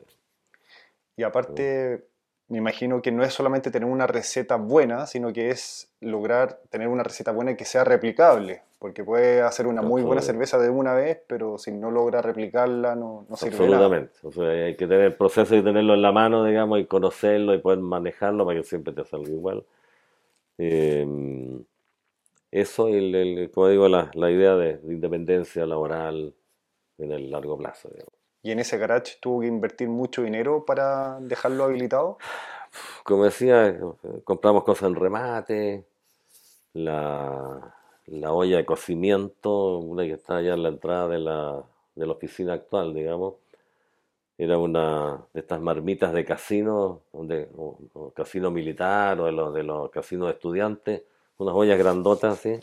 Y 1.16 1.24
aparte, 1.24 2.06
me 2.50 2.60
imagino 2.60 3.02
que 3.02 3.12
no 3.12 3.24
es 3.24 3.34
solamente 3.34 3.72
tener 3.72 3.90
una 3.90 4.08
receta 4.08 4.56
buena, 4.56 5.06
sino 5.06 5.34
que 5.34 5.50
es 5.50 5.92
lograr 6.00 6.60
tener 6.70 6.88
una 6.88 7.04
receta 7.04 7.32
buena 7.32 7.56
que 7.56 7.66
sea 7.66 7.84
replicable, 7.84 8.62
porque 8.80 9.04
puede 9.04 9.42
hacer 9.42 9.68
una 9.68 9.82
muy 9.82 10.02
buena 10.04 10.22
cerveza 10.22 10.58
de 10.60 10.70
una 10.70 10.94
vez, 10.94 11.20
pero 11.28 11.58
si 11.58 11.72
no 11.72 11.92
logra 11.92 12.22
replicarla 12.22 12.96
no, 12.96 13.26
no 13.28 13.36
sirve 13.36 13.58
Absolutamente. 13.58 14.14
O 14.24 14.32
sea, 14.32 14.50
hay 14.50 14.76
que 14.76 14.88
tener 14.88 15.06
el 15.06 15.16
proceso 15.16 15.56
y 15.56 15.64
tenerlo 15.64 15.96
en 15.96 16.02
la 16.02 16.12
mano, 16.12 16.46
digamos, 16.46 16.80
y 16.80 16.86
conocerlo 16.86 17.54
y 17.54 17.58
poder 17.58 17.80
manejarlo 17.80 18.46
para 18.46 18.60
que 18.60 18.66
siempre 18.66 18.94
te 18.94 19.04
salga 19.04 19.30
igual. 19.30 19.64
Em, 20.58 21.64
eso, 22.52 22.88
el, 22.88 23.14
el, 23.14 23.52
como 23.52 23.68
digo, 23.70 23.88
la, 23.88 24.10
la 24.14 24.32
idea 24.32 24.56
de, 24.56 24.78
de, 24.78 24.94
independencia 24.94 25.66
laboral 25.66 26.34
en 26.98 27.12
el 27.12 27.30
largo 27.30 27.58
plazo. 27.58 27.90
Digamos. 27.90 28.14
¿Y 28.44 28.52
en 28.52 28.60
ese 28.60 28.78
garage 28.78 29.18
tuvo 29.20 29.42
que 29.42 29.48
invertir 29.48 29.90
mucho 29.90 30.24
dinero 30.24 30.64
para 30.66 31.20
dejarlo 31.20 31.66
habilitado? 31.66 32.18
Como 33.04 33.26
decía, 33.26 33.78
compramos 34.24 34.64
cosas 34.64 34.90
en 34.90 34.96
remate, 34.96 35.86
la, 36.74 37.74
olla 38.32 38.58
de 38.58 38.66
cocimiento, 38.66 39.80
una 39.80 40.04
que 40.04 40.14
está 40.14 40.38
allá 40.38 40.54
en 40.54 40.64
la 40.64 40.70
entrada 40.70 41.08
de 41.08 41.20
la, 41.20 41.64
de 41.96 42.06
la 42.06 42.14
oficina 42.14 42.54
actual, 42.54 42.94
digamos, 42.94 43.36
era 44.38 44.58
una 44.58 45.26
de 45.34 45.40
estas 45.40 45.60
marmitas 45.60 46.14
de 46.14 46.24
casino, 46.24 47.02
donde, 47.12 47.50
o, 47.58 48.12
casino 48.16 48.52
militar 48.52 49.20
o 49.20 49.26
de 49.26 49.32
los, 49.32 49.54
de 49.54 49.64
los 49.64 49.90
casinos 49.90 50.28
de 50.28 50.34
estudiantes, 50.34 51.04
unas 51.38 51.56
ollas 51.56 51.78
grandotas 51.78 52.34
así, 52.34 52.60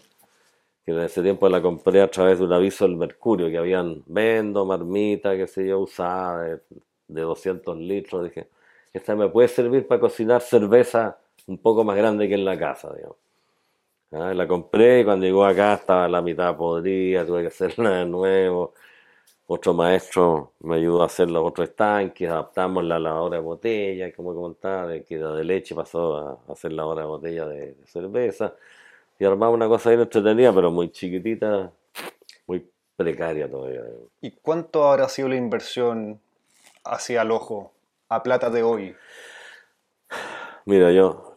que 0.85 0.93
en 0.93 1.01
ese 1.01 1.23
tiempo 1.23 1.49
la 1.49 1.63
compré 1.63 2.03
a 2.03 2.11
través 2.11 2.39
de 2.39 2.45
un 2.45 2.53
aviso 2.53 2.87
del 2.87 2.97
Mercurio, 2.97 3.51
que 3.51 3.59
habían 3.59 4.03
vendo, 4.07 4.65
marmita, 4.65 5.37
que 5.37 5.47
se 5.47 5.67
yo, 5.67 5.81
usada 5.81 6.61
de, 7.09 7.21
200 7.21 7.77
litros. 7.79 8.25
Dije, 8.25 8.49
esta 8.93 9.17
me 9.17 9.29
puede 9.29 9.49
servir 9.49 9.87
para 9.87 10.01
cocinar 10.01 10.43
cerveza 10.43 11.19
un 11.47 11.59
poco 11.59 11.85
más 11.85 11.97
grande 11.97 12.29
que 12.29 12.35
en 12.35 12.45
la 12.45 12.59
casa, 12.59 12.93
digamos. 12.95 13.17
Ah, 14.13 14.33
la 14.33 14.47
compré 14.47 15.01
y 15.01 15.05
cuando 15.05 15.27
llegó 15.27 15.45
acá 15.45 15.75
estaba 15.75 16.09
la 16.09 16.23
mitad 16.23 16.57
podrida, 16.57 17.27
tuve 17.27 17.43
que 17.43 17.49
hacerla 17.49 17.99
de 17.99 18.07
nuevo. 18.07 18.75
Otro 19.47 19.75
maestro 19.75 20.53
me 20.61 20.77
ayudó 20.77 21.03
a 21.03 21.07
hacer 21.07 21.31
los 21.31 21.47
otros 21.47 21.69
estanques, 21.69 22.31
adaptamos 22.31 22.83
la 22.83 22.99
lavadora 22.99 23.37
de 23.37 23.43
botella, 23.43 24.13
como 24.13 24.35
contaba, 24.35 24.87
de 24.87 25.05
que 25.05 25.19
de 25.19 25.45
leche 25.45 25.75
pasó 25.75 26.17
a 26.17 26.53
hacer 26.53 26.73
la 26.73 26.87
hora 26.87 27.03
de 27.03 27.09
botella 27.09 27.47
de 27.47 27.77
cerveza 27.85 28.55
y 29.19 29.25
armaba 29.25 29.53
una 29.53 29.69
cosa 29.69 29.91
bien 29.91 30.01
entretenida, 30.01 30.53
pero 30.53 30.71
muy 30.71 30.91
chiquitita, 30.91 31.71
muy 32.47 32.67
precaria 32.97 33.51
todavía. 33.51 33.83
¿Y 34.21 34.31
cuánto 34.31 34.89
habrá 34.89 35.09
sido 35.09 35.29
la 35.29 35.37
inversión 35.37 36.21
hacia 36.85 37.23
el 37.23 37.31
ojo, 37.31 37.73
a 38.09 38.23
plata 38.23 38.51
de 38.51 38.63
hoy? 38.63 38.97
Mira, 40.67 40.91
yo 40.93 41.35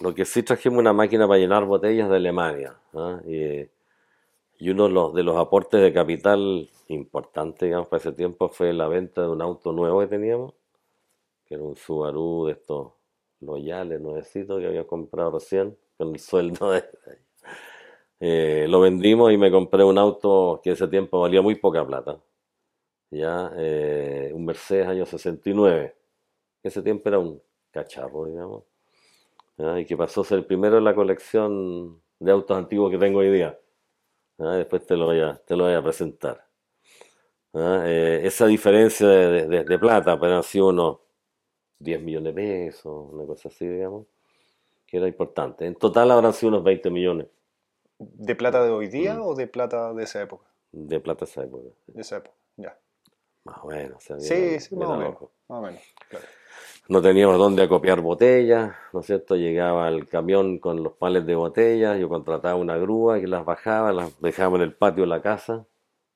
lo 0.00 0.14
que 0.14 0.24
sí 0.24 0.44
trajimos 0.44 0.78
una 0.78 0.92
máquina 0.92 1.26
para 1.26 1.40
llenar 1.40 1.64
botellas 1.64 2.08
de 2.08 2.16
Alemania. 2.16 2.76
¿ah? 2.94 3.20
Y, 3.26 3.68
uno 4.60 5.12
de 5.12 5.22
los, 5.22 5.36
aportes 5.36 5.80
de 5.80 5.92
capital 5.92 6.68
importante, 6.88 7.66
digamos, 7.66 7.88
para 7.88 8.00
ese 8.00 8.12
tiempo 8.12 8.48
fue 8.48 8.72
la 8.72 8.88
venta 8.88 9.22
de 9.22 9.28
un 9.28 9.40
auto 9.42 9.72
nuevo 9.72 10.00
que 10.00 10.08
teníamos, 10.08 10.54
que 11.46 11.54
era 11.54 11.62
un 11.64 11.76
Subaru 11.76 12.46
de 12.46 12.52
estos 12.52 12.92
loyales, 13.40 14.00
nuevecitos, 14.00 14.60
que 14.60 14.66
había 14.66 14.86
comprado 14.86 15.32
recién 15.32 15.76
con 15.96 16.14
el 16.14 16.18
sueldo 16.20 16.72
de... 16.72 16.84
Eh, 18.20 18.66
lo 18.68 18.80
vendimos 18.80 19.32
y 19.32 19.36
me 19.36 19.48
compré 19.48 19.84
un 19.84 19.96
auto 19.96 20.60
que 20.60 20.72
ese 20.72 20.88
tiempo 20.88 21.20
valía 21.20 21.40
muy 21.40 21.54
poca 21.54 21.86
plata. 21.86 22.20
Ya, 23.10 23.52
eh, 23.56 24.32
un 24.34 24.44
Mercedes 24.44 24.88
año 24.88 25.06
69. 25.06 25.94
Ese 26.62 26.82
tiempo 26.82 27.08
era 27.08 27.20
un 27.20 27.40
cacharro, 27.70 28.26
digamos. 28.26 28.64
Y 29.78 29.84
que 29.86 29.96
pasó 29.96 30.22
a 30.22 30.24
ser 30.24 30.38
el 30.38 30.46
primero 30.46 30.78
en 30.78 30.84
la 30.84 30.96
colección 30.96 32.02
de 32.18 32.32
autos 32.32 32.56
antiguos 32.56 32.90
que 32.90 32.98
tengo 32.98 33.20
hoy 33.20 33.30
día. 33.30 33.58
Después 34.38 34.86
te 34.86 34.96
lo 34.96 35.06
voy 35.06 35.20
a, 35.20 35.34
te 35.34 35.56
lo 35.56 35.64
voy 35.64 35.74
a 35.74 35.82
presentar. 35.82 36.46
Eh, 37.54 38.20
esa 38.24 38.46
diferencia 38.46 39.08
de, 39.08 39.64
de, 39.64 39.78
plata, 39.78 40.18
pero 40.18 40.36
han 40.36 40.42
sido 40.42 40.68
unos 40.68 40.98
10 41.80 42.00
millones 42.02 42.34
de 42.34 42.40
pesos, 42.40 43.12
una 43.12 43.26
cosa 43.26 43.48
así, 43.48 43.66
digamos 43.66 44.06
que 44.88 44.96
era 44.96 45.06
importante. 45.06 45.66
En 45.66 45.76
total 45.76 46.10
habrán 46.10 46.32
sido 46.32 46.48
unos 46.48 46.64
20 46.64 46.90
millones. 46.90 47.28
¿De 47.98 48.34
plata 48.34 48.64
de 48.64 48.70
hoy 48.70 48.88
día 48.88 49.16
mm. 49.16 49.22
o 49.22 49.34
de 49.34 49.46
plata 49.46 49.92
de 49.92 50.02
esa 50.02 50.22
época? 50.22 50.46
De 50.72 50.98
plata 50.98 51.26
de 51.26 51.30
esa 51.30 51.44
época. 51.44 51.68
De 51.86 52.00
esa 52.00 52.16
época, 52.16 52.36
ya. 52.56 52.78
Más 53.44 53.58
o 53.62 53.68
menos. 53.68 54.02
sí, 54.02 54.58
sí, 54.60 54.76
más 54.76 54.88
o, 54.88 54.96
menos, 54.96 55.20
más 55.48 55.58
o 55.58 55.62
menos. 55.62 55.82
No 56.88 57.02
teníamos 57.02 57.36
dónde 57.38 57.62
acopiar 57.62 58.00
botellas, 58.00 58.74
¿no 58.94 59.00
es 59.00 59.06
cierto? 59.06 59.36
Llegaba 59.36 59.88
el 59.88 60.08
camión 60.08 60.58
con 60.58 60.82
los 60.82 60.94
pales 60.94 61.26
de 61.26 61.34
botellas, 61.34 61.98
yo 62.00 62.08
contrataba 62.08 62.54
una 62.54 62.78
grúa 62.78 63.20
que 63.20 63.26
las 63.26 63.44
bajaba, 63.44 63.92
las 63.92 64.18
dejaba 64.22 64.56
en 64.56 64.62
el 64.62 64.74
patio 64.74 65.02
de 65.02 65.08
la 65.08 65.20
casa. 65.20 65.66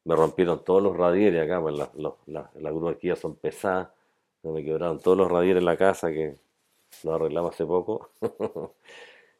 Me 0.05 0.17
rompieron 0.17 0.65
todos 0.65 0.83
los 0.83 0.97
radieres 0.97 1.45
acá, 1.45 1.61
pues 1.61 1.77
las, 1.77 1.91
las 2.27 2.75
grúas 2.75 2.97
aquí 2.97 3.09
ya 3.09 3.17
son 3.17 3.37
pesadas. 3.37 3.91
Me 4.43 4.65
quebraron 4.65 4.99
todos 5.01 5.19
los 5.19 5.31
radieres 5.31 5.61
en 5.61 5.67
la 5.67 5.77
casa 5.77 6.11
que 6.11 6.39
lo 7.05 7.15
arreglamos 7.15 7.55
hace 7.55 7.67
poco. 7.67 8.11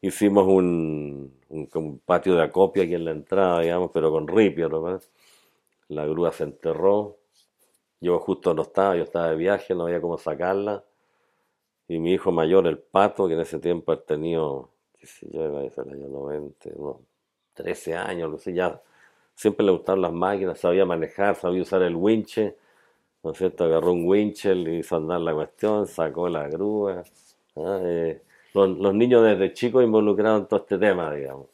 Hicimos 0.03 0.47
un, 0.47 1.35
un, 1.49 1.99
patio 2.05 2.35
de 2.35 2.43
acopio 2.43 2.83
aquí 2.83 2.95
en 2.95 3.07
la 3.07 3.13
entrada, 3.13 3.61
digamos, 3.61 3.91
pero 3.95 4.11
con 4.11 4.29
ripio, 4.29 4.69
¿no? 4.69 5.01
La 5.89 6.07
grúa 6.07 6.33
se 6.33 6.45
enterró. 6.45 7.19
Yo 8.01 8.19
justo 8.19 8.55
no 8.55 8.63
estaba, 8.63 8.97
yo 8.97 9.05
estaba 9.05 9.31
de 9.31 9.37
viaje, 9.37 9.75
no 9.75 9.85
había 9.87 10.01
cómo 10.01 10.19
sacarla. 10.19 10.85
Y 11.93 11.99
mi 11.99 12.15
hijo 12.15 12.33
mayor, 12.33 12.67
el 12.67 12.79
pato, 12.79 13.29
que 13.29 13.35
en 13.35 13.41
ese 13.41 13.59
tiempo 13.59 13.93
ha 13.93 14.01
tenido, 14.01 14.71
qué 14.99 15.07
sé 15.07 15.27
yo, 15.31 15.45
iba 15.45 15.61
a 15.61 15.65
el 15.65 15.93
año 15.93 16.09
90, 16.09 16.71
13 17.53 17.97
años, 17.97 18.31
no 18.31 18.39
sé, 18.39 18.55
ya 18.55 18.81
siempre 19.35 19.67
le 19.67 19.73
gustaban 19.73 20.01
las 20.01 20.13
máquinas, 20.13 20.59
sabía 20.59 20.87
manejar, 20.87 21.35
sabía 21.35 21.61
usar 21.61 21.83
el 21.83 21.95
winche, 21.95 22.57
¿no 23.23 23.33
es 23.33 23.39
cierto? 23.39 23.65
Agarró 23.65 23.93
un 23.93 24.07
winchel 24.07 24.67
y 24.69 24.79
hizo 24.79 24.97
andar 24.97 25.21
la 25.21 25.35
cuestión, 25.35 25.87
sacó 25.87 26.31
la 26.31 26.49
grúa, 26.49 27.05
¿ah? 27.57 27.81
Eh, 27.83 28.23
los, 28.55 28.95
niños 28.95 29.23
desde 29.23 29.53
chicos 29.53 29.85
involucrados 29.85 30.41
en 30.41 30.47
todo 30.47 30.61
este 30.61 30.79
tema, 30.79 31.15
digamos. 31.15 31.49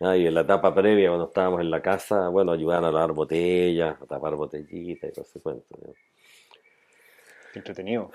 ¿ah? 0.00 0.16
Y 0.16 0.26
en 0.26 0.34
la 0.34 0.42
etapa 0.42 0.74
previa, 0.74 1.08
cuando 1.08 1.26
estábamos 1.26 1.60
en 1.60 1.70
la 1.70 1.82
casa, 1.82 2.28
bueno, 2.28 2.52
ayudaban 2.52 2.84
a 2.84 2.90
lavar 2.90 3.12
botellas, 3.12 4.00
a 4.00 4.06
tapar 4.06 4.34
botellitas 4.34 5.10
y 5.10 5.12
todo 5.12 5.26
ese 5.26 5.40
cuento. 5.40 5.78
Entretenido. 7.54 8.10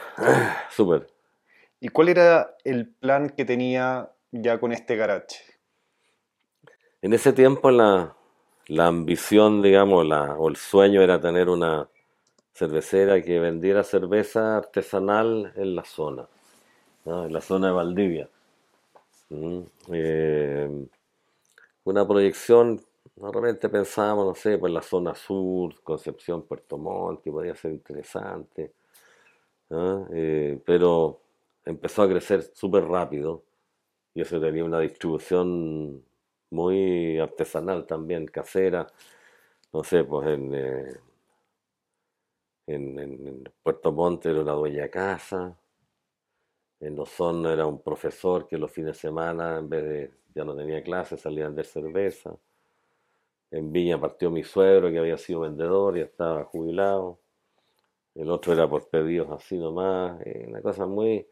Súper. 0.72 1.17
¿Y 1.80 1.90
cuál 1.90 2.10
era 2.10 2.56
el 2.64 2.88
plan 2.88 3.30
que 3.30 3.46
tenía 3.46 4.12
ya 4.32 4.60
con 4.60 4.72
este 4.72 4.96
garage? 4.96 5.38
En 7.02 7.14
ese 7.14 7.34
tiempo 7.34 7.70
la, 7.72 8.16
la 8.68 8.88
ambición, 8.88 9.62
digamos, 9.62 10.06
la, 10.06 10.34
o 10.36 10.50
el 10.50 10.56
sueño 10.56 11.02
era 11.02 11.22
tener 11.22 11.50
una 11.50 11.88
cervecera 12.54 13.22
que 13.22 13.40
vendiera 13.40 13.84
cerveza 13.84 14.58
artesanal 14.58 15.54
en 15.56 15.76
la 15.76 15.84
zona 15.84 16.28
en 17.08 17.34
la 17.34 17.42
zona 17.42 17.68
de 17.68 17.74
Valdivia. 17.74 18.30
Mm, 19.30 19.60
eh, 19.92 20.88
una 21.86 22.08
proyección, 22.08 22.82
normalmente 23.16 23.70
pensábamos, 23.70 24.26
no 24.26 24.36
sé, 24.36 24.58
por 24.58 24.70
la 24.70 24.82
zona 24.82 25.16
sur, 25.16 25.82
Concepción, 25.84 26.44
Puerto 26.44 26.78
Montt, 26.78 27.22
que 27.24 27.32
podría 27.32 27.56
ser 27.56 27.72
interesante, 27.72 28.74
eh, 29.70 30.60
pero 30.66 31.20
empezó 31.68 32.04
a 32.04 32.10
crecer 32.10 32.44
súper 32.54 32.86
rápido 32.86 33.44
y 34.14 34.22
eso 34.22 34.40
tenía 34.40 34.64
una 34.64 34.80
distribución 34.80 36.04
muy 36.50 37.20
artesanal 37.20 37.86
también, 37.86 38.26
casera, 38.28 38.88
no 39.74 39.84
sé, 39.84 40.04
pues 40.06 40.28
en, 40.30 40.56
eh, 40.56 41.00
en, 42.68 43.44
Puerto 43.64 43.92
Montt 43.92 44.26
era 44.26 44.42
una 44.42 44.54
dueña 44.54 44.90
casa, 44.90 45.58
en 46.80 46.96
Lozón 46.96 47.46
era 47.46 47.66
un 47.66 47.82
profesor 47.82 48.48
que 48.48 48.58
los 48.58 48.72
fines 48.72 48.94
de 48.94 49.00
semana, 49.00 49.58
en 49.58 49.70
vez 49.70 49.84
de, 49.84 50.12
ya 50.36 50.44
no 50.46 50.56
tenía 50.56 50.82
clases, 50.84 51.22
salía 51.22 51.46
a 51.46 51.48
vender 51.48 51.66
cerveza. 51.66 52.36
En 53.52 53.72
Viña 53.72 54.00
partió 54.00 54.30
mi 54.30 54.44
suegro, 54.44 54.90
que 54.92 55.00
había 55.00 55.18
sido 55.18 55.42
vendedor 55.42 55.98
y 55.98 56.02
estaba 56.02 56.44
jubilado. 56.46 57.20
El 58.16 58.30
otro 58.30 58.54
era 58.54 58.70
por 58.70 58.90
pedidos 58.90 59.30
así 59.32 59.58
nomás. 59.58 60.20
Eh, 60.26 60.46
una 60.48 60.62
cosa 60.62 60.86
muy... 60.86 61.28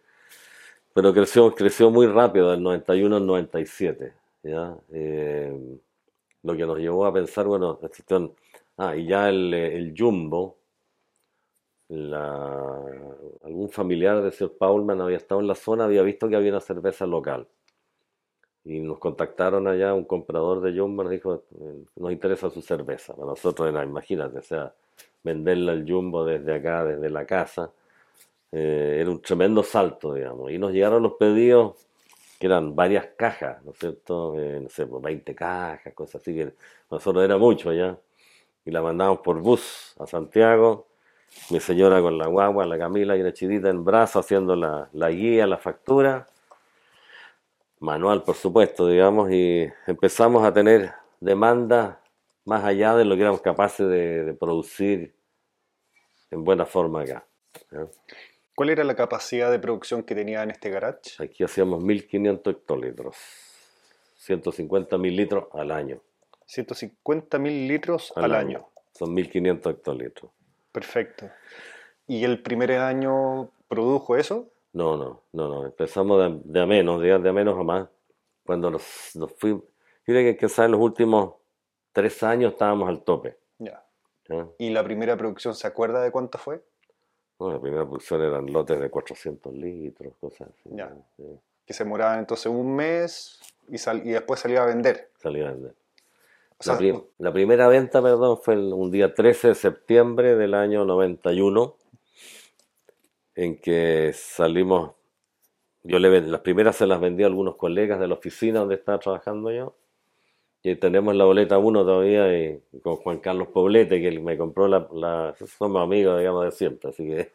Pero 0.95 1.13
creció, 1.13 1.53
creció 1.53 1.91
muy 1.91 2.07
rápido, 2.07 2.51
del 2.51 2.63
91 2.63 3.17
al 3.17 3.25
97. 3.27 4.13
¿ya? 4.43 4.77
Eh, 4.93 5.77
lo 6.43 6.55
que 6.55 6.65
nos 6.65 6.79
llevó 6.79 7.05
a 7.05 7.13
pensar, 7.13 7.45
bueno, 7.47 7.77
Ah, 8.77 8.95
y 8.95 9.05
ya 9.07 9.27
el, 9.29 9.53
el 9.53 9.93
Jumbo, 9.97 10.57
la, 11.89 12.61
algún 13.43 13.69
familiar 13.69 14.21
de 14.21 14.31
Sir 14.31 14.51
Paulman 14.57 15.01
había 15.01 15.17
estado 15.17 15.41
en 15.41 15.47
la 15.47 15.55
zona, 15.55 15.85
había 15.85 16.03
visto 16.03 16.29
que 16.29 16.35
había 16.35 16.51
una 16.51 16.61
cerveza 16.61 17.05
local. 17.07 17.47
y 18.63 18.79
nos 18.79 18.97
contactaron 18.99 19.67
allá 19.67 19.93
un 19.93 20.05
comprador 20.05 20.61
de 20.61 20.77
Jumbo, 20.77 21.03
nos 21.03 21.11
dijo, 21.11 21.43
nos 21.95 22.11
interesa 22.11 22.49
su 22.49 22.61
cerveza. 22.61 23.13
Para 23.15 23.27
nosotros 23.27 23.69
era, 23.69 23.83
imagínate, 23.83 24.39
o 24.39 24.41
sea, 24.41 24.73
venderla 25.23 25.73
al 25.73 25.85
Jumbo 25.89 26.25
desde 26.25 26.55
acá, 26.55 26.83
desde 26.83 27.09
la 27.09 27.25
casa, 27.25 27.71
eh, 28.55 28.99
era 29.01 29.11
un 29.11 29.21
tremendo 29.21 29.63
salto, 29.63 30.13
digamos. 30.13 30.51
Y 30.51 30.57
nos 30.57 30.71
llegaron 30.71 31.03
los 31.03 31.13
pedidos, 31.13 31.75
que 32.39 32.47
eran 32.47 32.75
varias 32.75 33.07
cajas, 33.17 33.63
¿no 33.65 33.71
es 33.71 33.77
cierto? 33.77 34.39
Eh, 34.39 34.59
no 34.61 34.69
sé, 34.69 34.85
20 34.85 35.23
pues, 35.25 35.37
cajas, 35.37 35.93
cosas 35.93 36.21
así, 36.21 36.33
que 36.35 36.53
nosotros 36.89 37.23
era 37.23 37.37
mucho 37.37 37.73
ya. 37.73 37.97
Y 38.65 38.71
la 38.71 38.81
mandamos 38.81 39.19
por 39.19 39.41
bus 39.41 39.95
a 39.99 40.07
Santiago, 40.07 40.87
mi 41.49 41.59
señora 41.59 42.01
con 42.01 42.17
la 42.17 42.27
guagua, 42.27 42.65
la 42.65 42.77
Camila 42.77 43.17
y 43.17 43.23
la 43.23 43.33
chidita 43.33 43.69
en 43.69 43.83
brazo 43.83 44.19
haciendo 44.19 44.55
la, 44.55 44.89
la 44.93 45.11
guía, 45.11 45.45
la 45.47 45.57
factura 45.57 46.27
manual, 47.79 48.23
por 48.23 48.35
supuesto, 48.35 48.87
digamos, 48.87 49.31
y 49.31 49.67
empezamos 49.87 50.43
a 50.45 50.53
tener 50.53 50.93
demanda 51.19 52.01
más 52.45 52.63
allá 52.63 52.95
de 52.95 53.05
lo 53.05 53.15
que 53.15 53.21
éramos 53.21 53.41
capaces 53.41 53.87
de, 53.87 54.35
producir 54.39 55.13
en 56.31 56.43
buena 56.43 56.65
forma 56.65 57.01
acá. 57.01 57.25
¿Cuál 58.55 58.69
era 58.69 58.85
la 58.85 58.95
capacidad 58.95 59.51
de 59.51 59.59
producción 59.59 60.03
que 60.03 60.15
tenía 60.15 60.41
en 60.41 60.51
este 60.51 60.69
garage? 60.69 61.11
Aquí 61.19 61.43
hacíamos 61.43 61.83
1.500 61.83 62.51
hectolitros, 62.51 63.17
150.000 64.25 65.15
litros 65.15 65.45
al 65.51 65.71
año. 65.71 66.01
150.000 66.47 67.67
litros 67.67 68.13
al, 68.15 68.33
año. 68.33 68.59
año. 68.59 68.69
Son 68.93 69.13
1.500 69.13 69.71
hectolitros. 69.71 70.31
Perfecto. 70.71 71.29
¿Y 72.07 72.23
el 72.23 72.41
primer 72.41 72.71
año 72.73 73.51
produjo 73.67 74.15
eso? 74.15 74.49
No, 74.71 74.95
no, 74.95 75.23
no, 75.33 75.47
no. 75.49 75.65
Empezamos 75.65 76.41
de, 76.45 76.61
a 76.61 76.65
menos, 76.65 77.01
de, 77.01 77.11
a 77.11 77.19
menos 77.19 77.59
a 77.59 77.63
más. 77.63 77.89
Cuando 78.45 78.69
nos, 78.69 78.83
fuimos. 79.37 79.63
Fíjate 80.03 80.37
que 80.37 80.45
en 80.45 80.71
los 80.71 80.79
últimos 80.79 81.35
tres 81.91 82.21
años 82.23 82.53
estábamos 82.53 82.87
al 82.87 83.03
tope. 83.03 83.37
Ya. 83.57 83.83
¿Y 84.57 84.69
la 84.69 84.83
primera 84.83 85.17
producción 85.17 85.55
se 85.55 85.67
acuerda 85.67 86.01
de 86.01 86.11
cuánto 86.11 86.37
fue? 86.37 86.63
No, 87.39 87.51
la 87.51 87.59
primera 87.59 87.83
producción 87.83 88.21
eran 88.21 88.51
lotes 88.51 88.79
de 88.79 88.89
400 88.89 89.53
litros, 89.53 90.13
cosas 90.19 90.49
así. 90.49 90.69
Ya. 90.71 90.93
Que 91.65 91.73
se 91.73 91.83
moraban 91.83 92.19
entonces 92.19 92.47
un 92.47 92.75
mes 92.75 93.39
y, 93.67 93.75
y 93.75 94.11
después 94.11 94.39
salía 94.39 94.63
a 94.63 94.65
vender. 94.65 95.09
Salía 95.17 95.49
a 95.49 95.51
vender. 95.51 95.75
la, 96.65 97.03
la, 97.17 97.33
primera 97.33 97.67
venta, 97.67 98.01
perdón, 98.01 98.39
fue 98.41 98.55
un 98.55 98.91
día 98.91 99.13
13 99.13 99.49
de 99.49 99.55
septiembre 99.55 100.35
del 100.35 100.53
año 100.53 100.85
91 100.85 101.75
en 103.35 103.57
que 103.57 104.11
salimos, 104.13 104.91
yo 105.83 105.99
le 105.99 106.21
las 106.21 106.41
primeras 106.41 106.77
se 106.77 106.87
las 106.87 107.01
vendí 107.01 107.23
a 107.23 107.27
algunos 107.27 107.57
colegas 107.57 107.99
de 107.99 108.07
la 108.07 108.13
oficina 108.13 108.59
donde 108.59 108.75
estaba 108.75 108.97
trabajando 108.97 109.51
yo, 109.51 109.75
y 110.71 110.75
tenemos 110.75 111.15
la 111.15 111.25
boleta 111.25 111.57
1 111.57 111.85
todavía 111.85 112.59
con 112.81 112.95
Juan 112.97 113.19
Carlos 113.19 113.49
Poblete, 113.49 114.01
que 114.01 114.19
me 114.19 114.37
compró 114.37 114.67
la, 114.67 114.87
la, 114.93 115.35
somos 115.57 115.81
amigos, 115.81 116.17
digamos, 116.19 116.45
de 116.45 116.51
siempre, 116.51 116.89
así 116.89 117.05
que 117.05 117.31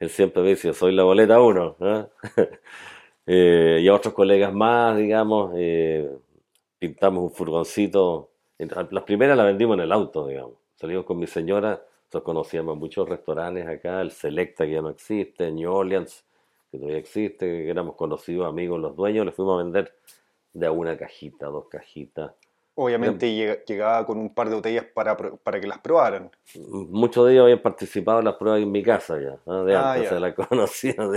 él 0.00 0.10
siempre 0.10 0.42
me 0.42 0.50
dice, 0.50 0.72
soy 0.74 0.94
la 0.94 1.04
boleta 1.04 1.40
1, 1.40 1.76
eh, 3.26 3.78
y 3.82 3.88
a 3.88 3.94
otros 3.94 4.14
colegas 4.14 4.52
más, 4.52 4.96
digamos, 4.96 5.52
eh, 5.56 6.10
pintamos 6.78 7.24
un 7.24 7.30
furgoncito, 7.30 8.30
las 8.58 9.04
primeras 9.04 9.36
las 9.36 9.46
vendimos 9.46 9.76
en 9.76 9.84
el 9.84 9.92
auto, 9.92 10.26
digamos, 10.26 10.54
salimos 10.76 11.04
con 11.04 11.18
mi 11.18 11.26
señora, 11.26 11.82
nosotros 12.04 12.22
conocíamos 12.22 12.76
muchos 12.76 13.08
restaurantes 13.08 13.66
acá, 13.66 14.00
el 14.00 14.10
Selecta 14.10 14.66
que 14.66 14.72
ya 14.72 14.82
no 14.82 14.90
existe, 14.90 15.50
New 15.52 15.72
Orleans 15.72 16.24
que 16.70 16.78
todavía 16.78 16.98
existe, 16.98 17.46
que 17.46 17.70
éramos 17.70 17.96
conocidos 17.96 18.46
amigos 18.46 18.80
los 18.80 18.94
dueños, 18.94 19.24
les 19.24 19.34
fuimos 19.34 19.60
a 19.60 19.64
vender 19.64 19.94
de 20.52 20.66
a 20.66 20.72
una 20.72 20.96
cajita, 20.96 21.46
dos 21.46 21.68
cajitas. 21.68 22.32
Obviamente 22.80 23.28
llegaba 23.66 24.06
con 24.06 24.18
un 24.18 24.32
par 24.32 24.48
de 24.48 24.54
botellas 24.54 24.84
para, 24.94 25.16
para 25.16 25.60
que 25.60 25.66
las 25.66 25.78
probaran. 25.78 26.30
Muchos 26.54 27.26
de 27.26 27.32
ellos 27.32 27.42
habían 27.42 27.60
participado 27.60 28.20
en 28.20 28.26
las 28.26 28.36
pruebas 28.36 28.62
en 28.62 28.70
mi 28.70 28.84
casa 28.84 29.18
ya, 29.20 29.52
de 29.64 29.74
ah, 29.74 29.94
antes 29.94 30.08
se 30.08 30.20
la 30.20 30.32
conocían. 30.48 31.10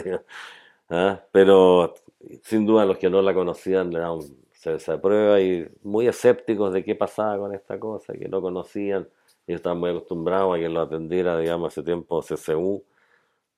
¿ah? 0.90 1.22
Pero 1.32 1.94
sin 2.42 2.66
duda 2.66 2.84
los 2.84 2.98
que 2.98 3.12
no 3.12 3.22
la 3.22 3.36
conocían 3.36 3.92
le 3.92 4.00
daban 4.00 4.22
se, 4.54 4.98
prueba 4.98 5.40
y 5.40 5.70
muy 5.84 6.08
escépticos 6.08 6.74
de 6.74 6.84
qué 6.84 6.96
pasaba 6.96 7.38
con 7.38 7.54
esta 7.54 7.80
cosa, 7.80 8.14
que 8.14 8.28
no 8.28 8.42
conocían 8.42 9.08
y 9.46 9.54
estaban 9.54 9.78
muy 9.78 9.92
acostumbrados 9.92 10.56
a 10.56 10.60
que 10.60 10.68
lo 10.68 10.82
atendiera, 10.82 11.38
digamos, 11.38 11.72
hace 11.72 11.84
tiempo 11.84 12.24
CCU, 12.24 12.84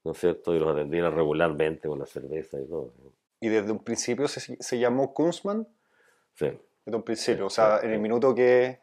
¿no 0.03 0.11
es 0.11 0.17
cierto? 0.17 0.53
Y 0.53 0.59
los 0.59 0.69
atendiera 0.69 1.09
regularmente 1.09 1.87
con 1.87 1.99
la 1.99 2.05
cerveza 2.05 2.59
y 2.59 2.65
todo. 2.67 2.91
¿Y 3.39 3.47
desde 3.47 3.71
un 3.71 3.81
principio 3.81 4.27
se, 4.27 4.61
se 4.61 4.77
llamó 4.77 5.13
Kunzman? 5.13 5.65
Sí. 6.33 6.47
Desde 6.85 6.97
un 6.97 7.03
principio, 7.03 7.47
o 7.47 7.49
sea, 7.49 7.79
en 7.81 7.91
el 7.91 7.99
minuto 7.99 8.35
que 8.35 8.79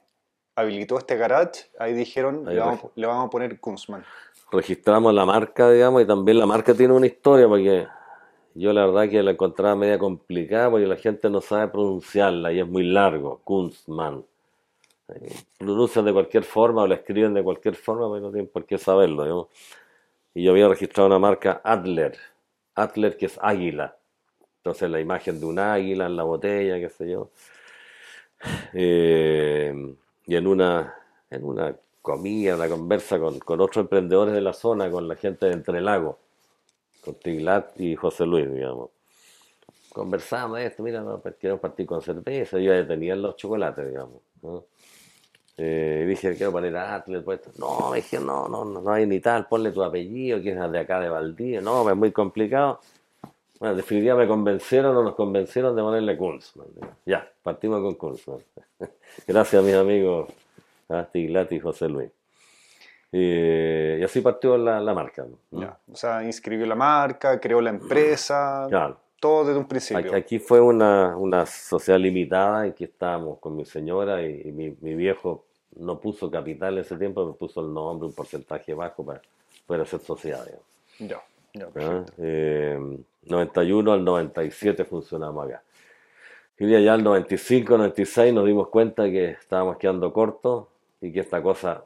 habilitó 0.55 0.99
este 0.99 1.17
garage, 1.17 1.71
ahí 1.79 1.93
dijeron, 1.93 2.45
le, 2.47 2.59
vamos, 3.07 3.27
a 3.27 3.31
poner 3.31 3.61
Kunzman. 3.61 4.05
Registramos 4.53 5.15
la 5.15 5.25
marca, 5.25 5.71
digamos, 5.71 6.03
y 6.03 6.07
también 6.07 6.39
la 6.39 6.47
marca 6.47 6.75
tiene 6.75 6.95
una 6.95 7.07
historia, 7.07 7.47
porque 7.47 7.87
yo 8.55 8.73
la 8.73 8.87
verdad 8.87 9.09
que 9.09 9.23
la 9.23 9.33
encontraba 9.33 9.77
media 9.77 9.99
complicada, 9.99 10.71
porque 10.71 10.87
la 10.87 10.97
gente 10.97 11.31
no 11.31 11.41
sabe 11.41 11.69
pronunciarla 11.69 12.53
y 12.53 12.61
es 12.61 12.67
muy 12.67 12.85
largo, 12.85 13.41
Kunzman 13.45 14.25
pronuncian 15.59 16.05
de 16.05 16.13
cualquier 16.13 16.45
forma 16.45 16.83
o 16.83 16.87
la 16.87 16.97
escriben 16.97 17.35
de 17.35 17.43
cualquier 17.43 17.75
forma, 17.75 18.11
pero 18.11 18.27
no 18.27 18.31
tienen 18.31 18.51
por 18.51 18.65
qué 18.65 18.79
saberlo. 18.79 19.49
Y 20.35 20.45
yo 20.45 20.53
había 20.53 20.69
registrado 20.69 21.09
una 21.09 21.19
marca 21.19 21.61
Adler, 21.65 22.17
Adler 22.75 23.17
que 23.17 23.27
es 23.27 23.39
águila. 23.41 23.97
Entonces 24.59 24.91
la 24.91 25.01
imagen 25.01 25.41
de 25.41 25.47
un 25.47 25.59
águila 25.59 26.07
en 26.07 26.17
la 26.17 26.23
botella, 26.23 26.79
qué 26.79 26.89
sé 26.89 27.11
yo. 27.11 27.31
Eh, 28.73 29.95
y 30.27 30.37
en 30.37 30.47
una, 30.47 30.95
en 31.29 31.45
una 31.45 31.77
comida, 32.01 32.55
una 32.55 32.69
conversa 32.69 33.19
con, 33.19 33.39
con, 33.41 33.61
otros 33.61 33.83
emprendedores 33.83 34.33
de 34.33 34.41
la 34.41 34.53
zona, 34.53 34.91
con 34.91 35.09
la 35.09 35.17
gente 35.17 35.47
de 35.47 35.53
Entre 35.53 35.81
Lagos, 35.81 36.17
con 37.05 37.15
Tiglat 37.15 37.79
y 37.81 37.97
José 37.97 38.27
Luis, 38.27 38.51
digamos. 38.53 38.91
Conversamos 39.93 40.61
esto, 40.61 40.83
mira, 40.83 41.01
no, 41.01 41.19
pues, 41.21 41.35
partir 41.61 41.87
con 41.87 42.01
cerveza, 42.01 42.59
yo 42.59 42.73
ya 42.73 42.87
tenía 42.87 43.17
los 43.17 43.37
chocolates, 43.37 43.89
digamos. 43.89 44.23
¿no? 44.43 44.65
Eh, 45.63 46.07
dije, 46.09 46.35
quiero 46.37 46.53
poner 46.53 46.75
Atlet, 46.75 47.23
pues. 47.23 47.41
No, 47.59 47.93
dije, 47.93 48.19
no, 48.19 48.49
no, 48.49 48.65
no, 48.65 48.91
hay 48.91 49.07
ni 49.07 49.21
tal, 49.21 49.47
ponle 49.47 49.73
tu 49.73 49.83
apellido, 49.83 50.41
que 50.41 50.53
es 50.53 50.73
de 50.73 50.79
acá 50.79 51.01
de 51.01 51.11
Valdía. 51.11 51.61
No, 51.61 51.89
es 51.91 51.97
muy 51.97 52.13
complicado. 52.13 52.81
Bueno, 53.61 53.77
definitivamente 53.77 54.27
me 54.27 54.37
convencieron 54.37 54.97
o 54.97 55.03
nos 55.03 55.15
convencieron 55.15 55.77
de 55.77 55.83
ponerle 55.83 56.17
Kunzman. 56.17 56.67
Ya, 57.05 57.31
partimos 57.43 57.83
con 57.83 57.95
Kunzman. 57.95 58.39
Gracias 59.27 59.63
a 59.63 59.65
mis 59.65 59.75
amigos 59.75 60.31
Tiglat 61.13 61.53
y 61.53 61.61
José 61.61 61.89
Luis. 61.89 62.11
y 63.13 64.03
así 64.03 64.23
partió 64.23 64.57
la, 64.57 64.81
la 64.81 64.95
marca. 64.95 65.27
O 65.53 65.95
sea, 65.95 66.25
inscribió 66.25 66.65
la 66.65 66.75
marca, 66.75 67.39
creó 67.39 67.61
la 67.61 67.71
empresa. 67.71 68.67
Todo 69.21 69.45
desde 69.45 69.59
un 69.59 69.69
principio. 69.69 70.17
Aquí 70.17 70.39
fue 70.39 70.59
una, 70.61 71.15
una 71.19 71.45
sociedad 71.45 72.01
limitada 72.01 72.67
en 72.67 72.73
que 72.73 72.85
estábamos 72.85 73.39
con 73.41 73.55
mi 73.55 73.67
señora 73.67 74.23
y, 74.23 74.51
mi, 74.51 74.75
mi, 74.81 74.95
viejo 74.95 75.45
no 75.77 76.01
puso 76.01 76.31
capital 76.31 76.79
en 76.79 76.85
ese 76.85 76.97
tiempo, 76.97 77.27
me 77.27 77.35
puso 77.35 77.61
el 77.61 77.75
nombre, 77.75 78.09
un 78.09 78.15
porcentaje 78.15 78.73
bajo 78.73 79.05
para 79.05 79.21
poder 79.67 79.83
hacer 79.83 80.01
sociedad. 80.01 80.43
Ya, 80.99 81.23
ya, 81.53 81.67
91 81.67 82.07
eh, 82.17 82.99
al 83.29 84.05
97 84.05 84.85
funcionamos 84.85 85.47
acá. 85.47 85.63
Y 86.59 86.69
ya 86.69 86.93
al 86.93 87.03
95, 87.03 87.79
96 87.79 88.35
nos 88.35 88.47
dimos 88.47 88.69
cuenta 88.69 89.05
que 89.05 89.31
estábamos 89.31 89.79
quedando 89.79 90.13
cortos 90.13 90.69
y 91.01 91.11
que 91.13 91.21
esta 91.21 91.43
cosa 91.43 91.85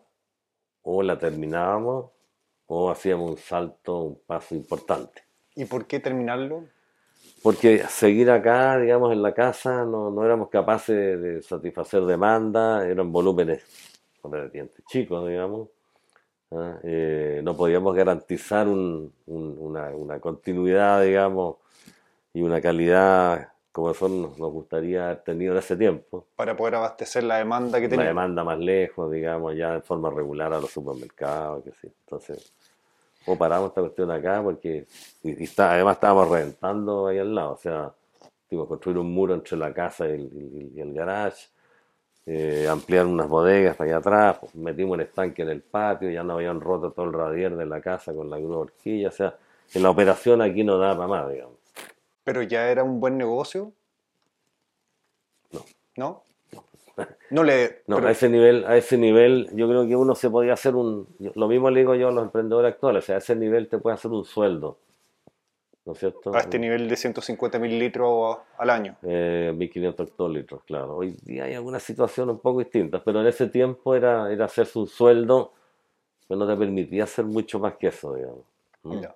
o 0.82 1.02
la 1.02 1.18
terminábamos 1.18 2.10
o 2.66 2.90
hacíamos 2.90 3.30
un 3.30 3.36
salto, 3.36 4.02
un 4.02 4.20
paso 4.26 4.54
importante. 4.54 5.22
¿Y 5.54 5.64
por 5.66 5.86
qué 5.86 6.00
terminarlo? 6.00 6.64
porque 7.44 7.84
seguir 7.88 8.30
acá, 8.30 8.78
digamos, 8.78 9.12
en 9.12 9.20
la 9.20 9.34
casa, 9.34 9.84
no, 9.84 10.10
no 10.10 10.24
éramos 10.24 10.48
capaces 10.48 11.20
de, 11.20 11.42
satisfacer 11.42 12.02
demanda, 12.06 12.88
eran 12.88 13.12
volúmenes 13.12 13.62
chicos, 14.86 15.28
digamos. 15.28 15.68
¿Ah? 16.54 16.78
Eh, 16.82 17.40
no 17.44 17.56
podíamos 17.56 17.94
garantizar 17.94 18.68
un, 18.68 19.12
una, 19.26 19.88
una, 19.90 20.20
continuidad, 20.20 21.02
digamos, 21.02 21.56
y 22.32 22.42
una 22.42 22.60
calidad 22.60 23.48
como 23.74 23.90
eso 23.90 24.08
nos, 24.08 24.36
gustaría 24.36 25.06
haber 25.06 25.24
tenido 25.24 25.52
en 25.52 25.58
ese 25.58 25.76
tiempo. 25.76 26.26
Para 26.36 26.56
poder 26.56 26.76
abastecer 26.76 27.24
la 27.24 27.38
demanda 27.38 27.80
que 27.80 27.88
tenía. 27.88 28.04
La 28.04 28.10
demanda 28.10 28.44
más 28.44 28.60
lejos, 28.60 29.10
digamos, 29.10 29.56
ya 29.56 29.72
de 29.72 29.80
forma 29.80 30.10
regular 30.10 30.52
a 30.52 30.60
los 30.60 30.70
supermercados, 30.70 31.64
que 31.64 31.72
sí. 31.72 31.92
Entonces, 32.04 32.52
o 33.26 33.36
paramos 33.36 33.70
esta 33.70 33.80
cuestión 33.80 34.12
acá 34.12 34.40
porque 34.44 34.86
y, 35.24 35.42
está, 35.42 35.72
además 35.72 35.96
estábamos 35.96 36.30
reventando 36.30 37.08
ahí 37.08 37.18
al 37.18 37.34
lado, 37.34 37.54
o 37.54 37.56
sea, 37.56 37.92
tuvimos 38.48 38.68
construir 38.68 38.98
un 38.98 39.12
muro 39.12 39.34
entre 39.34 39.56
la 39.56 39.72
casa 39.72 40.06
y 40.06 40.12
el, 40.12 40.94
garage, 40.94 41.48
eh, 42.26 42.66
ampliar 42.70 43.06
unas 43.06 43.28
bodegas 43.28 43.76
para 43.76 43.90
allá 43.90 43.98
atrás, 43.98 44.38
pues, 44.40 44.54
metimos 44.54 44.98
el 44.98 45.06
estanque 45.06 45.42
en 45.42 45.50
el 45.50 45.60
patio, 45.60 46.10
ya 46.10 46.22
no 46.22 46.34
habían 46.34 46.60
roto 46.60 46.90
todo 46.90 47.06
el 47.06 47.12
radier 47.12 47.56
de 47.56 47.66
la 47.66 47.80
casa 47.80 48.14
con 48.14 48.30
la 48.30 48.38
grúa 48.38 48.58
horquilla, 48.58 49.08
o 49.08 49.12
sea, 49.12 49.36
en 49.74 49.82
la 49.82 49.90
operación 49.90 50.40
aquí 50.40 50.64
no 50.64 50.78
da 50.78 50.96
para 50.96 51.08
más, 51.08 51.30
digamos. 51.30 51.58
Pero 52.24 52.42
ya 52.42 52.70
era 52.70 52.82
un 52.82 53.00
buen 53.00 53.18
negocio. 53.18 53.72
¿No? 55.96 56.22
No 57.30 57.44
le. 57.44 57.82
No, 57.86 57.98
a 57.98 58.10
ese 58.10 58.28
nivel, 58.28 58.64
a 58.64 58.76
ese 58.76 58.96
nivel, 58.96 59.50
yo 59.52 59.68
creo 59.68 59.86
que 59.86 59.96
uno 59.96 60.14
se 60.14 60.30
podía 60.30 60.54
hacer 60.54 60.74
un. 60.74 61.06
Lo 61.34 61.48
mismo 61.48 61.70
le 61.70 61.80
digo 61.80 61.94
yo 61.94 62.08
a 62.08 62.12
los 62.12 62.24
emprendedores 62.24 62.72
actuales, 62.72 63.04
o 63.04 63.06
sea, 63.06 63.16
a 63.16 63.18
ese 63.18 63.36
nivel 63.36 63.68
te 63.68 63.78
puede 63.78 63.94
hacer 63.94 64.10
un 64.10 64.24
sueldo. 64.24 64.78
¿No 65.86 65.92
es 65.92 65.98
cierto? 65.98 66.34
A 66.34 66.40
este 66.40 66.58
nivel 66.58 66.88
de 66.88 66.96
150 66.96 67.58
mil 67.58 67.78
litros 67.78 68.38
al 68.56 68.70
año. 68.70 68.96
Eh, 69.02 69.52
1500 69.54 70.08
hectolitros, 70.08 70.62
claro. 70.64 70.96
Hoy 70.96 71.14
día 71.22 71.44
hay 71.44 71.54
algunas 71.54 71.82
situaciones 71.82 72.34
un 72.36 72.40
poco 72.40 72.60
distintas, 72.60 73.02
pero 73.04 73.20
en 73.20 73.26
ese 73.26 73.48
tiempo 73.48 73.94
era, 73.94 74.32
era 74.32 74.46
hacerse 74.46 74.78
un 74.78 74.86
sueldo 74.86 75.52
que 76.26 76.36
no 76.36 76.46
te 76.46 76.56
permitía 76.56 77.04
hacer 77.04 77.26
mucho 77.26 77.58
más 77.58 77.74
que 77.76 77.88
eso, 77.88 78.14
digamos. 78.14 78.44
¿Mm? 78.82 79.00
Ya. 79.00 79.14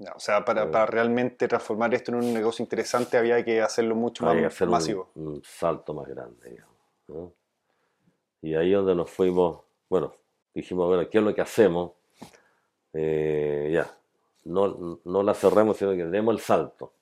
Ya, 0.00 0.12
O 0.12 0.20
sea, 0.20 0.44
para, 0.44 0.70
para 0.70 0.86
realmente 0.86 1.48
transformar 1.48 1.92
esto 1.92 2.12
en 2.12 2.18
un 2.18 2.32
negocio 2.32 2.62
interesante 2.62 3.18
había 3.18 3.44
que 3.44 3.60
hacerlo 3.60 3.96
mucho 3.96 4.24
Había 4.26 4.44
más 4.44 4.54
hacer 4.54 4.68
un- 4.68 4.72
masivo. 4.72 5.10
Un, 5.16 5.42
salto 5.44 5.92
más 5.92 6.06
grande, 6.06 6.50
digamos. 6.50 6.76
¿no? 7.08 7.32
Y 8.40 8.54
ahí 8.54 8.70
donde 8.70 8.94
nos 8.94 9.10
fuimos, 9.10 9.60
bueno, 9.90 10.14
dijimos, 10.54 10.86
bueno, 10.86 11.10
¿qué 11.10 11.18
es 11.18 11.24
lo 11.24 11.34
que 11.34 11.40
hacemos? 11.40 11.92
Eh, 12.92 13.70
ya, 13.72 13.90
no, 14.44 15.00
no 15.04 15.22
la 15.22 15.34
cerremos, 15.34 15.76
sino 15.76 15.92
que 15.92 16.04
demos 16.04 16.34
el 16.34 16.40
salto. 16.40 16.92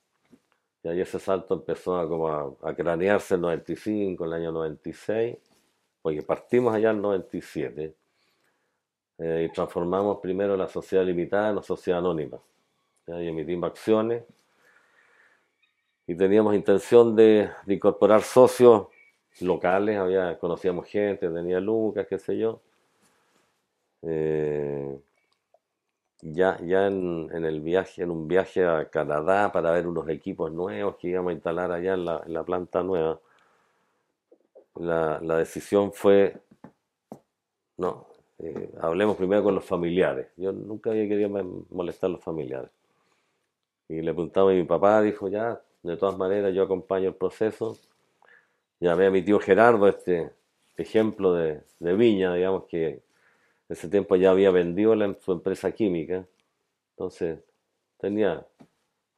Y 0.83 0.89
ahí 0.89 1.01
ese 1.01 1.19
salto 1.19 1.55
empezó 1.55 1.97
a, 1.99 2.09
como 2.09 2.29
a, 2.29 2.55
a 2.63 2.75
cranearse 2.75 3.35
en 3.35 3.39
el 3.39 3.43
95, 3.43 4.25
el 4.25 4.33
año 4.33 4.53
96, 4.53 5.37
porque 6.03 6.23
partimos 6.23 6.75
allá 6.75 6.91
en 6.91 6.97
el 6.97 7.03
97 7.03 7.95
eh, 9.19 9.47
y 9.49 9.53
transformamos 9.53 10.19
primero 10.19 10.57
la 10.57 10.69
sociedad 10.69 11.05
limitada 11.05 11.49
en 11.49 11.53
una 11.55 11.63
sociedad 11.63 11.99
anónima. 11.99 12.39
¿ya? 13.07 13.21
Y 13.23 13.29
emitimos 13.29 13.71
acciones 13.71 14.23
y 16.07 16.15
teníamos 16.15 16.55
intención 16.55 17.17
de, 17.17 17.51
de 17.65 17.75
incorporar 17.75 18.23
socios 18.23 18.87
locales, 19.41 19.99
había, 19.99 20.39
conocíamos 20.39 20.87
gente, 20.87 21.29
tenía 21.29 21.61
Lucas, 21.61 22.07
qué 22.09 22.19
sé 22.19 22.39
yo. 22.39 22.61
Eh, 24.03 24.99
ya 26.33 26.59
ya 26.65 26.87
en, 26.87 27.29
en 27.33 27.45
el 27.45 27.61
viaje, 27.61 28.03
en 28.03 28.11
un 28.11 28.29
viaje 28.29 28.65
a 28.65 28.89
Canadá 28.91 29.53
para 29.53 29.71
ver 29.73 29.87
unos 29.87 30.09
equipos 30.09 30.53
nuevos 30.53 30.97
que 30.97 31.09
íbamos 31.09 31.31
a 31.31 31.35
instalar 31.35 31.73
allá 31.73 31.95
en 31.95 32.05
la, 32.05 32.23
en 32.27 32.33
la 32.35 32.45
planta 32.45 32.83
nueva, 32.83 33.21
la, 34.77 35.21
la 35.23 35.39
decisión 35.39 35.93
fue, 35.93 36.37
no, 37.79 38.07
eh, 38.39 38.71
hablemos 38.81 39.17
primero 39.17 39.43
con 39.43 39.55
los 39.55 39.65
familiares. 39.65 40.29
Yo 40.37 40.53
nunca 40.53 40.91
había 40.91 41.09
querido 41.09 41.31
molestar 41.71 42.11
a 42.11 42.13
los 42.15 42.23
familiares. 42.23 42.71
Y 43.89 44.03
le 44.03 44.13
preguntaba 44.13 44.51
a 44.51 44.55
mi 44.55 44.65
papá, 44.65 45.01
dijo, 45.03 45.29
ya, 45.29 45.61
de 45.83 45.97
todas 45.97 46.19
maneras 46.19 46.53
yo 46.55 46.65
acompaño 46.65 47.09
el 47.09 47.15
proceso. 47.15 47.79
Llamé 48.81 49.07
a 49.07 49.11
mi 49.11 49.23
tío 49.23 49.39
Gerardo, 49.39 49.89
este 49.89 50.33
ejemplo 50.77 51.33
de, 51.35 51.63
de 51.79 51.95
viña, 51.95 52.35
digamos 52.35 52.65
que 52.65 53.03
ese 53.69 53.89
tiempo 53.89 54.17
ya 54.17 54.31
había 54.31 54.51
vendido 54.51 54.95
la- 54.95 55.15
su 55.15 55.33
empresa 55.33 55.73
química. 55.73 56.27
Entonces 56.93 57.41
tenía 57.99 58.47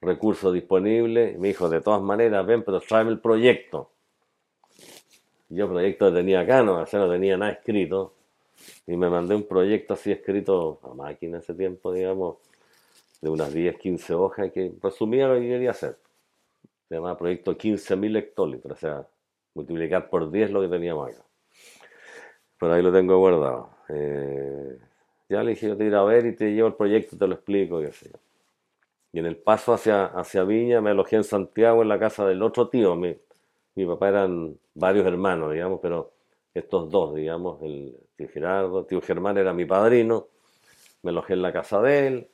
recursos 0.00 0.52
disponibles. 0.54 1.38
Me 1.38 1.48
dijo, 1.48 1.68
de 1.68 1.80
todas 1.80 2.02
maneras, 2.02 2.46
ven, 2.46 2.62
pero 2.64 2.80
tráeme 2.80 3.10
el 3.12 3.20
proyecto. 3.20 3.90
Yo 5.48 5.68
proyecto 5.68 6.12
tenía 6.12 6.40
acá, 6.40 6.62
no, 6.62 6.78
no 6.84 7.10
tenía 7.10 7.36
nada 7.36 7.52
escrito. 7.52 8.14
Y 8.86 8.96
me 8.96 9.08
mandé 9.08 9.34
un 9.34 9.44
proyecto 9.46 9.94
así 9.94 10.12
escrito 10.12 10.80
a 10.82 10.94
máquina 10.94 11.38
ese 11.38 11.54
tiempo, 11.54 11.92
digamos, 11.92 12.38
de 13.22 13.30
unas 13.30 13.52
10, 13.52 13.78
15 13.78 14.14
hojas 14.14 14.52
que 14.52 14.72
resumía 14.82 15.28
lo 15.28 15.34
que 15.40 15.48
quería 15.48 15.70
hacer. 15.70 15.98
Se 16.88 16.96
llamaba 16.96 17.18
proyecto 17.18 17.56
15.000 17.56 18.16
hectolitros, 18.16 18.78
o 18.78 18.80
sea, 18.80 19.08
multiplicar 19.54 20.10
por 20.10 20.30
10 20.30 20.50
lo 20.50 20.60
que 20.62 20.68
teníamos 20.68 21.10
acá. 21.10 21.27
Pero 22.58 22.72
ahí 22.72 22.82
lo 22.82 22.92
tengo 22.92 23.18
guardado. 23.18 23.70
Eh, 23.88 24.78
ya 25.28 25.42
le 25.42 25.50
dije, 25.50 25.68
yo 25.68 25.76
te 25.76 25.84
iré 25.84 25.96
a 25.96 26.02
ver 26.02 26.26
y 26.26 26.34
te 26.34 26.52
llevo 26.52 26.68
el 26.68 26.74
proyecto, 26.74 27.16
te 27.16 27.26
lo 27.26 27.34
explico, 27.34 27.80
qué 27.80 27.92
sé 27.92 28.10
yo. 28.12 28.18
Y 29.12 29.20
en 29.20 29.26
el 29.26 29.36
paso 29.36 29.72
hacia, 29.72 30.06
hacia 30.06 30.44
Viña 30.44 30.80
me 30.80 30.90
alojé 30.90 31.16
en 31.16 31.24
Santiago 31.24 31.82
en 31.82 31.88
la 31.88 31.98
casa 31.98 32.26
del 32.26 32.42
otro 32.42 32.68
tío. 32.68 32.94
Mi, 32.96 33.16
mi 33.74 33.86
papá 33.86 34.08
eran 34.08 34.56
varios 34.74 35.06
hermanos, 35.06 35.52
digamos, 35.52 35.80
pero 35.80 36.12
estos 36.54 36.90
dos, 36.90 37.14
digamos, 37.14 37.62
el 37.62 37.96
tío 38.16 38.28
Gerardo, 38.28 38.84
tío 38.84 39.00
Germán 39.00 39.38
era 39.38 39.52
mi 39.52 39.64
padrino. 39.64 40.28
Me 41.02 41.10
alojé 41.10 41.34
en 41.34 41.42
la 41.42 41.52
casa 41.52 41.80
de 41.80 42.06
él, 42.06 42.28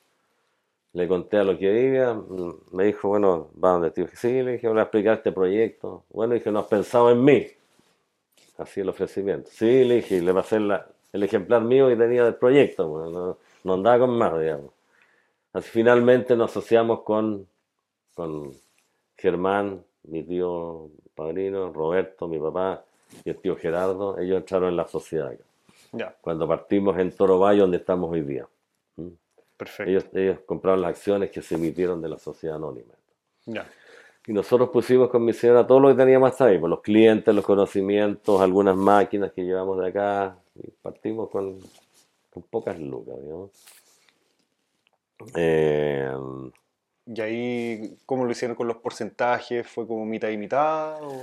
le 0.95 1.09
conté 1.09 1.39
a 1.39 1.45
lo 1.45 1.59
que 1.59 1.71
vivía, 1.71 2.15
mm, 2.15 2.55
me 2.73 2.85
dijo, 2.85 3.09
bueno, 3.09 3.51
va 3.63 3.73
donde 3.73 3.91
tío. 3.91 4.07
Sí, 4.15 4.43
le 4.43 4.53
dije, 4.53 4.69
voy 4.69 4.79
a 4.79 4.83
explicar 4.83 5.19
este 5.19 5.33
proyecto. 5.33 6.05
Bueno, 6.11 6.35
dije, 6.35 6.51
no 6.51 6.61
has 6.61 6.67
pensado 6.67 7.11
en 7.11 7.25
mí. 7.25 7.47
Así 8.59 8.81
el 8.81 8.89
ofrecimiento. 8.89 9.51
Sí, 9.53 9.85
le 9.85 9.97
dije, 9.97 10.17
y 10.17 10.21
le 10.21 10.33
pasé 10.33 10.61
la- 10.61 10.87
el 11.13 11.23
ejemplar 11.23 11.63
mío 11.63 11.89
que 11.89 11.97
tenía 11.97 12.25
del 12.25 12.35
proyecto, 12.37 12.89
bueno, 12.89 13.11
no, 13.11 13.39
no 13.65 13.75
andaba 13.75 14.01
con 14.01 14.17
más, 14.17 14.39
digamos. 14.41 14.73
Así 15.53 15.71
finalmente 15.71 16.37
nos 16.37 16.51
asociamos 16.51 17.03
con, 17.03 17.47
con 18.15 18.53
Germán, 19.17 19.85
mi 20.05 20.23
tío 20.25 20.91
padrino, 21.15 21.73
Roberto, 21.73 22.27
mi 22.29 22.39
papá, 22.39 22.85
y 23.25 23.31
el 23.31 23.37
tío 23.39 23.57
Gerardo. 23.57 24.19
Ellos 24.19 24.39
entraron 24.39 24.71
en 24.71 24.77
la 24.77 24.87
sociedad 24.89 25.33
Ya, 25.93 26.17
cuando 26.21 26.49
partimos 26.49 26.99
en 26.99 27.13
Toro 27.13 27.39
Valle, 27.39 27.61
donde 27.61 27.77
estamos 27.77 28.11
hoy 28.11 28.23
día. 28.23 28.47
Perfecto. 29.57 29.91
Ellos, 29.91 30.05
ellos 30.13 30.41
compraron 30.45 30.81
las 30.83 30.91
acciones 30.91 31.31
que 31.31 31.41
se 31.41 31.55
emitieron 31.55 32.03
de 32.03 32.09
la 32.09 32.19
sociedad 32.19 32.57
anónima. 32.57 32.95
Ya. 33.47 33.67
Y 34.27 34.33
nosotros 34.33 34.71
pusimos 34.71 35.09
con 35.11 35.25
mi 35.25 35.33
señora 35.33 35.67
todo 35.67 35.81
lo 35.81 35.89
que 35.89 35.95
teníamos 36.03 36.31
hasta 36.31 36.47
ahí, 36.47 36.59
pues 36.59 36.71
los 36.71 36.81
clientes, 36.81 37.35
los 37.35 37.45
conocimientos, 37.45 38.41
algunas 38.41 38.77
máquinas 38.77 39.33
que 39.33 39.43
llevamos 39.45 39.79
de 39.81 39.89
acá, 39.89 40.39
y 40.57 40.71
partimos 40.71 41.29
con, 41.31 41.59
con 42.31 42.43
pocas 42.45 42.79
lucas, 42.81 43.17
digamos. 43.23 43.51
Eh, 45.37 46.11
Y 47.07 47.21
ahí, 47.23 47.99
¿cómo 48.07 48.25
lo 48.27 48.33
hicieron 48.33 48.57
con 48.57 48.67
los 48.69 48.77
porcentajes? 48.79 49.67
¿Fue 49.67 49.87
como 49.87 50.05
mitad 50.05 50.29
y 50.29 50.37
mitad? 50.37 51.03
o- 51.03 51.23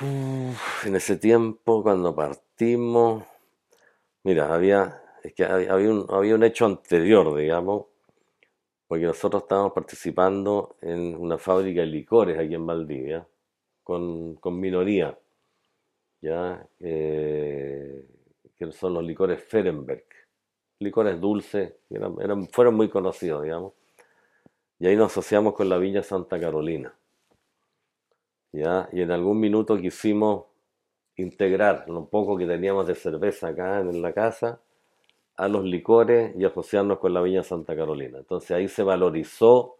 Uf, 0.00 0.86
en 0.86 0.96
ese 0.96 1.16
tiempo, 1.16 1.82
cuando 1.82 2.14
partimos, 2.14 3.24
mira, 4.24 4.54
había, 4.54 5.02
es 5.22 5.32
que 5.34 5.44
había, 5.44 5.72
había 5.72 5.90
un, 5.90 6.06
había 6.10 6.34
un 6.34 6.44
hecho 6.44 6.66
anterior, 6.66 7.34
digamos, 7.36 7.86
porque 8.88 9.04
nosotros 9.04 9.42
estábamos 9.42 9.72
participando 9.72 10.76
en 10.80 11.16
una 11.16 11.38
fábrica 11.38 11.80
de 11.80 11.86
licores 11.86 12.38
aquí 12.38 12.54
en 12.54 12.66
Valdivia, 12.66 13.26
con, 13.82 14.36
con 14.36 14.60
minoría, 14.60 15.18
¿ya? 16.20 16.66
Eh, 16.80 18.06
que 18.56 18.72
son 18.72 18.94
los 18.94 19.04
licores 19.04 19.42
Ferenberg, 19.42 20.04
licores 20.78 21.20
dulces, 21.20 21.74
eran, 21.90 22.48
fueron 22.48 22.74
muy 22.74 22.88
conocidos, 22.88 23.42
digamos, 23.42 23.72
y 24.78 24.86
ahí 24.86 24.96
nos 24.96 25.12
asociamos 25.12 25.54
con 25.54 25.68
la 25.68 25.78
Viña 25.78 26.02
Santa 26.02 26.38
Carolina. 26.38 26.94
¿ya? 28.52 28.88
Y 28.92 29.02
en 29.02 29.10
algún 29.10 29.40
minuto 29.40 29.76
quisimos 29.78 30.46
integrar 31.16 31.88
lo 31.88 32.06
poco 32.08 32.36
que 32.36 32.46
teníamos 32.46 32.86
de 32.86 32.94
cerveza 32.94 33.48
acá 33.48 33.80
en 33.80 34.02
la 34.02 34.12
casa 34.12 34.60
a 35.36 35.48
los 35.48 35.64
licores 35.64 36.34
y 36.36 36.44
asociarnos 36.44 36.98
con 36.98 37.12
la 37.12 37.20
Viña 37.20 37.42
Santa 37.42 37.76
Carolina. 37.76 38.18
Entonces 38.18 38.50
ahí 38.52 38.68
se 38.68 38.82
valorizó, 38.82 39.76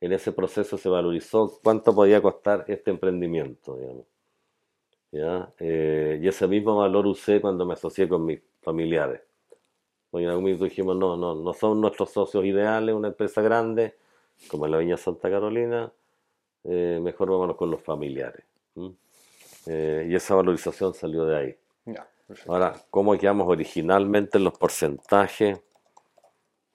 en 0.00 0.12
ese 0.12 0.32
proceso 0.32 0.76
se 0.76 0.88
valorizó 0.88 1.60
cuánto 1.62 1.94
podía 1.94 2.20
costar 2.20 2.64
este 2.68 2.90
emprendimiento. 2.90 3.78
¿Ya? 5.12 5.52
Eh, 5.58 6.20
y 6.22 6.28
ese 6.28 6.46
mismo 6.48 6.76
valor 6.76 7.06
usé 7.06 7.40
cuando 7.40 7.64
me 7.66 7.74
asocié 7.74 8.08
con 8.08 8.24
mis 8.24 8.40
familiares. 8.62 9.22
Porque 10.10 10.24
en 10.24 10.30
algún 10.30 10.44
minuto 10.44 10.64
dijimos, 10.64 10.96
no, 10.96 11.16
no, 11.16 11.34
no 11.36 11.52
son 11.52 11.80
nuestros 11.80 12.10
socios 12.10 12.44
ideales, 12.44 12.94
una 12.94 13.08
empresa 13.08 13.40
grande, 13.42 13.94
como 14.48 14.66
la 14.66 14.78
Viña 14.78 14.96
Santa 14.96 15.30
Carolina, 15.30 15.92
eh, 16.64 16.98
mejor 17.00 17.30
vámonos 17.30 17.56
con 17.56 17.70
los 17.70 17.80
familiares. 17.80 18.44
Eh, 19.66 20.08
y 20.08 20.14
esa 20.14 20.34
valorización 20.34 20.94
salió 20.94 21.24
de 21.24 21.36
ahí. 21.36 21.56
Perfecto. 22.30 22.52
Ahora, 22.52 22.74
¿cómo 22.90 23.18
quedamos 23.18 23.48
originalmente 23.48 24.38
en 24.38 24.44
los 24.44 24.56
porcentajes? 24.56 25.58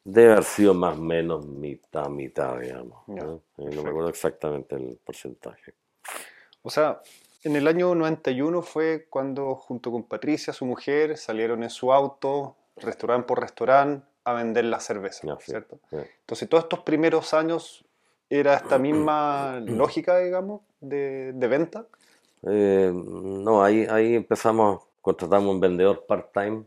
Debe 0.03 0.33
haber 0.33 0.43
sido 0.43 0.73
más 0.73 0.97
o 0.97 1.01
menos 1.01 1.45
mitad, 1.47 2.09
mitad, 2.09 2.59
digamos. 2.59 3.07
¿no? 3.07 3.41
Eh, 3.57 3.69
no 3.73 3.83
me 3.83 3.89
acuerdo 3.89 4.09
exactamente 4.09 4.75
el 4.75 4.99
porcentaje. 5.03 5.73
O 6.61 6.69
sea, 6.69 7.01
en 7.43 7.55
el 7.55 7.67
año 7.67 7.95
91 7.95 8.61
fue 8.61 9.07
cuando 9.09 9.55
junto 9.55 9.91
con 9.91 10.03
Patricia, 10.03 10.51
su 10.51 10.65
mujer, 10.65 11.17
salieron 11.17 11.63
en 11.63 11.69
su 11.69 11.93
auto, 11.93 12.55
restaurante 12.75 13.27
por 13.27 13.39
restaurante, 13.39 14.05
a 14.23 14.33
vender 14.33 14.65
la 14.65 14.79
cerveza, 14.79 15.21
sí, 15.39 15.51
¿cierto? 15.51 15.79
sí. 15.89 15.97
Entonces, 16.21 16.49
todos 16.49 16.63
estos 16.65 16.79
primeros 16.79 17.33
años 17.33 17.85
era 18.29 18.55
esta 18.55 18.77
misma 18.77 19.59
lógica, 19.65 20.17
digamos, 20.19 20.61
de, 20.81 21.33
de 21.33 21.47
venta. 21.47 21.85
Eh, 22.47 22.91
no, 22.93 23.63
ahí, 23.63 23.87
ahí 23.89 24.15
empezamos, 24.15 24.83
contratamos 25.05 25.53
un 25.53 25.59
vendedor 25.59 26.03
part-time, 26.07 26.63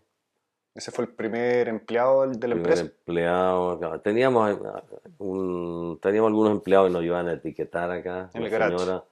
Ese 0.73 0.93
fue 0.93 1.07
el 1.07 1.11
primer 1.11 1.67
empleado 1.67 2.21
de 2.21 2.29
la 2.29 2.55
primer 2.55 2.57
empresa. 2.59 2.83
empleado. 2.83 3.79
claro, 3.81 4.01
Teníamos, 4.01 4.51
eh, 4.53 4.57
un- 5.19 5.99
teníamos 6.01 6.29
algunos 6.29 6.53
empleados 6.53 6.87
que 6.87 6.93
nos 6.93 7.03
ayudaban 7.03 7.29
a 7.29 7.33
etiquetar 7.33 7.91
acá, 7.91 8.31
En 8.33 8.43
la 8.45 8.49
el 8.49 8.63
señora, 8.79 9.05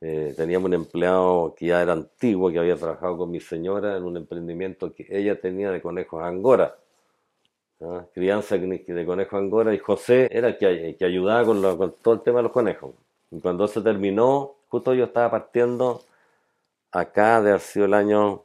eh, 0.00 0.32
teníamos 0.36 0.68
un 0.68 0.74
empleado 0.74 1.54
que 1.56 1.66
ya 1.66 1.82
era 1.82 1.92
antiguo, 1.92 2.52
que 2.52 2.60
había 2.60 2.76
trabajado 2.76 3.18
con 3.18 3.32
mi 3.32 3.40
señora 3.40 3.96
en 3.96 4.04
un 4.04 4.16
emprendimiento 4.16 4.94
que 4.94 5.06
ella 5.10 5.40
tenía 5.40 5.72
de 5.72 5.82
conejos 5.82 6.22
angora. 6.22 6.76
¿ah? 7.80 8.04
Crianza 8.14 8.56
de 8.58 9.04
conejos 9.04 9.40
angora 9.40 9.74
y 9.74 9.78
José 9.78 10.28
era 10.30 10.48
el 10.48 10.56
que, 10.56 10.94
que 10.96 11.04
ayudaba 11.04 11.44
con, 11.44 11.60
con, 11.76 11.96
todo 12.00 12.14
el 12.14 12.20
tema 12.20 12.38
de 12.38 12.42
los 12.44 12.52
conejos. 12.52 12.94
Y 13.32 13.40
cuando 13.40 13.66
se 13.66 13.80
terminó, 13.80 14.54
justo 14.68 14.94
yo 14.94 15.06
estaba 15.06 15.32
partiendo 15.32 16.02
acá 16.92 17.42
de 17.42 17.50
haber 17.50 17.60
sido 17.60 17.86
el 17.86 17.94
año 17.94 18.44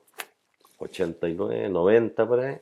89, 0.78 1.70
90 1.70 2.28
por 2.28 2.40
ahí. 2.40 2.58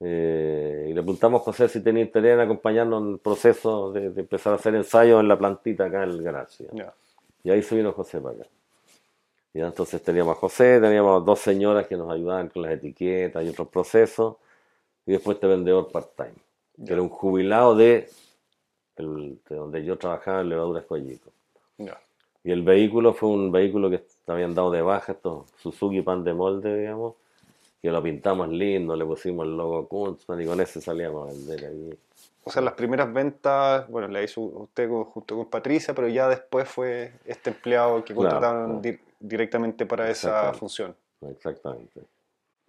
Eh, 0.00 0.88
y 0.90 0.92
le 0.92 1.02
preguntamos 1.02 1.40
a 1.40 1.44
José 1.44 1.68
si 1.68 1.82
tenía 1.82 2.02
interés 2.02 2.34
en 2.34 2.40
acompañarnos 2.40 3.02
en 3.02 3.12
el 3.12 3.18
proceso 3.18 3.92
de, 3.92 4.06
empezar 4.06 4.52
a 4.52 4.56
hacer 4.56 4.74
ensayos 4.74 5.20
en 5.20 5.28
la 5.28 5.38
plantita 5.38 5.86
acá 5.86 6.04
en 6.04 6.10
el 6.10 6.22
garage. 6.22 6.66
Y 7.42 7.50
ahí 7.50 7.62
se 7.62 7.76
vino 7.76 7.92
José 7.92 8.20
para 8.20 8.34
acá. 8.36 8.46
Y 9.54 9.60
entonces 9.60 10.02
teníamos 10.02 10.36
a 10.36 10.40
José, 10.40 10.80
teníamos 10.80 11.24
dos 11.24 11.38
señoras 11.38 11.86
que 11.86 11.96
nos 11.96 12.10
ayudaban 12.10 12.48
con 12.48 12.62
las 12.62 12.72
etiquetas 12.72 13.42
y 13.42 13.48
otros 13.48 13.68
procesos. 13.68 14.36
Y 15.06 15.12
después 15.12 15.36
este 15.36 15.46
vendedor 15.46 15.90
part-time, 15.90 16.34
que 16.84 16.92
era 16.92 17.00
un 17.00 17.08
jubilado 17.08 17.74
de, 17.74 18.10
donde 18.96 19.84
yo 19.84 19.96
trabajaba 19.96 20.42
en 20.42 20.50
Levaduras 20.50 20.84
Coyico. 20.84 21.30
Y 22.44 22.52
el 22.52 22.62
vehículo 22.62 23.14
fue 23.14 23.30
un 23.30 23.50
vehículo 23.50 23.88
que 23.88 24.04
habían 24.32 24.54
dado 24.54 24.70
de 24.70 24.82
baja, 24.82 25.12
estos 25.12 25.46
Suzuki 25.58 26.02
Pan 26.02 26.24
de 26.24 26.34
molde, 26.34 26.76
digamos, 26.78 27.14
que 27.80 27.90
lo 27.90 28.02
pintamos 28.02 28.48
lindo, 28.48 28.96
le 28.96 29.04
pusimos 29.04 29.46
el 29.46 29.56
logo 29.56 29.86
Kunstman 29.88 30.40
y 30.40 30.46
con 30.46 30.60
ese 30.60 30.80
salíamos 30.80 31.28
a 31.28 31.32
vender 31.32 31.64
ahí. 31.66 31.98
O 32.44 32.50
sea, 32.50 32.62
las 32.62 32.74
primeras 32.74 33.12
ventas, 33.12 33.88
bueno, 33.88 34.06
la 34.08 34.22
hizo 34.22 34.40
usted 34.40 34.88
junto 34.88 35.36
con 35.36 35.46
Patricia, 35.46 35.94
pero 35.94 36.08
ya 36.08 36.28
después 36.28 36.68
fue 36.68 37.12
este 37.24 37.50
empleado 37.50 38.04
que 38.04 38.14
contrataron 38.14 38.80
directamente 39.18 39.84
para 39.84 40.08
esa 40.10 40.52
función. 40.54 40.94
Exactamente. 41.28 42.02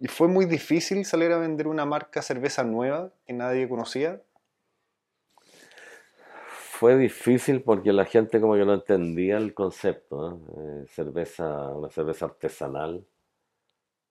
¿Y 0.00 0.08
fue 0.08 0.28
muy 0.28 0.46
difícil 0.46 1.04
salir 1.04 1.32
a 1.32 1.38
vender 1.38 1.66
una 1.66 1.84
marca 1.84 2.22
cerveza 2.22 2.62
nueva 2.62 3.10
que 3.26 3.32
nadie 3.32 3.68
conocía? 3.68 4.20
Fue 6.78 6.96
difícil 6.96 7.60
porque 7.62 7.92
la 7.92 8.04
gente 8.04 8.40
como 8.40 8.54
que 8.54 8.64
no 8.64 8.74
entendía 8.74 9.36
el 9.36 9.52
concepto, 9.52 10.40
eh, 10.58 10.84
cerveza, 10.86 11.70
una 11.70 11.90
cerveza 11.90 12.26
artesanal. 12.26 13.04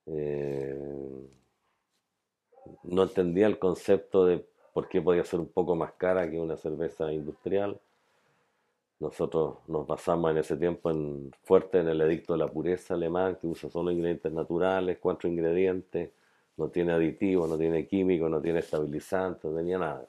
Eh, 0.06 0.78
no 2.84 3.04
entendía 3.04 3.48
el 3.48 3.58
concepto 3.58 4.26
de 4.26 4.46
por 4.74 4.90
qué 4.90 5.02
podía 5.02 5.24
ser 5.24 5.40
un 5.40 5.48
poco 5.48 5.78
más 5.78 5.94
cara 5.94 6.30
que 6.30 6.38
una 6.42 6.58
cerveza 6.58 7.10
industrial. 7.14 7.80
Nosotros 9.00 9.60
nos 9.70 9.88
basamos 9.88 10.32
en 10.32 10.40
ese 10.40 10.58
tiempo 10.58 10.92
en, 10.92 11.32
fuerte 11.46 11.80
en 11.80 11.88
el 11.88 12.02
edicto 12.02 12.34
de 12.34 12.40
la 12.40 12.50
pureza 12.50 12.96
alemán, 12.96 13.38
que 13.40 13.48
usa 13.48 13.70
solo 13.70 13.92
ingredientes 13.92 14.34
naturales, 14.34 14.98
cuatro 15.00 15.30
ingredientes, 15.30 16.12
no 16.58 16.68
tiene 16.68 16.92
aditivos, 16.92 17.50
no 17.50 17.58
tiene 17.58 17.88
químicos, 17.88 18.30
no 18.30 18.42
tiene 18.42 18.60
estabilizantes, 18.60 19.46
no 19.50 19.58
tenía 19.58 19.78
nada. 19.78 20.04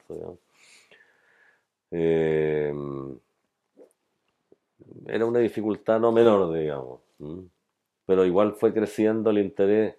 Eh, 1.91 2.73
era 5.07 5.25
una 5.25 5.39
dificultad 5.39 5.99
no 5.99 6.11
menor, 6.11 6.53
digamos 6.53 6.99
pero 8.09 8.25
igual 8.25 8.55
fue 8.55 8.73
creciendo 8.73 9.29
el 9.29 9.37
interés 9.37 9.95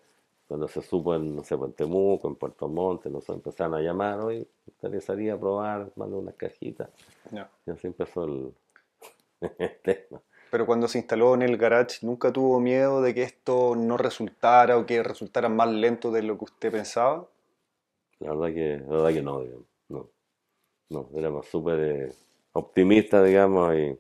cuando 0.48 0.66
se 0.66 0.82
supo 0.82 1.14
en, 1.14 1.36
no 1.36 1.44
sé, 1.44 1.54
en 1.54 1.72
Temuco, 1.74 2.26
en 2.26 2.34
Puerto 2.34 2.66
Montt, 2.66 3.06
nos 3.06 3.28
empezaron 3.28 3.74
a 3.74 3.80
llamar, 3.80 4.18
hoy 4.18 4.44
interesaría 4.66 5.38
probar, 5.38 5.92
mandar 5.94 6.18
unas 6.18 6.34
cajitas. 6.34 6.88
Y 7.30 7.70
así 7.70 7.86
empezó 7.86 8.24
el, 8.24 8.52
tema. 9.84 10.20
Pero 10.50 10.66
cuando 10.66 10.88
se 10.88 10.98
instaló 10.98 11.34
en 11.34 11.42
el 11.42 11.56
garage, 11.56 12.04
¿nunca 12.04 12.32
tuvo 12.32 12.58
miedo 12.58 13.00
de 13.00 13.14
que 13.14 13.22
esto 13.22 13.76
no 13.76 13.96
resultara 13.96 14.76
o 14.76 14.86
que 14.86 15.04
resultara 15.04 15.48
más 15.48 15.70
lento 15.70 16.10
de 16.10 16.24
lo 16.24 16.36
que 16.36 16.46
usted 16.46 16.72
pensaba? 16.72 17.28
La 18.18 18.34
verdad 18.34 18.52
que, 18.52 18.82
la 18.88 18.96
verdad 18.96 19.12
que 19.12 19.22
no, 19.22 19.40
digamos. 19.40 19.69
No, 20.90 21.08
éramos 21.14 21.46
súper 21.46 21.80
eh, 21.80 22.12
optimistas, 22.52 23.24
digamos, 23.24 23.74
y 23.74 23.98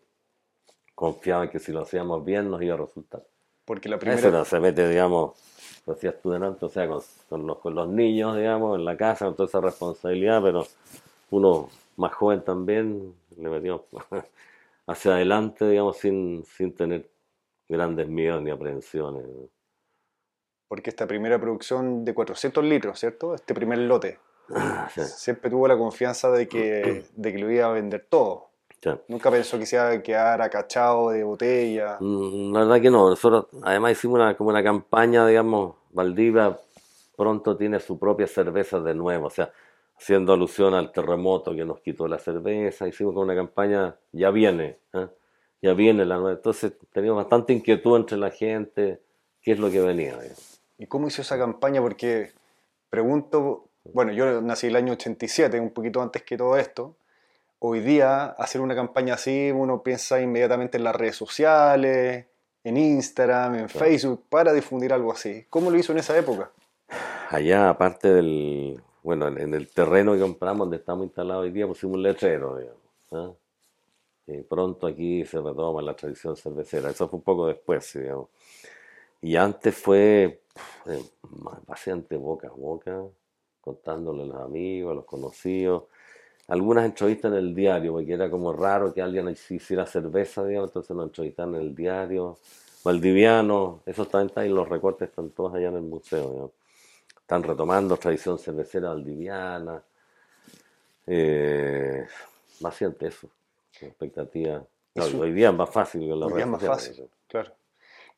confiaban 0.94 1.48
que 1.48 1.58
si 1.58 1.72
lo 1.72 1.82
hacíamos 1.82 2.24
bien 2.24 2.50
nos 2.50 2.60
iba 2.62 2.74
a 2.74 2.78
resultar. 2.78 3.24
Porque 3.64 3.88
la 3.88 3.98
primera... 3.98 4.18
Eso 4.18 4.30
no 4.30 4.44
se 4.44 4.60
mete, 4.60 4.88
digamos, 4.88 5.38
lo 5.86 5.92
hacías 5.92 6.20
tú 6.20 6.30
delante, 6.30 6.66
o 6.66 6.68
sea, 6.68 6.88
con, 6.88 7.46
los, 7.46 7.58
con 7.58 7.74
los 7.74 7.88
niños, 7.88 8.36
digamos, 8.36 8.76
en 8.78 8.84
la 8.84 8.96
casa, 8.96 9.26
con 9.26 9.36
toda 9.36 9.48
esa 9.48 9.60
responsabilidad, 9.60 10.42
pero 10.42 10.66
uno 11.30 11.68
más 11.96 12.12
joven 12.12 12.42
también 12.42 13.14
le 13.36 13.48
metió 13.48 13.86
hacia 14.86 15.12
adelante, 15.12 15.68
digamos, 15.68 15.96
sin, 15.96 16.44
sin 16.44 16.74
tener 16.74 17.08
grandes 17.68 18.08
miedos 18.08 18.42
ni 18.42 18.50
aprensiones. 18.50 19.24
Porque 20.66 20.90
esta 20.90 21.06
primera 21.06 21.40
producción 21.40 22.04
de 22.04 22.14
400 22.14 22.64
litros, 22.64 22.98
¿cierto? 22.98 23.34
Este 23.34 23.54
primer 23.54 23.78
lote. 23.78 24.18
Siempre 24.94 25.50
tuvo 25.50 25.68
la 25.68 25.76
confianza 25.76 26.30
de 26.30 26.48
que, 26.48 27.04
de 27.14 27.32
que 27.32 27.38
lo 27.38 27.50
iba 27.50 27.66
a 27.66 27.72
vender 27.72 28.06
todo. 28.08 28.50
Nunca 29.08 29.30
pensó 29.30 29.58
que 29.58 29.66
se 29.66 29.76
iba 29.76 29.90
a 29.90 30.02
quedar 30.02 30.40
acachado 30.40 31.10
de 31.10 31.22
botella. 31.22 31.98
Mm, 32.00 32.52
la 32.52 32.60
verdad 32.60 32.80
que 32.80 32.90
no. 32.90 33.10
Nosotros 33.10 33.46
además 33.62 33.92
hicimos 33.92 34.16
una, 34.16 34.36
como 34.36 34.50
una 34.50 34.62
campaña, 34.62 35.26
digamos, 35.26 35.76
Valdivia 35.92 36.58
pronto 37.16 37.56
tiene 37.56 37.80
su 37.80 37.98
propia 37.98 38.26
cerveza 38.26 38.80
de 38.80 38.94
nuevo. 38.94 39.26
O 39.26 39.30
sea, 39.30 39.52
haciendo 39.98 40.32
alusión 40.32 40.72
al 40.72 40.92
terremoto 40.92 41.54
que 41.54 41.64
nos 41.64 41.80
quitó 41.80 42.08
la 42.08 42.18
cerveza. 42.18 42.88
Hicimos 42.88 43.12
como 43.12 43.24
una 43.24 43.34
campaña, 43.34 43.94
ya 44.12 44.30
viene, 44.30 44.78
¿eh? 44.94 45.08
ya 45.60 45.74
viene 45.74 46.06
la 46.06 46.16
nueva. 46.16 46.32
Entonces 46.32 46.72
teníamos 46.90 47.22
bastante 47.22 47.52
inquietud 47.52 47.96
entre 47.96 48.16
la 48.16 48.30
gente, 48.30 49.02
qué 49.42 49.52
es 49.52 49.58
lo 49.58 49.70
que 49.70 49.80
venía. 49.80 50.18
¿Y 50.78 50.86
cómo 50.86 51.08
hizo 51.08 51.20
esa 51.20 51.36
campaña? 51.36 51.82
Porque 51.82 52.32
pregunto, 52.88 53.66
bueno, 53.84 54.12
yo 54.12 54.40
nací 54.40 54.66
el 54.68 54.76
año 54.76 54.92
87, 54.92 55.58
un 55.60 55.70
poquito 55.70 56.02
antes 56.02 56.22
que 56.22 56.36
todo 56.36 56.56
esto 56.56 56.96
hoy 57.60 57.80
día 57.80 58.24
hacer 58.24 58.60
una 58.60 58.74
campaña 58.74 59.14
así, 59.14 59.50
uno 59.50 59.82
piensa 59.82 60.20
inmediatamente 60.20 60.78
en 60.78 60.84
las 60.84 60.96
redes 60.96 61.16
sociales, 61.16 62.26
en 62.64 62.76
Instagram, 62.76 63.54
en 63.54 63.68
Facebook, 63.68 64.24
para 64.28 64.52
difundir 64.52 64.92
algo 64.92 65.12
así. 65.12 65.46
¿Cómo 65.48 65.70
lo 65.70 65.78
hizo 65.78 65.92
en 65.92 65.98
esa 65.98 66.18
época? 66.18 66.50
Allá, 67.28 67.70
aparte 67.70 68.12
del, 68.12 68.82
bueno, 69.02 69.28
en 69.28 69.54
el 69.54 69.68
terreno 69.68 70.14
que 70.14 70.20
compramos, 70.20 70.60
donde 70.60 70.78
estamos 70.78 71.04
instalados 71.04 71.44
hoy 71.44 71.52
día, 71.52 71.66
pusimos 71.66 71.96
un 71.96 72.02
letrero, 72.02 72.56
digamos. 72.56 72.80
¿ah? 73.12 73.32
Y 74.26 74.42
pronto 74.42 74.86
aquí 74.86 75.24
se 75.24 75.40
retoma 75.40 75.82
la 75.82 75.94
tradición 75.94 76.36
cervecera. 76.36 76.90
Eso 76.90 77.08
fue 77.08 77.18
un 77.18 77.24
poco 77.24 77.46
después, 77.46 77.92
digamos. 77.92 78.28
Y 79.22 79.36
antes 79.36 79.74
fue 79.74 80.40
eh, 80.86 81.02
bastante 81.66 82.16
boca 82.16 82.48
a 82.48 82.52
boca, 82.52 83.02
contándole 83.60 84.22
a 84.22 84.26
los 84.26 84.36
amigos, 84.36 84.92
a 84.92 84.94
los 84.94 85.04
conocidos 85.04 85.84
algunas 86.50 86.84
entrevistas 86.84 87.30
en 87.30 87.38
el 87.38 87.54
diario, 87.54 87.92
porque 87.92 88.12
era 88.12 88.28
como 88.28 88.52
raro 88.52 88.92
que 88.92 89.00
alguien 89.00 89.28
hiciera 89.28 89.86
cerveza, 89.86 90.44
digamos, 90.44 90.70
entonces 90.70 90.96
nos 90.96 91.06
entrevistaron 91.06 91.54
en 91.54 91.60
el 91.60 91.74
diario. 91.76 92.38
Valdiviano, 92.82 93.82
esos 93.86 94.06
están 94.06 94.32
ahí, 94.34 94.48
los 94.48 94.68
recortes 94.68 95.10
están 95.10 95.30
todos 95.30 95.54
allá 95.54 95.68
en 95.68 95.76
el 95.76 95.82
museo. 95.82 96.50
Están 97.20 97.44
retomando 97.44 97.96
tradición 97.96 98.36
cervecera 98.36 98.88
valdiviana. 98.88 99.80
Eh, 101.06 102.04
más 102.60 102.74
siente 102.74 103.06
eso, 103.06 103.28
expectativa. 103.80 104.64
hoy 104.96 105.32
día 105.32 105.50
es 105.50 105.54
más 105.54 105.70
fácil 105.70 106.00
que 106.00 106.16
la 106.16 106.26
Hoy 106.26 106.32
día 106.32 106.44
es 106.44 106.50
más 106.50 106.64
fácil, 106.64 107.08
claro. 107.28 107.52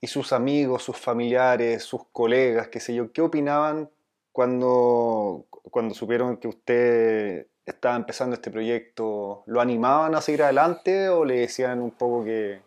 Y 0.00 0.06
sus 0.06 0.32
amigos, 0.32 0.82
sus 0.82 0.96
familiares, 0.96 1.84
sus 1.84 2.06
colegas, 2.10 2.68
qué 2.68 2.80
sé 2.80 2.94
yo, 2.94 3.12
¿qué 3.12 3.20
opinaban 3.20 3.90
cuando, 4.32 5.44
cuando 5.70 5.94
supieron 5.94 6.38
que 6.38 6.48
usted 6.48 7.46
estaba 7.66 7.96
empezando 7.96 8.34
este 8.34 8.50
proyecto, 8.50 9.44
¿lo 9.46 9.60
animaban 9.60 10.14
a 10.14 10.20
seguir 10.20 10.42
adelante 10.42 11.08
o 11.08 11.24
le 11.24 11.40
decían 11.40 11.80
un 11.80 11.92
poco 11.92 12.24
que, 12.24 12.60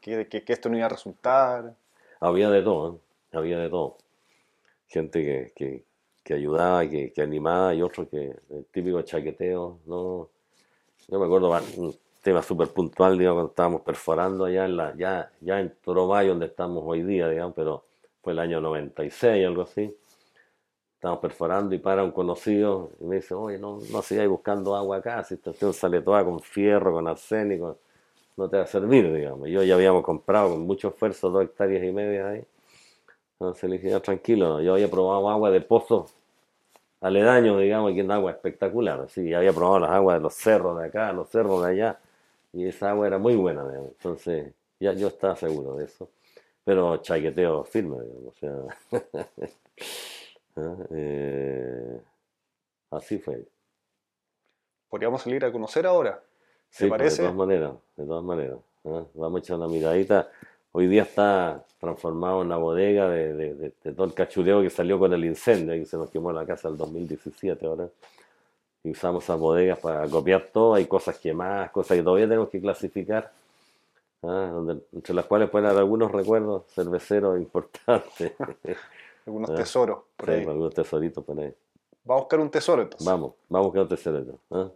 que, 0.00 0.44
esto 0.48 0.68
no 0.68 0.76
iba 0.76 0.86
a 0.86 0.90
resultar? 0.90 1.74
Había 2.20 2.50
de 2.50 2.62
todo, 2.62 2.94
¿eh? 2.94 3.36
había 3.36 3.58
de 3.58 3.68
todo. 3.70 3.96
Gente 4.88 5.52
que, 5.54 5.84
que, 6.24 6.34
ayudaba, 6.34 6.86
que, 6.86 7.12
que, 7.12 7.22
animaba 7.22 7.74
y 7.74 7.80
otros 7.80 8.08
que, 8.08 8.34
el 8.50 8.64
típico 8.70 9.00
chaqueteo, 9.02 9.78
¿no? 9.86 10.28
Yo 11.08 11.18
me 11.18 11.24
acuerdo 11.24 11.50
un 11.76 11.96
tema 12.20 12.42
súper 12.42 12.68
puntual, 12.68 13.16
digamos, 13.16 13.36
cuando 13.36 13.50
estábamos 13.50 13.80
perforando 13.82 14.44
allá 14.44 14.66
en 14.66 14.76
la, 14.76 14.94
ya, 14.94 15.30
ya 15.40 15.60
en 15.60 15.74
Toromayo, 15.82 16.30
donde 16.30 16.46
estamos 16.46 16.82
hoy 16.84 17.02
día, 17.02 17.28
digamos, 17.28 17.54
pero 17.54 17.84
fue 18.20 18.34
el 18.34 18.40
año 18.40 18.60
96, 18.60 19.46
algo 19.46 19.62
así 19.62 19.94
estamos 20.98 21.20
perforando 21.20 21.76
y 21.76 21.78
para 21.78 22.02
un 22.02 22.10
conocido 22.10 22.90
y 23.00 23.04
me 23.04 23.16
dice, 23.16 23.32
oye, 23.32 23.56
no, 23.56 23.78
no 23.92 24.02
sigáis 24.02 24.28
buscando 24.28 24.74
agua 24.74 24.96
acá, 24.96 25.22
si 25.22 25.34
esta 25.34 25.50
estación 25.50 25.72
sale 25.72 26.02
toda 26.02 26.24
con 26.24 26.40
fierro, 26.40 26.92
con 26.92 27.06
arsénico, 27.06 27.78
no 28.36 28.48
te 28.50 28.56
va 28.58 28.64
a 28.64 28.66
servir, 28.66 29.12
digamos. 29.12 29.48
Yo 29.48 29.62
ya 29.62 29.76
habíamos 29.76 30.02
comprado 30.04 30.50
con 30.50 30.62
mucho 30.62 30.88
esfuerzo 30.88 31.30
dos 31.30 31.44
hectáreas 31.44 31.84
y 31.84 31.92
media 31.92 32.28
ahí. 32.30 32.44
Entonces 33.34 33.70
le 33.70 33.78
dije, 33.78 34.00
tranquilo, 34.00 34.60
yo 34.60 34.74
había 34.74 34.90
probado 34.90 35.30
agua 35.30 35.50
de 35.50 35.60
pozo 35.60 36.06
aledaño, 37.00 37.58
digamos, 37.58 37.92
que 37.92 38.00
es 38.00 38.10
agua 38.10 38.32
espectacular. 38.32 39.00
Así, 39.02 39.34
había 39.34 39.52
probado 39.52 39.80
las 39.80 39.90
aguas 39.90 40.18
de 40.18 40.22
los 40.22 40.34
cerros 40.34 40.78
de 40.80 40.86
acá, 40.86 41.12
los 41.12 41.28
cerros 41.30 41.64
de 41.64 41.70
allá, 41.72 42.00
y 42.52 42.66
esa 42.66 42.90
agua 42.90 43.06
era 43.08 43.18
muy 43.18 43.36
buena, 43.36 43.66
digamos. 43.68 43.92
Entonces, 43.92 44.52
Ya 44.80 44.92
yo 44.94 45.08
estaba 45.08 45.36
seguro 45.36 45.76
de 45.76 45.86
eso. 45.86 46.08
Pero 46.64 46.98
chaqueteo 46.98 47.64
firme, 47.64 47.98
digamos. 48.02 48.34
O 48.34 48.38
sea. 48.40 49.00
eh, 50.90 52.00
así 52.90 53.18
fue. 53.18 53.44
Podríamos 54.88 55.22
salir 55.22 55.44
a 55.44 55.52
conocer 55.52 55.86
ahora. 55.86 56.20
¿Te 56.70 56.84
sí, 56.84 56.86
parece? 56.86 57.22
de 57.22 57.28
todas 57.28 57.36
maneras, 57.36 57.72
de 57.96 58.06
todas 58.06 58.24
maneras. 58.24 58.58
¿ah? 58.84 59.04
Vamos 59.14 59.40
a 59.40 59.44
echar 59.44 59.56
una 59.56 59.68
miradita. 59.68 60.30
Hoy 60.72 60.86
día 60.86 61.02
está 61.02 61.64
transformado 61.80 62.42
en 62.42 62.48
la 62.48 62.56
bodega 62.56 63.08
de, 63.08 63.54
de, 63.54 63.92
todo 63.92 64.06
el 64.06 64.14
cachureo 64.14 64.62
que 64.62 64.70
salió 64.70 64.98
con 64.98 65.12
el 65.12 65.24
incendio, 65.24 65.74
que 65.74 65.86
se 65.86 65.96
nos 65.96 66.10
quemó 66.10 66.32
la 66.32 66.44
casa 66.44 66.68
el 66.68 66.76
2017 66.76 67.66
ahora. 67.66 67.88
Y 68.84 68.90
usamos 68.90 69.24
esas 69.24 69.38
bodegas 69.38 69.78
para 69.78 70.06
copiar 70.08 70.46
todo. 70.52 70.74
Hay 70.74 70.86
cosas 70.86 71.18
quemadas, 71.18 71.70
cosas 71.70 71.96
que 71.96 72.02
todavía 72.02 72.26
tenemos 72.26 72.48
que 72.48 72.60
clasificar. 72.60 73.32
Donde, 74.20 74.82
entre 74.92 75.14
las 75.14 75.26
cuales 75.26 75.48
pueden 75.48 75.68
haber 75.68 75.80
algunos 75.80 76.10
recuerdos 76.10 76.64
cerveceros 76.74 77.38
importantes. 77.38 78.32
algunos 79.28 79.50
¿Ah? 79.50 79.54
tesoros 79.54 79.98
por 80.16 80.30
ahí. 80.30 80.44
algunos 80.44 80.74
tesoritos 80.74 81.22
por 81.24 81.38
ahí. 81.38 81.54
Vamos 82.04 82.20
a 82.20 82.24
buscar 82.24 82.40
un 82.40 82.50
tesoro 82.50 82.82
entonces. 82.82 83.06
Vamos, 83.06 83.34
vamos 83.48 83.64
a 83.64 83.68
buscar 83.68 83.82
un 83.82 83.88
tesoro. 83.88 84.40
¿ah? 84.50 84.70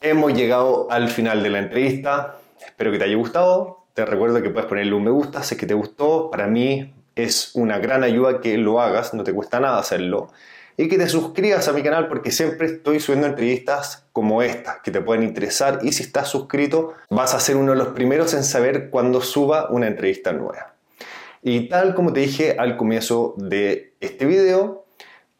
Hemos 0.00 0.32
llegado 0.32 0.90
al 0.90 1.08
final 1.08 1.42
de 1.42 1.50
la 1.50 1.58
entrevista. 1.58 2.38
Espero 2.58 2.90
que 2.90 2.98
te 2.98 3.04
haya 3.04 3.16
gustado. 3.16 3.84
Te 3.92 4.06
recuerdo 4.06 4.40
que 4.40 4.48
puedes 4.48 4.68
ponerle 4.68 4.94
un 4.94 5.04
me 5.04 5.10
gusta 5.10 5.42
si 5.42 5.54
es 5.54 5.60
que 5.60 5.66
te 5.66 5.74
gustó. 5.74 6.30
Para 6.30 6.46
mí 6.46 6.94
es 7.14 7.54
una 7.54 7.78
gran 7.78 8.02
ayuda 8.02 8.40
que 8.40 8.56
lo 8.56 8.80
hagas, 8.80 9.12
no 9.12 9.24
te 9.24 9.34
cuesta 9.34 9.60
nada 9.60 9.78
hacerlo. 9.78 10.30
Y 10.78 10.88
que 10.88 10.96
te 10.96 11.08
suscribas 11.08 11.68
a 11.68 11.74
mi 11.74 11.82
canal 11.82 12.08
porque 12.08 12.30
siempre 12.30 12.66
estoy 12.66 13.00
subiendo 13.00 13.26
entrevistas 13.26 14.06
como 14.14 14.40
esta 14.40 14.80
que 14.82 14.90
te 14.90 15.02
pueden 15.02 15.22
interesar. 15.22 15.80
Y 15.82 15.92
si 15.92 16.04
estás 16.04 16.28
suscrito, 16.28 16.94
vas 17.10 17.34
a 17.34 17.40
ser 17.40 17.56
uno 17.56 17.72
de 17.72 17.78
los 17.78 17.88
primeros 17.88 18.32
en 18.32 18.44
saber 18.44 18.88
cuando 18.88 19.20
suba 19.20 19.68
una 19.68 19.88
entrevista 19.88 20.32
nueva. 20.32 20.70
Y 21.42 21.68
tal 21.68 21.94
como 21.94 22.12
te 22.12 22.20
dije 22.20 22.56
al 22.58 22.76
comienzo 22.76 23.34
de 23.36 23.94
este 24.00 24.26
video, 24.26 24.84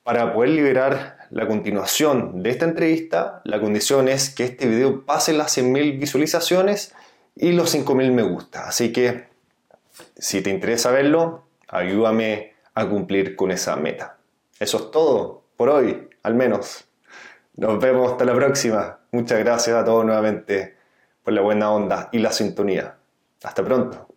para 0.03 0.33
poder 0.33 0.51
liberar 0.51 1.29
la 1.31 1.47
continuación 1.47 2.43
de 2.43 2.51
esta 2.51 2.65
entrevista, 2.65 3.43
la 3.45 3.61
condición 3.61 4.09
es 4.09 4.31
que 4.31 4.45
este 4.45 4.67
video 4.67 5.05
pase 5.05 5.33
las 5.33 5.57
100.000 5.57 6.01
visualizaciones 6.01 6.95
y 7.37 7.53
los 7.53 7.75
5.000 7.75 8.13
me 8.13 8.23
gusta. 8.23 8.67
Así 8.67 8.93
que 8.93 9.29
si 10.17 10.41
te 10.41 10.51
interesa 10.51 10.91
verlo, 10.91 11.45
ayúdame 11.69 12.55
a 12.75 12.89
cumplir 12.89 13.37
con 13.37 13.51
esa 13.51 13.77
meta. 13.77 14.17
Eso 14.59 14.79
es 14.79 14.91
todo 14.91 15.45
por 15.57 15.69
hoy, 15.69 16.09
al 16.23 16.35
menos. 16.35 16.85
Nos 17.57 17.79
vemos 17.79 18.11
hasta 18.11 18.25
la 18.25 18.35
próxima. 18.35 18.99
Muchas 19.13 19.39
gracias 19.41 19.77
a 19.77 19.85
todos 19.85 20.05
nuevamente 20.05 20.77
por 21.23 21.35
la 21.35 21.43
buena 21.43 21.71
onda 21.71 22.09
y 22.13 22.19
la 22.19 22.33
sintonía. 22.33 22.97
Hasta 23.43 23.65
pronto. 23.65 24.10